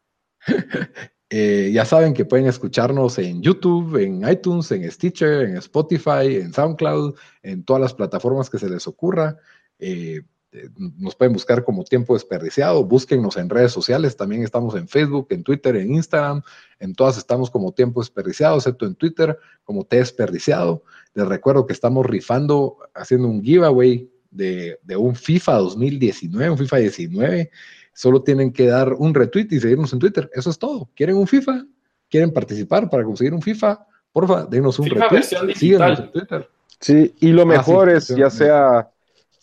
[1.31, 6.53] Eh, ya saben que pueden escucharnos en YouTube, en iTunes, en Stitcher, en Spotify, en
[6.53, 9.36] SoundCloud, en todas las plataformas que se les ocurra.
[9.81, 10.20] Eh,
[10.55, 15.27] eh, nos pueden buscar como tiempo desperdiciado, búsquennos en redes sociales, también estamos en Facebook,
[15.31, 16.43] en Twitter, en Instagram,
[16.78, 20.85] en todas estamos como tiempo desperdiciado, excepto en Twitter como T desperdiciado.
[21.15, 26.77] Les recuerdo que estamos rifando, haciendo un giveaway de, de un FIFA 2019, un FIFA
[26.77, 27.51] 19.
[27.93, 30.28] Solo tienen que dar un retweet y seguirnos en Twitter.
[30.35, 30.91] Eso es todo.
[30.95, 31.65] ¿Quieren un FIFA?
[32.11, 33.86] ¿Quieren participar para conseguir un FIFA?
[34.12, 35.55] Porfa, denos un retweet.
[35.55, 36.49] Síguenos en Twitter.
[36.81, 38.91] Sí, y lo ah, mejor es, ya sea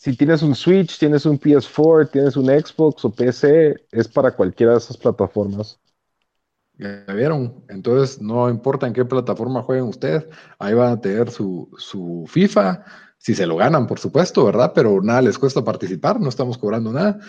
[0.02, 4.72] si tienes un Switch, tienes un PS4, tienes un Xbox o PC, es para cualquiera
[4.72, 5.78] de esas plataformas.
[6.78, 10.26] Ya vieron, entonces no importa en qué plataforma jueguen ustedes,
[10.58, 12.84] ahí van a tener su, su FIFA,
[13.18, 14.72] si se lo ganan, por supuesto, ¿verdad?
[14.74, 17.20] Pero nada les cuesta participar, no estamos cobrando nada.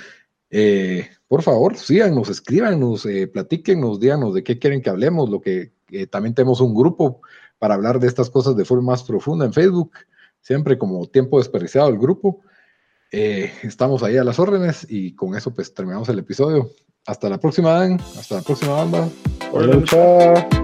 [0.49, 5.73] Eh, por favor, síganos, escríbanos, eh, platíquenos, díganos de qué quieren que hablemos, lo que
[6.09, 7.21] también tenemos un grupo
[7.59, 9.91] para hablar de estas cosas de forma más profunda en Facebook,
[10.41, 12.41] siempre como tiempo desperdiciado el grupo.
[13.11, 16.71] Eh, estamos ahí a las órdenes y con eso pues terminamos el episodio.
[17.05, 17.99] Hasta la próxima, Dan.
[18.17, 19.09] Hasta la próxima, banda.
[19.51, 20.62] Hola, chao.